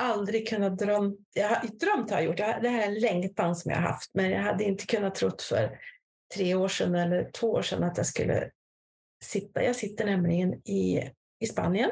aldrig 0.00 0.48
kunnat 0.48 0.78
drömt. 0.78 1.18
Jag 1.34 1.48
har, 1.48 1.68
drömt 1.78 2.10
har 2.10 2.16
jag 2.18 2.24
gjort. 2.26 2.36
Det 2.36 2.68
här 2.68 2.82
är 2.82 2.86
en 2.86 2.98
längtan 3.00 3.56
som 3.56 3.70
jag 3.70 3.78
har 3.78 3.88
haft. 3.88 4.10
Men 4.14 4.30
jag 4.30 4.42
hade 4.42 4.64
inte 4.64 4.86
kunnat 4.86 5.14
trott 5.14 5.42
för 5.42 5.78
tre 6.34 6.54
år 6.54 6.68
sedan 6.68 6.94
eller 6.94 7.30
två 7.30 7.50
år 7.52 7.62
sedan 7.62 7.82
att 7.84 7.96
jag 7.96 8.06
skulle 8.06 8.50
sitta. 9.24 9.64
Jag 9.64 9.76
sitter 9.76 10.06
nämligen 10.06 10.68
i, 10.68 11.10
i 11.38 11.46
Spanien. 11.46 11.90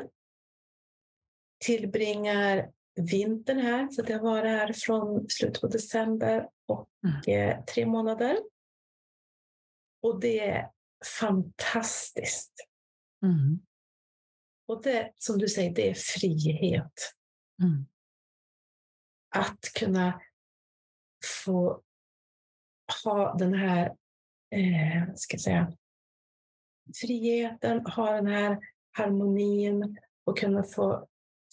Tillbringar 1.64 2.70
vintern 2.94 3.58
här. 3.58 3.88
Så 3.88 4.04
jag 4.06 4.22
var 4.22 4.44
här 4.44 4.72
från 4.72 5.28
slutet 5.28 5.60
på 5.60 5.66
december 5.66 6.48
och 6.66 7.28
eh, 7.28 7.64
tre 7.64 7.86
månader. 7.86 8.38
Och 10.02 10.20
det 10.20 10.40
är 10.40 10.70
fantastiskt. 11.20 12.52
Mm. 13.22 13.60
Och 14.68 14.82
det, 14.82 15.12
som 15.18 15.38
du 15.38 15.48
säger, 15.48 15.74
det 15.74 15.90
är 15.90 15.94
frihet. 15.94 17.14
Mm. 17.62 17.86
Att 19.34 19.60
kunna 19.74 20.20
få 21.44 21.82
ha 23.04 23.34
den 23.34 23.54
här, 23.54 23.86
eh, 24.50 25.14
ska 25.14 25.34
jag 25.34 25.40
säga, 25.40 25.76
friheten, 26.94 27.86
ha 27.86 28.12
den 28.12 28.26
här 28.26 28.58
harmonin 28.92 29.98
och 30.24 30.38
kunna 30.38 30.62
få 30.62 31.06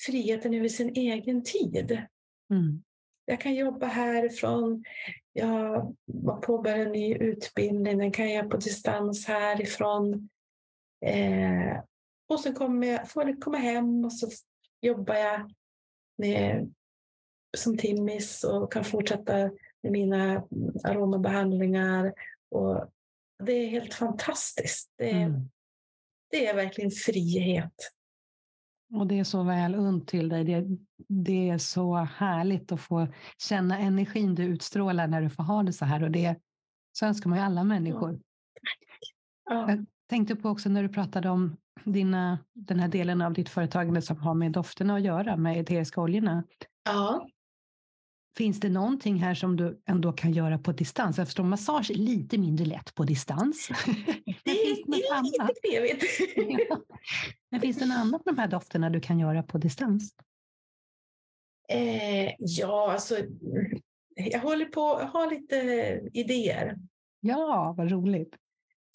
friheten 0.06 0.54
över 0.54 0.68
sin 0.68 0.90
egen 0.90 1.44
tid. 1.44 2.02
Mm. 2.52 2.84
Jag 3.26 3.42
kan 3.42 3.56
jobba 3.56 3.86
härifrån. 3.86 4.84
Jag 5.34 5.48
har 5.48 6.42
påbörjat 6.42 6.88
en 6.88 6.92
ny 6.92 7.16
utbildning. 7.16 7.98
Den 7.98 8.12
kan 8.12 8.26
jag 8.26 8.36
göra 8.36 8.50
på 8.50 8.58
distans 8.58 9.26
härifrån. 9.26 10.30
Eh, 11.06 11.80
och 12.28 12.40
sen 12.40 12.54
kommer 12.54 12.88
jag, 12.88 13.10
får 13.10 13.24
jag 13.24 13.42
komma 13.42 13.58
hem 13.58 14.06
och 14.06 14.14
så 14.14 14.28
jobbar 14.82 15.16
jag 15.16 15.54
med, 16.18 16.74
som 17.58 17.78
timmis 17.78 18.44
och 18.44 18.72
kan 18.72 18.84
fortsätta 18.84 19.34
med 19.84 19.92
mina 19.92 20.44
aromabehandlingar. 20.84 22.14
Och 22.50 22.92
det 23.46 23.52
är 23.52 23.68
helt 23.70 23.94
fantastiskt. 23.94 24.94
Det 24.98 25.12
är, 25.12 25.26
Mm. 25.26 25.50
det 26.32 26.48
är 26.48 26.56
verkligen 26.56 26.92
frihet. 26.92 27.74
Och 28.94 29.08
det 29.08 29.20
är 29.20 29.24
så 29.24 29.44
väl 29.44 29.76
unt 29.76 30.08
till 30.08 30.30
dig. 30.30 30.44
Det, 30.44 30.66
det 31.08 31.50
är 31.50 31.58
så 31.58 31.96
härligt 31.96 32.72
att 32.72 32.82
få 32.82 33.08
känna 33.38 33.80
energin 33.80 34.36
du 34.36 34.44
utstrålar 34.44 35.08
när 35.08 35.22
du 35.22 35.30
får 35.30 35.44
ha 35.44 35.64
det 35.64 35.74
så 35.74 35.86
här. 35.86 36.04
Och 36.04 36.12
det 36.12 36.36
så 36.92 37.06
önskar 37.06 37.30
man 37.30 37.40
ju 37.40 37.46
alla 37.46 37.64
människor. 37.64 38.20
Ja. 39.50 39.70
Jag 39.72 39.86
tänkte 40.10 40.36
på 40.36 40.50
också 40.50 40.70
när 40.70 40.84
du 40.84 40.90
pratade 40.90 41.30
om 41.30 41.58
dina, 41.86 42.40
den 42.54 42.80
här 42.80 42.88
delen 42.88 43.22
av 43.22 43.34
ditt 43.34 43.50
företagande 43.50 44.02
som 44.02 44.18
har 44.18 44.34
med 44.34 44.52
dofterna 44.52 44.96
att 44.96 45.02
göra, 45.02 45.38
med 45.38 45.60
eteriska 45.62 46.02
oljorna. 46.02 46.44
ja. 46.84 47.28
Finns 48.38 48.60
det 48.60 48.70
någonting 48.70 49.16
här 49.16 49.36
som 49.36 49.58
du 49.58 49.82
ändå 49.86 50.14
kan 50.14 50.32
göra 50.32 50.58
på 50.58 50.72
distans? 50.72 51.18
Jag 51.18 51.28
förstår 51.28 51.44
massage 51.44 51.92
är 51.92 51.96
lite 51.96 52.38
mindre 52.38 52.66
lätt 52.66 52.96
på 52.96 53.04
distans. 53.04 53.70
Det 54.26 54.52
finns 54.52 54.80
är, 54.80 54.92
det 54.92 55.04
är 55.04 55.14
annat? 55.14 55.50
lite 55.50 55.62
knepigt. 55.70 56.70
Ja. 56.70 56.82
Men 57.50 57.62
finns 57.62 57.78
det 57.78 57.86
något 57.86 57.98
annat 57.98 58.26
med 58.26 58.36
de 58.36 58.42
här 58.42 58.48
dofterna 58.48 58.90
du 58.90 59.00
kan 59.00 59.20
göra 59.20 59.44
på 59.44 59.58
distans? 59.58 60.14
Eh, 61.70 62.34
ja, 62.38 62.92
alltså 62.92 63.18
jag 64.16 64.40
håller 64.40 64.66
på 64.66 64.94
att 64.94 65.14
ha 65.14 65.26
lite 65.26 65.56
idéer. 66.14 66.78
Ja, 67.20 67.74
vad 67.78 67.92
roligt. 67.92 68.36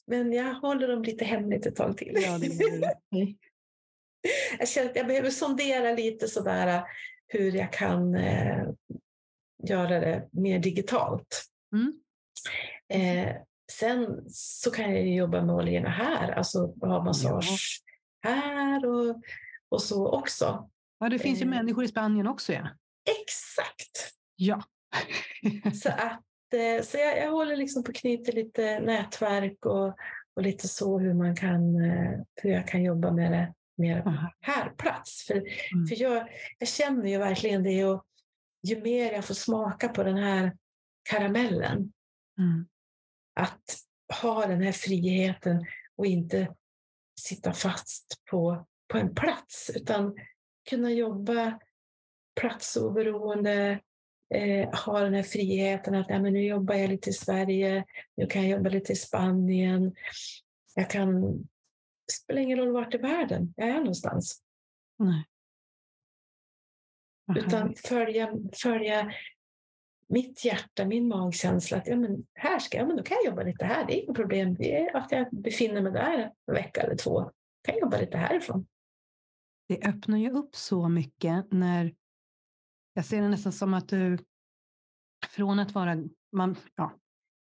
Men 0.06 0.32
jag 0.32 0.54
håller 0.54 0.88
dem 0.88 1.02
lite 1.02 1.24
hemligt 1.24 1.66
ett 1.66 1.76
tag 1.76 1.96
till. 1.96 2.12
Ja, 2.14 2.38
det. 2.38 2.46
jag 4.58 4.68
känner 4.68 4.90
att 4.90 4.96
jag 4.96 5.06
behöver 5.06 5.30
sondera 5.30 5.92
lite 5.92 6.28
sådär 6.28 6.82
hur 7.28 7.52
jag 7.52 7.72
kan 7.72 8.14
eh, 8.14 8.68
göra 9.68 10.00
det 10.00 10.28
mer 10.32 10.58
digitalt. 10.58 11.46
Mm. 11.72 12.00
Eh, 12.88 13.36
sen 13.72 14.24
så 14.28 14.70
kan 14.70 14.94
jag 14.94 15.08
jobba 15.08 15.42
med 15.42 15.54
oljorna 15.54 15.88
här, 15.88 16.32
alltså 16.32 16.74
ha 16.80 17.04
massage 17.04 17.82
ja. 18.22 18.30
här 18.30 18.86
och, 18.86 19.22
och 19.68 19.82
så 19.82 20.08
också. 20.08 20.70
Ja, 20.98 21.08
det 21.08 21.18
finns 21.18 21.40
ju 21.40 21.44
eh. 21.44 21.50
människor 21.50 21.84
i 21.84 21.88
Spanien 21.88 22.26
också. 22.26 22.52
Ja. 22.52 22.68
Exakt! 23.22 24.14
Ja. 24.36 24.62
så 25.82 25.88
att, 25.88 26.54
eh, 26.54 26.84
så 26.84 26.96
jag, 26.98 27.18
jag 27.18 27.30
håller 27.30 27.56
liksom 27.56 27.84
på 27.84 27.92
knyta 27.92 28.32
lite 28.32 28.80
nätverk 28.80 29.66
och, 29.66 29.88
och 30.36 30.42
lite 30.42 30.68
så 30.68 30.98
hur 30.98 31.14
man 31.14 31.36
kan, 31.36 31.84
eh, 31.84 32.20
hur 32.42 32.50
jag 32.50 32.68
kan 32.68 32.82
jobba 32.82 33.10
med 33.10 33.32
det 33.32 33.54
mer 33.76 34.28
här 34.40 34.70
plats. 34.70 35.26
För, 35.26 35.34
mm. 35.34 35.86
för 35.88 36.02
jag, 36.02 36.28
jag 36.58 36.68
känner 36.68 37.10
ju 37.10 37.18
verkligen 37.18 37.62
det 37.62 37.84
och 37.84 38.05
ju 38.66 38.82
mer 38.82 39.12
jag 39.12 39.24
får 39.24 39.34
smaka 39.34 39.88
på 39.88 40.02
den 40.02 40.16
här 40.16 40.56
karamellen, 41.10 41.92
mm. 42.38 42.66
att 43.40 43.76
ha 44.22 44.46
den 44.46 44.62
här 44.62 44.72
friheten 44.72 45.66
och 45.96 46.06
inte 46.06 46.54
sitta 47.20 47.52
fast 47.52 48.22
på, 48.30 48.66
på 48.88 48.98
en 48.98 49.14
plats, 49.14 49.70
utan 49.74 50.16
kunna 50.70 50.90
jobba 50.90 51.58
platsoberoende, 52.40 53.80
eh, 54.34 54.84
ha 54.84 55.00
den 55.00 55.14
här 55.14 55.22
friheten 55.22 55.94
att 55.94 56.06
ja, 56.08 56.18
men 56.18 56.32
nu 56.32 56.44
jobbar 56.44 56.74
jag 56.74 56.90
lite 56.90 57.10
i 57.10 57.12
Sverige, 57.12 57.84
nu 58.16 58.26
kan 58.26 58.42
jag 58.42 58.50
jobba 58.50 58.70
lite 58.70 58.92
i 58.92 58.96
Spanien. 58.96 59.94
Jag 60.74 60.90
kan, 60.90 61.22
det 62.06 62.12
spelar 62.12 62.40
ingen 62.40 62.58
roll 62.58 62.72
vart 62.72 62.94
i 62.94 62.98
världen 62.98 63.54
jag 63.56 63.68
är 63.68 63.78
någonstans. 63.78 64.42
Nej. 64.98 65.24
Utan 67.34 67.74
följa, 67.74 68.32
följa 68.62 69.12
mitt 70.08 70.44
hjärta, 70.44 70.84
min 70.84 71.08
magkänsla. 71.08 71.76
Att 71.76 71.86
ja, 71.86 71.96
men 71.96 72.26
här 72.34 72.58
ska 72.58 72.78
jag, 72.78 72.86
men 72.86 72.96
då 72.96 73.02
kan 73.02 73.16
jag 73.16 73.30
jobba 73.30 73.42
lite 73.42 73.64
här. 73.64 73.86
Det 73.86 73.98
är 73.98 74.02
inget 74.02 74.16
problem. 74.16 74.54
Det 74.54 74.80
är 74.80 74.96
att 74.96 75.12
jag 75.12 75.26
befinner 75.30 75.82
mig 75.82 75.92
där 75.92 76.32
en 76.46 76.54
vecka 76.54 76.80
eller 76.80 76.96
två. 76.96 77.20
Jag 77.20 77.74
kan 77.74 77.80
jobba 77.80 78.00
lite 78.00 78.18
härifrån. 78.18 78.66
Det 79.68 79.86
öppnar 79.86 80.18
ju 80.18 80.30
upp 80.30 80.54
så 80.54 80.88
mycket 80.88 81.52
när 81.52 81.94
jag 82.94 83.04
ser 83.04 83.22
det 83.22 83.28
nästan 83.28 83.52
som 83.52 83.74
att 83.74 83.88
du 83.88 84.18
från 85.28 85.58
att 85.58 85.74
vara 85.74 85.96
man, 86.32 86.56
ja, 86.74 86.92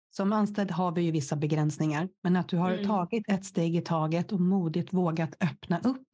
som 0.09 0.33
anställd 0.33 0.71
har 0.71 0.91
vi 0.91 1.01
ju 1.01 1.11
vissa 1.11 1.35
begränsningar, 1.35 2.09
men 2.23 2.35
att 2.35 2.49
du 2.49 2.57
har 2.57 2.71
mm. 2.73 2.87
tagit 2.87 3.23
ett 3.27 3.45
steg 3.45 3.75
i 3.75 3.81
taget 3.81 4.31
och 4.31 4.39
modigt 4.39 4.93
vågat 4.93 5.35
öppna 5.43 5.79
upp. 5.79 6.07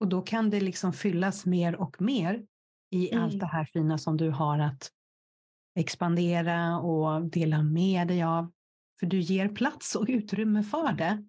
Och 0.00 0.08
då 0.08 0.22
kan 0.22 0.50
det 0.50 0.60
liksom 0.60 0.92
fyllas 0.92 1.46
mer 1.46 1.76
och 1.76 2.02
mer 2.02 2.46
i 2.90 3.12
mm. 3.12 3.24
allt 3.24 3.40
det 3.40 3.46
här 3.46 3.64
fina 3.64 3.98
som 3.98 4.16
du 4.16 4.30
har 4.30 4.58
att 4.58 4.90
expandera 5.74 6.78
och 6.78 7.30
dela 7.30 7.62
med 7.62 8.08
dig 8.08 8.22
av. 8.22 8.52
För 9.00 9.06
du 9.06 9.20
ger 9.20 9.48
plats 9.48 9.94
och 9.94 10.06
utrymme 10.08 10.62
för 10.62 10.92
det. 10.92 11.24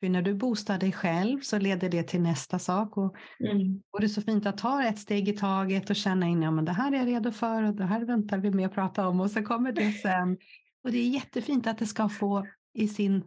För 0.00 0.08
när 0.08 0.22
du 0.22 0.34
boostar 0.34 0.78
dig 0.78 0.92
själv 0.92 1.40
så 1.40 1.58
leder 1.58 1.88
det 1.88 2.02
till 2.02 2.20
nästa 2.20 2.58
sak. 2.58 2.96
Och, 2.96 3.16
mm. 3.50 3.82
och 3.90 4.00
det 4.00 4.06
är 4.06 4.08
så 4.08 4.22
fint 4.22 4.46
att 4.46 4.58
ta 4.58 4.84
ett 4.84 4.98
steg 4.98 5.28
i 5.28 5.32
taget 5.32 5.90
och 5.90 5.96
känna 5.96 6.26
in, 6.26 6.42
ja 6.42 6.50
men 6.50 6.64
det 6.64 6.72
här 6.72 6.92
är 6.92 6.96
jag 6.96 7.06
redo 7.06 7.32
för 7.32 7.62
och 7.62 7.74
det 7.74 7.84
här 7.84 8.04
väntar 8.04 8.38
vi 8.38 8.50
med 8.50 8.66
att 8.66 8.74
prata 8.74 9.08
om 9.08 9.20
och 9.20 9.30
så 9.30 9.42
kommer 9.42 9.72
det 9.72 9.92
sen. 9.92 10.38
Och 10.84 10.92
det 10.92 10.98
är 10.98 11.08
jättefint 11.08 11.66
att 11.66 11.78
det 11.78 11.86
ska 11.86 12.08
få 12.08 12.46
i 12.74 12.88
sin 12.88 13.24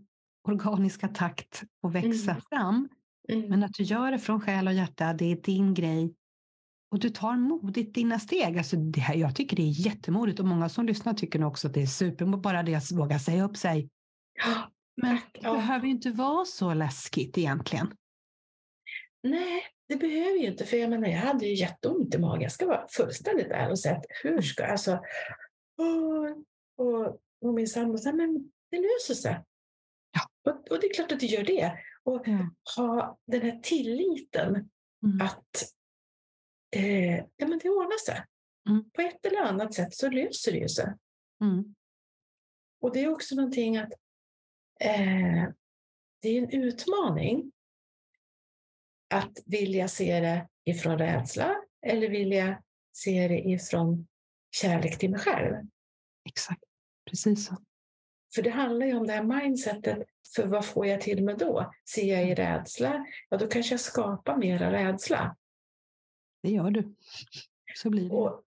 organiska 0.47 1.07
takt 1.07 1.63
och 1.83 1.95
växa 1.95 2.31
mm. 2.31 2.41
fram. 2.49 2.89
Mm. 3.29 3.49
Men 3.49 3.63
att 3.63 3.73
du 3.73 3.83
gör 3.83 4.11
det 4.11 4.19
från 4.19 4.41
själ 4.41 4.67
och 4.67 4.73
hjärta, 4.73 5.13
det 5.13 5.31
är 5.31 5.35
din 5.35 5.73
grej. 5.73 6.15
Och 6.91 6.99
du 6.99 7.09
tar 7.09 7.37
modigt 7.37 7.95
dina 7.95 8.19
steg. 8.19 8.57
Alltså 8.57 8.75
det 8.75 8.99
här, 8.99 9.15
jag 9.15 9.35
tycker 9.35 9.55
det 9.55 9.63
är 9.63 9.85
jättemodigt 9.87 10.39
och 10.39 10.45
många 10.45 10.69
som 10.69 10.85
lyssnar 10.85 11.13
tycker 11.13 11.39
nog 11.39 11.51
också 11.51 11.67
att 11.67 11.73
det 11.73 11.81
är 11.81 11.85
supermodigt, 11.85 12.43
bara 12.43 12.63
det 12.63 12.75
att 12.75 12.91
våga 12.91 13.19
säga 13.19 13.43
upp 13.43 13.57
sig. 13.57 13.89
Men 15.01 15.15
det 15.15 15.39
ja. 15.41 15.53
behöver 15.53 15.85
ju 15.85 15.91
inte 15.91 16.11
vara 16.11 16.45
så 16.45 16.73
läskigt 16.73 17.37
egentligen. 17.37 17.93
Nej, 19.23 19.63
det 19.87 19.95
behöver 19.95 20.39
ju 20.39 20.47
inte. 20.47 20.65
För 20.65 20.77
jag 20.77 20.89
menar, 20.89 21.07
jag 21.07 21.19
hade 21.19 21.45
ju 21.45 21.53
jätteont 21.53 22.15
i 22.15 22.17
magen. 22.17 22.41
Jag 22.41 22.51
ska 22.51 22.67
vara 22.67 22.87
fullständigt 22.89 23.51
ärlig 23.51 23.71
och 23.71 23.79
säga 23.79 23.95
att 23.95 24.05
hur 24.23 24.41
ska 24.41 24.63
jag... 24.63 24.71
Alltså, 24.71 24.99
och, 25.77 26.85
och, 26.85 27.19
och 27.41 27.53
min 27.53 27.67
sambo 27.67 27.97
sa, 27.97 28.11
men 28.11 28.51
det 28.71 28.77
löser 28.77 29.13
sig. 29.13 29.43
Ja. 30.13 30.51
Och, 30.51 30.71
och, 30.71 30.79
det 30.81 30.87
är 30.87 30.93
klart 30.93 31.11
att 31.11 31.19
det 31.19 31.25
gör 31.25 31.43
det. 31.43 31.73
Och 32.03 32.27
ja. 32.27 32.49
ha 32.75 33.17
den 33.27 33.41
här 33.41 33.59
tilliten 33.59 34.69
mm. 35.03 35.21
att 35.21 35.73
eh, 36.75 37.15
ja, 37.15 37.47
men 37.47 37.59
det 37.59 37.69
ordnar 37.69 38.05
sig. 38.05 38.25
Mm. 38.69 38.89
På 38.91 39.01
ett 39.01 39.25
eller 39.25 39.41
annat 39.41 39.73
sätt 39.73 39.93
så 39.93 40.09
löser 40.09 40.51
det 40.51 40.57
ju 40.57 40.69
sig. 40.69 40.93
Mm. 41.41 41.75
Och 42.81 42.93
det 42.93 43.03
är 43.03 43.09
också 43.09 43.35
någonting 43.35 43.77
att 43.77 43.93
eh, 44.79 45.49
det 46.21 46.29
är 46.29 46.37
en 46.37 46.49
utmaning 46.49 47.51
att 49.09 49.39
vilja 49.45 49.87
se 49.87 50.19
det 50.19 50.47
ifrån 50.65 50.97
rädsla 50.97 51.55
eller 51.81 52.09
vilja 52.09 52.63
se 52.91 53.27
det 53.27 53.39
ifrån 53.39 54.07
kärlek 54.51 54.97
till 54.97 55.09
mig 55.09 55.19
själv. 55.19 55.55
Exakt, 56.25 56.63
precis 57.09 57.45
så. 57.45 57.57
För 58.35 58.41
det 58.41 58.49
handlar 58.49 58.85
ju 58.85 58.97
om 58.97 59.07
det 59.07 59.13
här 59.13 59.23
mindsetet, 59.23 59.97
för 60.35 60.47
vad 60.47 60.65
får 60.65 60.87
jag 60.87 61.01
till 61.01 61.23
mig 61.23 61.35
då? 61.35 61.71
Ser 61.89 62.13
jag 62.13 62.29
i 62.29 62.35
rädsla, 62.35 63.05
ja 63.29 63.37
då 63.37 63.47
kanske 63.47 63.73
jag 63.73 63.79
skapar 63.79 64.37
mera 64.37 64.71
rädsla. 64.71 65.35
Det 66.41 66.49
gör 66.49 66.71
du. 66.71 66.95
Så 67.75 67.89
blir 67.89 68.09
det. 68.09 68.15
Och, 68.15 68.43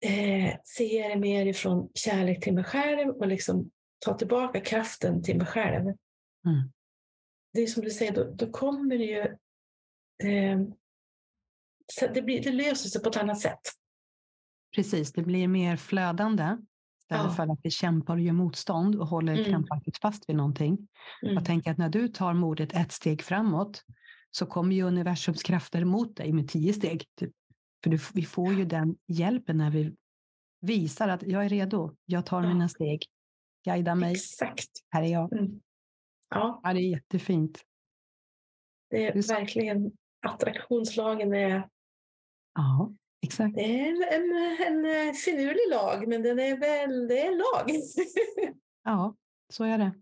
eh, 0.00 0.56
jag 0.78 1.10
det 1.10 1.16
mer 1.16 1.46
ifrån 1.46 1.88
kärlek 1.94 2.44
till 2.44 2.54
mig 2.54 2.64
själv 2.64 3.08
och 3.08 3.26
liksom 3.26 3.70
ta 3.98 4.14
tillbaka 4.14 4.60
kraften 4.60 5.22
till 5.22 5.36
mig 5.36 5.46
själv. 5.46 5.82
Mm. 5.84 6.72
Det 7.52 7.60
är 7.60 7.66
som 7.66 7.82
du 7.82 7.90
säger, 7.90 8.12
då, 8.12 8.24
då 8.34 8.50
kommer 8.50 8.98
det 8.98 9.04
ju... 9.04 9.20
Eh, 10.30 10.60
det, 12.14 12.22
blir, 12.22 12.42
det 12.42 12.52
löser 12.52 12.88
sig 12.88 13.02
på 13.02 13.08
ett 13.08 13.16
annat 13.16 13.40
sätt. 13.40 13.60
Precis, 14.74 15.12
det 15.12 15.22
blir 15.22 15.48
mer 15.48 15.76
flödande 15.76 16.56
istället 17.10 17.24
ja. 17.24 17.30
för 17.30 17.52
att 17.52 17.60
vi 17.62 17.70
kämpar 17.70 18.14
och 18.14 18.20
gör 18.20 18.32
motstånd 18.32 18.96
och 18.96 19.06
håller 19.06 19.32
mm. 19.32 19.44
krampaktigt 19.44 19.98
fast 19.98 20.28
vid 20.28 20.36
någonting. 20.36 20.88
Mm. 21.22 21.34
Jag 21.34 21.44
tänker 21.44 21.70
att 21.70 21.78
när 21.78 21.88
du 21.88 22.08
tar 22.08 22.34
modet 22.34 22.72
ett 22.72 22.92
steg 22.92 23.22
framåt 23.22 23.84
så 24.30 24.46
kommer 24.46 24.74
ju 24.74 24.82
universums 24.82 25.42
krafter 25.42 25.84
mot 25.84 26.16
dig 26.16 26.32
med 26.32 26.48
tio 26.48 26.72
steg. 26.72 27.04
Typ. 27.14 27.32
För 27.82 27.90
du, 27.90 27.98
vi 28.14 28.22
får 28.22 28.52
ju 28.52 28.64
den 28.64 28.96
hjälpen 29.06 29.56
när 29.56 29.70
vi 29.70 29.94
visar 30.60 31.08
att 31.08 31.22
jag 31.22 31.44
är 31.44 31.48
redo, 31.48 31.96
jag 32.04 32.26
tar 32.26 32.42
mina 32.42 32.68
steg, 32.68 33.06
Guida 33.64 33.94
mig. 33.94 34.12
Exakt. 34.12 34.70
Här 34.90 35.02
är 35.02 35.06
jag. 35.06 35.32
Mm. 35.32 35.60
Ja. 36.28 36.60
ja, 36.62 36.72
det 36.72 36.80
är 36.80 36.90
jättefint. 36.90 37.64
Det 38.90 39.06
är, 39.06 39.12
det 39.12 39.18
är 39.18 39.34
verkligen 39.34 39.92
attraktionslagen 40.26 41.34
är... 41.34 41.68
Ja, 42.54 42.92
exakt. 43.22 43.54
Det 43.54 43.80
är 43.80 43.88
en, 43.88 44.02
en, 44.66 44.84
en 44.84 45.14
finurlig 45.14 45.70
lag, 45.70 46.08
men 46.08 46.22
den 46.22 46.38
är 46.38 46.56
väl, 46.56 47.08
det 47.08 47.20
är 47.20 47.32
en 47.32 47.38
lag. 47.38 47.70
ja, 48.84 49.16
så 49.48 49.64
är 49.64 49.78
det. 49.78 49.92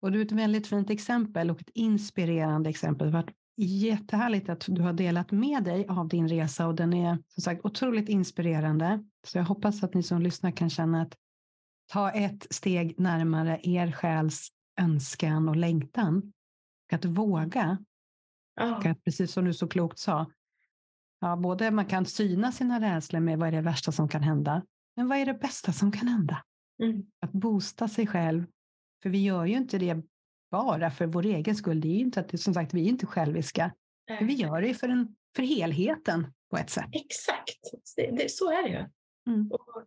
Och 0.00 0.12
du 0.12 0.20
är 0.20 0.24
ett 0.24 0.32
väldigt 0.32 0.66
fint 0.66 0.90
exempel 0.90 1.50
och 1.50 1.60
ett 1.60 1.70
inspirerande 1.74 2.70
exempel. 2.70 3.06
Har 3.06 3.22
varit 3.22 3.36
jättehärligt 3.56 4.48
att 4.48 4.64
du 4.68 4.82
har 4.82 4.92
delat 4.92 5.32
med 5.32 5.64
dig 5.64 5.86
av 5.88 6.08
din 6.08 6.28
resa 6.28 6.66
och 6.66 6.74
den 6.74 6.92
är 6.92 7.18
som 7.28 7.42
sagt 7.42 7.64
otroligt 7.64 8.08
inspirerande. 8.08 9.04
Så 9.26 9.38
jag 9.38 9.44
hoppas 9.44 9.82
att 9.82 9.94
ni 9.94 10.02
som 10.02 10.22
lyssnar 10.22 10.50
kan 10.50 10.70
känna 10.70 11.02
att 11.02 11.16
ta 11.92 12.10
ett 12.10 12.46
steg 12.50 13.00
närmare 13.00 13.60
er 13.62 13.92
själs 13.92 14.48
önskan 14.80 15.48
och 15.48 15.56
längtan. 15.56 16.32
Och 16.86 16.92
att 16.92 17.04
våga. 17.04 17.78
Oh. 18.60 18.72
Och 18.72 18.86
att, 18.86 19.04
precis 19.04 19.32
som 19.32 19.44
du 19.44 19.54
så 19.54 19.68
klokt 19.68 19.98
sa, 19.98 20.30
ja, 21.20 21.36
både 21.36 21.70
man 21.70 21.86
kan 21.86 22.06
syna 22.06 22.52
sina 22.52 22.80
rädslor 22.80 23.20
med 23.20 23.38
vad 23.38 23.48
är 23.48 23.52
det 23.52 23.60
värsta 23.60 23.92
som 23.92 24.08
kan 24.08 24.22
hända, 24.22 24.62
men 24.96 25.08
vad 25.08 25.18
är 25.18 25.26
det 25.26 25.34
bästa 25.34 25.72
som 25.72 25.92
kan 25.92 26.08
hända? 26.08 26.44
Mm. 26.82 27.02
Att 27.20 27.32
boosta 27.32 27.88
sig 27.88 28.06
själv. 28.06 28.46
För 29.02 29.10
vi 29.10 29.22
gör 29.22 29.44
ju 29.44 29.56
inte 29.56 29.78
det 29.78 30.02
bara 30.54 30.90
för 30.90 31.06
vår 31.06 31.26
egen 31.26 31.56
skull. 31.56 31.80
Det 31.80 31.88
är 31.88 31.98
inte 31.98 32.20
att, 32.20 32.40
som 32.40 32.54
sagt, 32.54 32.74
vi 32.74 32.84
är 32.84 32.88
inte 32.88 33.06
själviska. 33.06 33.74
Men 34.08 34.26
vi 34.26 34.34
gör 34.34 34.62
det 34.62 34.74
för, 34.74 34.88
en, 34.88 35.16
för 35.36 35.42
helheten 35.42 36.26
på 36.50 36.56
ett 36.56 36.70
sätt. 36.70 36.88
Exakt, 36.92 37.60
det, 37.96 38.10
det, 38.10 38.30
så 38.30 38.50
är 38.50 38.62
det 38.62 38.68
ju. 38.68 38.84
Mm. 39.32 39.50
Och 39.52 39.84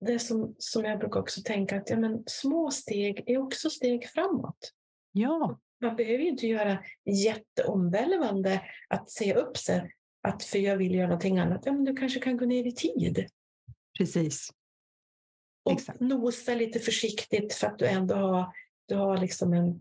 det 0.00 0.18
som, 0.18 0.54
som 0.58 0.84
jag 0.84 0.98
brukar 0.98 1.20
också 1.20 1.40
tänka 1.44 1.76
att 1.76 1.90
ja, 1.90 1.96
men 1.96 2.22
små 2.26 2.70
steg 2.70 3.24
är 3.26 3.38
också 3.38 3.70
steg 3.70 4.08
framåt. 4.08 4.72
Ja. 5.12 5.60
Man 5.80 5.96
behöver 5.96 6.18
ju 6.18 6.28
inte 6.28 6.46
göra 6.46 6.84
jätteomvälvande 7.04 8.62
att 8.88 9.10
se 9.10 9.34
upp 9.34 9.56
sig, 9.56 9.92
att 10.22 10.42
för 10.42 10.58
jag 10.58 10.76
vill 10.76 10.94
göra 10.94 11.06
någonting 11.06 11.38
annat. 11.38 11.62
Ja, 11.64 11.72
men 11.72 11.84
du 11.84 11.96
kanske 11.96 12.20
kan 12.20 12.36
gå 12.36 12.44
ner 12.44 12.66
i 12.66 12.72
tid. 12.72 13.26
Precis. 13.98 14.50
Och 15.64 15.72
Exakt. 15.72 16.00
nosa 16.00 16.54
lite 16.54 16.78
försiktigt 16.78 17.54
för 17.54 17.66
att 17.66 17.78
du 17.78 17.86
ändå 17.86 18.14
har, 18.14 18.52
du 18.90 18.96
har 18.96 19.18
liksom 19.18 19.52
en, 19.52 19.80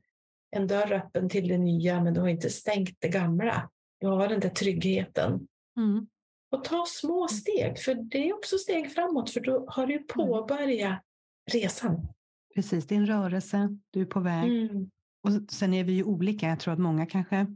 en 0.51 0.67
dörr 0.67 0.91
öppen 0.91 1.29
till 1.29 1.47
det 1.47 1.57
nya 1.57 2.03
men 2.03 2.13
du 2.13 2.19
har 2.19 2.27
inte 2.27 2.49
stängt 2.49 2.95
det 2.99 3.09
gamla. 3.09 3.69
Du 3.99 4.07
har 4.07 4.27
den 4.27 4.39
där 4.39 4.49
tryggheten. 4.49 5.47
Mm. 5.77 6.07
Och 6.51 6.63
ta 6.63 6.85
små 6.87 7.27
steg, 7.27 7.79
för 7.79 7.93
det 7.93 8.29
är 8.29 8.33
också 8.33 8.57
steg 8.57 8.93
framåt 8.93 9.29
för 9.29 9.39
då 9.39 9.65
har 9.69 9.87
du 9.87 9.99
påbörjat 9.99 11.03
resan. 11.51 12.07
Precis, 12.55 12.87
det 12.87 12.95
är 12.95 12.99
en 12.99 13.05
rörelse, 13.05 13.77
du 13.89 14.01
är 14.01 14.05
på 14.05 14.19
väg. 14.19 14.51
Mm. 14.51 14.89
Och 15.23 15.51
sen 15.51 15.73
är 15.73 15.83
vi 15.83 15.93
ju 15.93 16.03
olika. 16.03 16.47
Jag 16.47 16.59
tror 16.59 16.73
att 16.73 16.79
många 16.79 17.05
kanske 17.05 17.47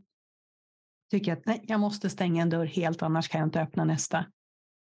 tycker 1.11 1.33
att 1.33 1.45
nej, 1.45 1.63
jag 1.67 1.79
måste 1.79 2.09
stänga 2.09 2.41
en 2.41 2.49
dörr 2.49 2.65
helt, 2.65 3.01
annars 3.01 3.27
kan 3.27 3.39
jag 3.39 3.47
inte 3.47 3.61
öppna 3.61 3.85
nästa. 3.85 4.25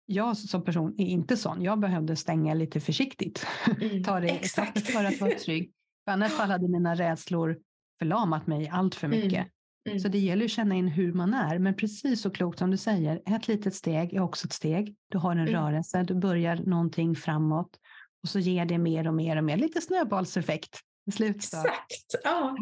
Jag 0.06 0.36
som 0.36 0.64
person 0.64 0.94
är 0.98 1.06
inte 1.06 1.36
sån. 1.36 1.62
Jag 1.62 1.78
behövde 1.78 2.16
stänga 2.16 2.54
lite 2.54 2.80
försiktigt. 2.80 3.46
Mm. 3.80 4.04
Ta 4.04 4.20
det 4.20 4.28
Exakt. 4.28 4.76
Exakt. 4.76 4.96
för 4.96 5.04
att 5.04 5.20
vara 5.20 5.38
trygg. 5.38 5.72
För 6.10 6.14
annars 6.14 6.32
hade 6.32 6.68
mina 6.68 6.94
rädslor 6.94 7.58
förlamat 7.98 8.46
mig 8.46 8.68
allt 8.68 8.94
för 8.94 9.08
mycket. 9.08 9.32
Mm. 9.32 9.48
Mm. 9.88 10.00
Så 10.00 10.08
det 10.08 10.18
gäller 10.18 10.44
att 10.44 10.50
känna 10.50 10.74
in 10.74 10.88
hur 10.88 11.12
man 11.12 11.34
är. 11.34 11.58
Men 11.58 11.74
precis 11.76 12.20
så 12.22 12.30
klokt 12.30 12.58
som 12.58 12.70
du 12.70 12.76
säger, 12.76 13.22
ett 13.26 13.48
litet 13.48 13.74
steg 13.74 14.14
är 14.14 14.20
också 14.20 14.46
ett 14.46 14.52
steg. 14.52 14.96
Du 15.08 15.18
har 15.18 15.32
en 15.32 15.38
Mm. 15.38 15.52
rörelse, 15.52 16.02
du 16.02 16.14
börjar 16.14 16.56
någonting 16.56 17.16
framåt. 17.16 17.78
Och 18.22 18.28
så 18.28 18.38
ger 18.38 18.64
det 18.64 18.78
mer 18.78 19.06
och 19.08 19.14
mer 19.14 19.36
och 19.36 19.44
mer. 19.44 19.56
Lite 19.56 19.80
snöbollseffekt. 19.80 20.80
i 21.06 21.12
slutstadiet. 21.12 21.74
Exakt. 21.90 22.24
Ja. 22.24 22.56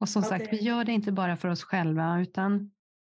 Och 0.00 0.08
som 0.08 0.22
sagt, 0.22 0.52
vi 0.52 0.62
gör 0.62 0.84
det 0.84 0.92
inte 0.92 1.12
bara 1.12 1.36
för 1.36 1.48
oss 1.48 1.62
själva 1.62 2.20
utan 2.20 2.70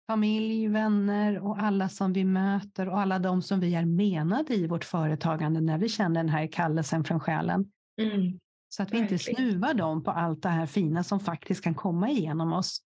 familj, 0.08 0.68
vänner 0.68 1.40
och 1.40 1.60
alla 1.64 1.90
som 1.90 2.14
vi 2.14 2.24
möter 2.24 2.90
och 2.90 3.00
alla 3.00 3.20
de 3.20 3.42
som 3.42 3.60
vi 3.60 3.76
är 3.76 3.86
menade 3.86 4.56
i 4.56 4.68
vårt 4.68 4.84
företagande 4.84 5.62
när 5.62 5.78
vi 5.78 5.90
känner 5.90 6.16
den 6.16 6.30
här 6.30 6.48
kallelsen 6.48 7.04
från 7.04 7.20
själen. 7.20 7.72
Mm. 8.02 8.40
Så 8.76 8.84
att 8.84 8.94
vi 8.94 8.98
inte 8.98 9.14
Verkligen. 9.14 9.36
snuvar 9.36 9.74
dem 9.74 10.04
på 10.04 10.12
allt 10.12 10.42
det 10.42 10.50
här 10.50 10.66
fina 10.66 11.04
som 11.04 11.20
faktiskt 11.20 11.64
kan 11.64 11.76
komma 11.76 12.10
igenom 12.10 12.54
oss. 12.54 12.82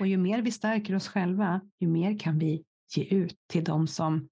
Och 0.00 0.06
ju 0.06 0.16
mer 0.16 0.42
vi 0.42 0.50
stärker 0.50 0.94
oss 0.94 1.08
själva, 1.08 1.60
ju 1.78 1.88
mer 1.88 2.18
kan 2.18 2.38
vi 2.38 2.64
ge 2.96 3.04
ut 3.04 3.36
till 3.46 3.64
de 3.64 3.86
som 3.86 4.28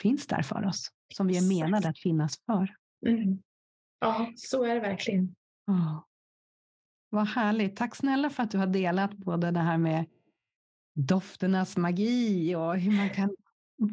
finns 0.00 0.26
där 0.26 0.42
för 0.42 0.66
oss. 0.66 0.90
Som 1.14 1.26
vi 1.26 1.36
är 1.36 1.48
menade 1.48 1.88
att 1.88 1.98
finnas 1.98 2.36
för. 2.46 2.74
Mm. 3.06 3.42
Ja, 4.00 4.32
så 4.36 4.64
är 4.64 4.74
det 4.74 4.80
verkligen. 4.80 5.34
Oh. 5.66 6.04
Vad 7.10 7.26
härligt. 7.26 7.76
Tack 7.76 7.96
snälla 7.96 8.30
för 8.30 8.42
att 8.42 8.50
du 8.50 8.58
har 8.58 8.66
delat 8.66 9.16
både 9.16 9.50
det 9.50 9.60
här 9.60 9.78
med 9.78 10.06
dofternas 10.94 11.76
magi 11.76 12.54
och 12.54 12.76
hur 12.76 12.96
man 12.96 13.10
kan 13.10 13.30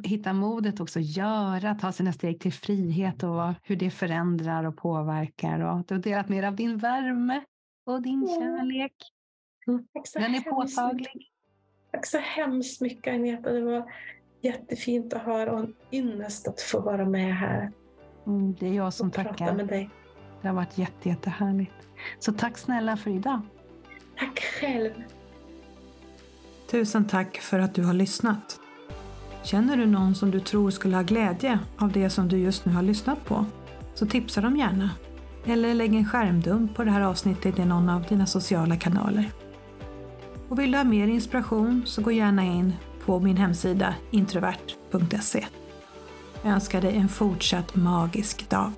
hitta 0.04 0.34
modet 0.34 0.80
också 0.80 1.00
göra, 1.00 1.76
ta 1.76 1.92
sina 1.92 2.14
steg 2.14 2.40
till 2.40 2.54
frihet 2.54 3.24
och 3.24 3.54
hur 3.64 3.76
det 3.76 3.90
förändrar 3.90 4.64
och 4.64 4.78
påverkar. 4.78 5.60
Och 5.60 5.86
du 5.88 5.94
har 5.96 6.02
delat 6.02 6.30
mer 6.30 6.44
av 6.44 6.56
din 6.56 6.78
värme 6.78 7.42
och 7.86 8.02
din 8.02 8.28
Ja. 8.30 8.36
kärlek. 8.36 8.94
Tack 9.94 10.08
så 10.08 10.20
Den 10.20 10.36
är 10.36 10.42
påtaglig. 10.42 11.00
mycket. 11.16 11.32
Tack 11.92 12.06
så 12.06 12.18
hemskt 12.18 12.82
mycket 12.82 13.14
Agneta. 13.14 13.52
Det 13.52 13.62
var 13.62 13.92
jättefint 14.42 15.14
att 15.14 15.22
höra 15.22 15.52
och 15.54 15.60
en 15.60 15.76
ynnest 15.92 16.48
att 16.48 16.62
få 16.62 16.80
vara 16.82 17.06
med 17.06 17.36
här 17.36 17.72
Mm, 18.28 18.56
det 18.60 18.68
är 18.68 18.74
jag 18.74 18.94
som 18.94 19.08
och 19.08 19.14
prata 19.14 19.30
tackar. 19.30 19.54
med 19.56 19.68
dig. 19.68 19.90
Det 20.42 20.48
har 20.48 20.56
varit 20.56 20.78
jätte, 20.78 21.10
jättehärligt. 21.10 21.88
Så 22.20 22.34
tack 22.34 22.58
snälla 22.58 22.98
för 22.98 23.12
idag. 23.12 23.42
Tack 24.20 24.40
själv. 24.40 24.92
Tusen 26.72 27.08
tack 27.08 27.38
för 27.38 27.60
att 27.60 27.76
du 27.76 27.84
har 27.84 27.94
lyssnat. 27.94 28.60
Känner 29.44 29.78
du 29.78 29.86
någon 29.86 30.16
som 30.16 30.32
du 30.32 30.40
tror 30.40 30.72
skulle 30.72 30.96
ha 30.96 31.04
glädje 31.04 31.60
av 31.78 31.92
det 31.92 32.10
som 32.10 32.28
du 32.28 32.38
just 32.38 32.66
nu 32.66 32.74
har 32.74 32.82
lyssnat 32.82 33.26
på? 33.26 33.46
Så 33.96 34.06
tipsa 34.06 34.42
dem 34.42 34.58
gärna. 34.58 34.90
Eller 35.46 35.74
lägg 35.74 35.96
en 35.96 36.06
skärmdump 36.06 36.76
på 36.76 36.84
det 36.84 36.92
här 36.92 37.02
avsnittet 37.02 37.60
i 37.60 37.66
någon 37.66 37.90
av 37.90 38.04
dina 38.04 38.26
sociala 38.26 38.76
kanaler. 38.76 39.32
Och 40.50 40.60
vill 40.60 40.72
du 40.72 40.78
ha 40.78 40.84
mer 40.84 41.08
inspiration 41.08 41.84
så 41.86 42.02
gå 42.02 42.12
gärna 42.12 42.44
in 42.44 42.74
på 43.06 43.20
min 43.20 43.38
hemsida 43.38 43.96
introvert.se. 44.12 45.46
Jag 46.44 46.54
önskar 46.54 46.82
dig 46.82 46.96
en 46.96 47.10
fortsatt 47.10 47.76
magisk 47.76 48.50
dag. 48.50 48.72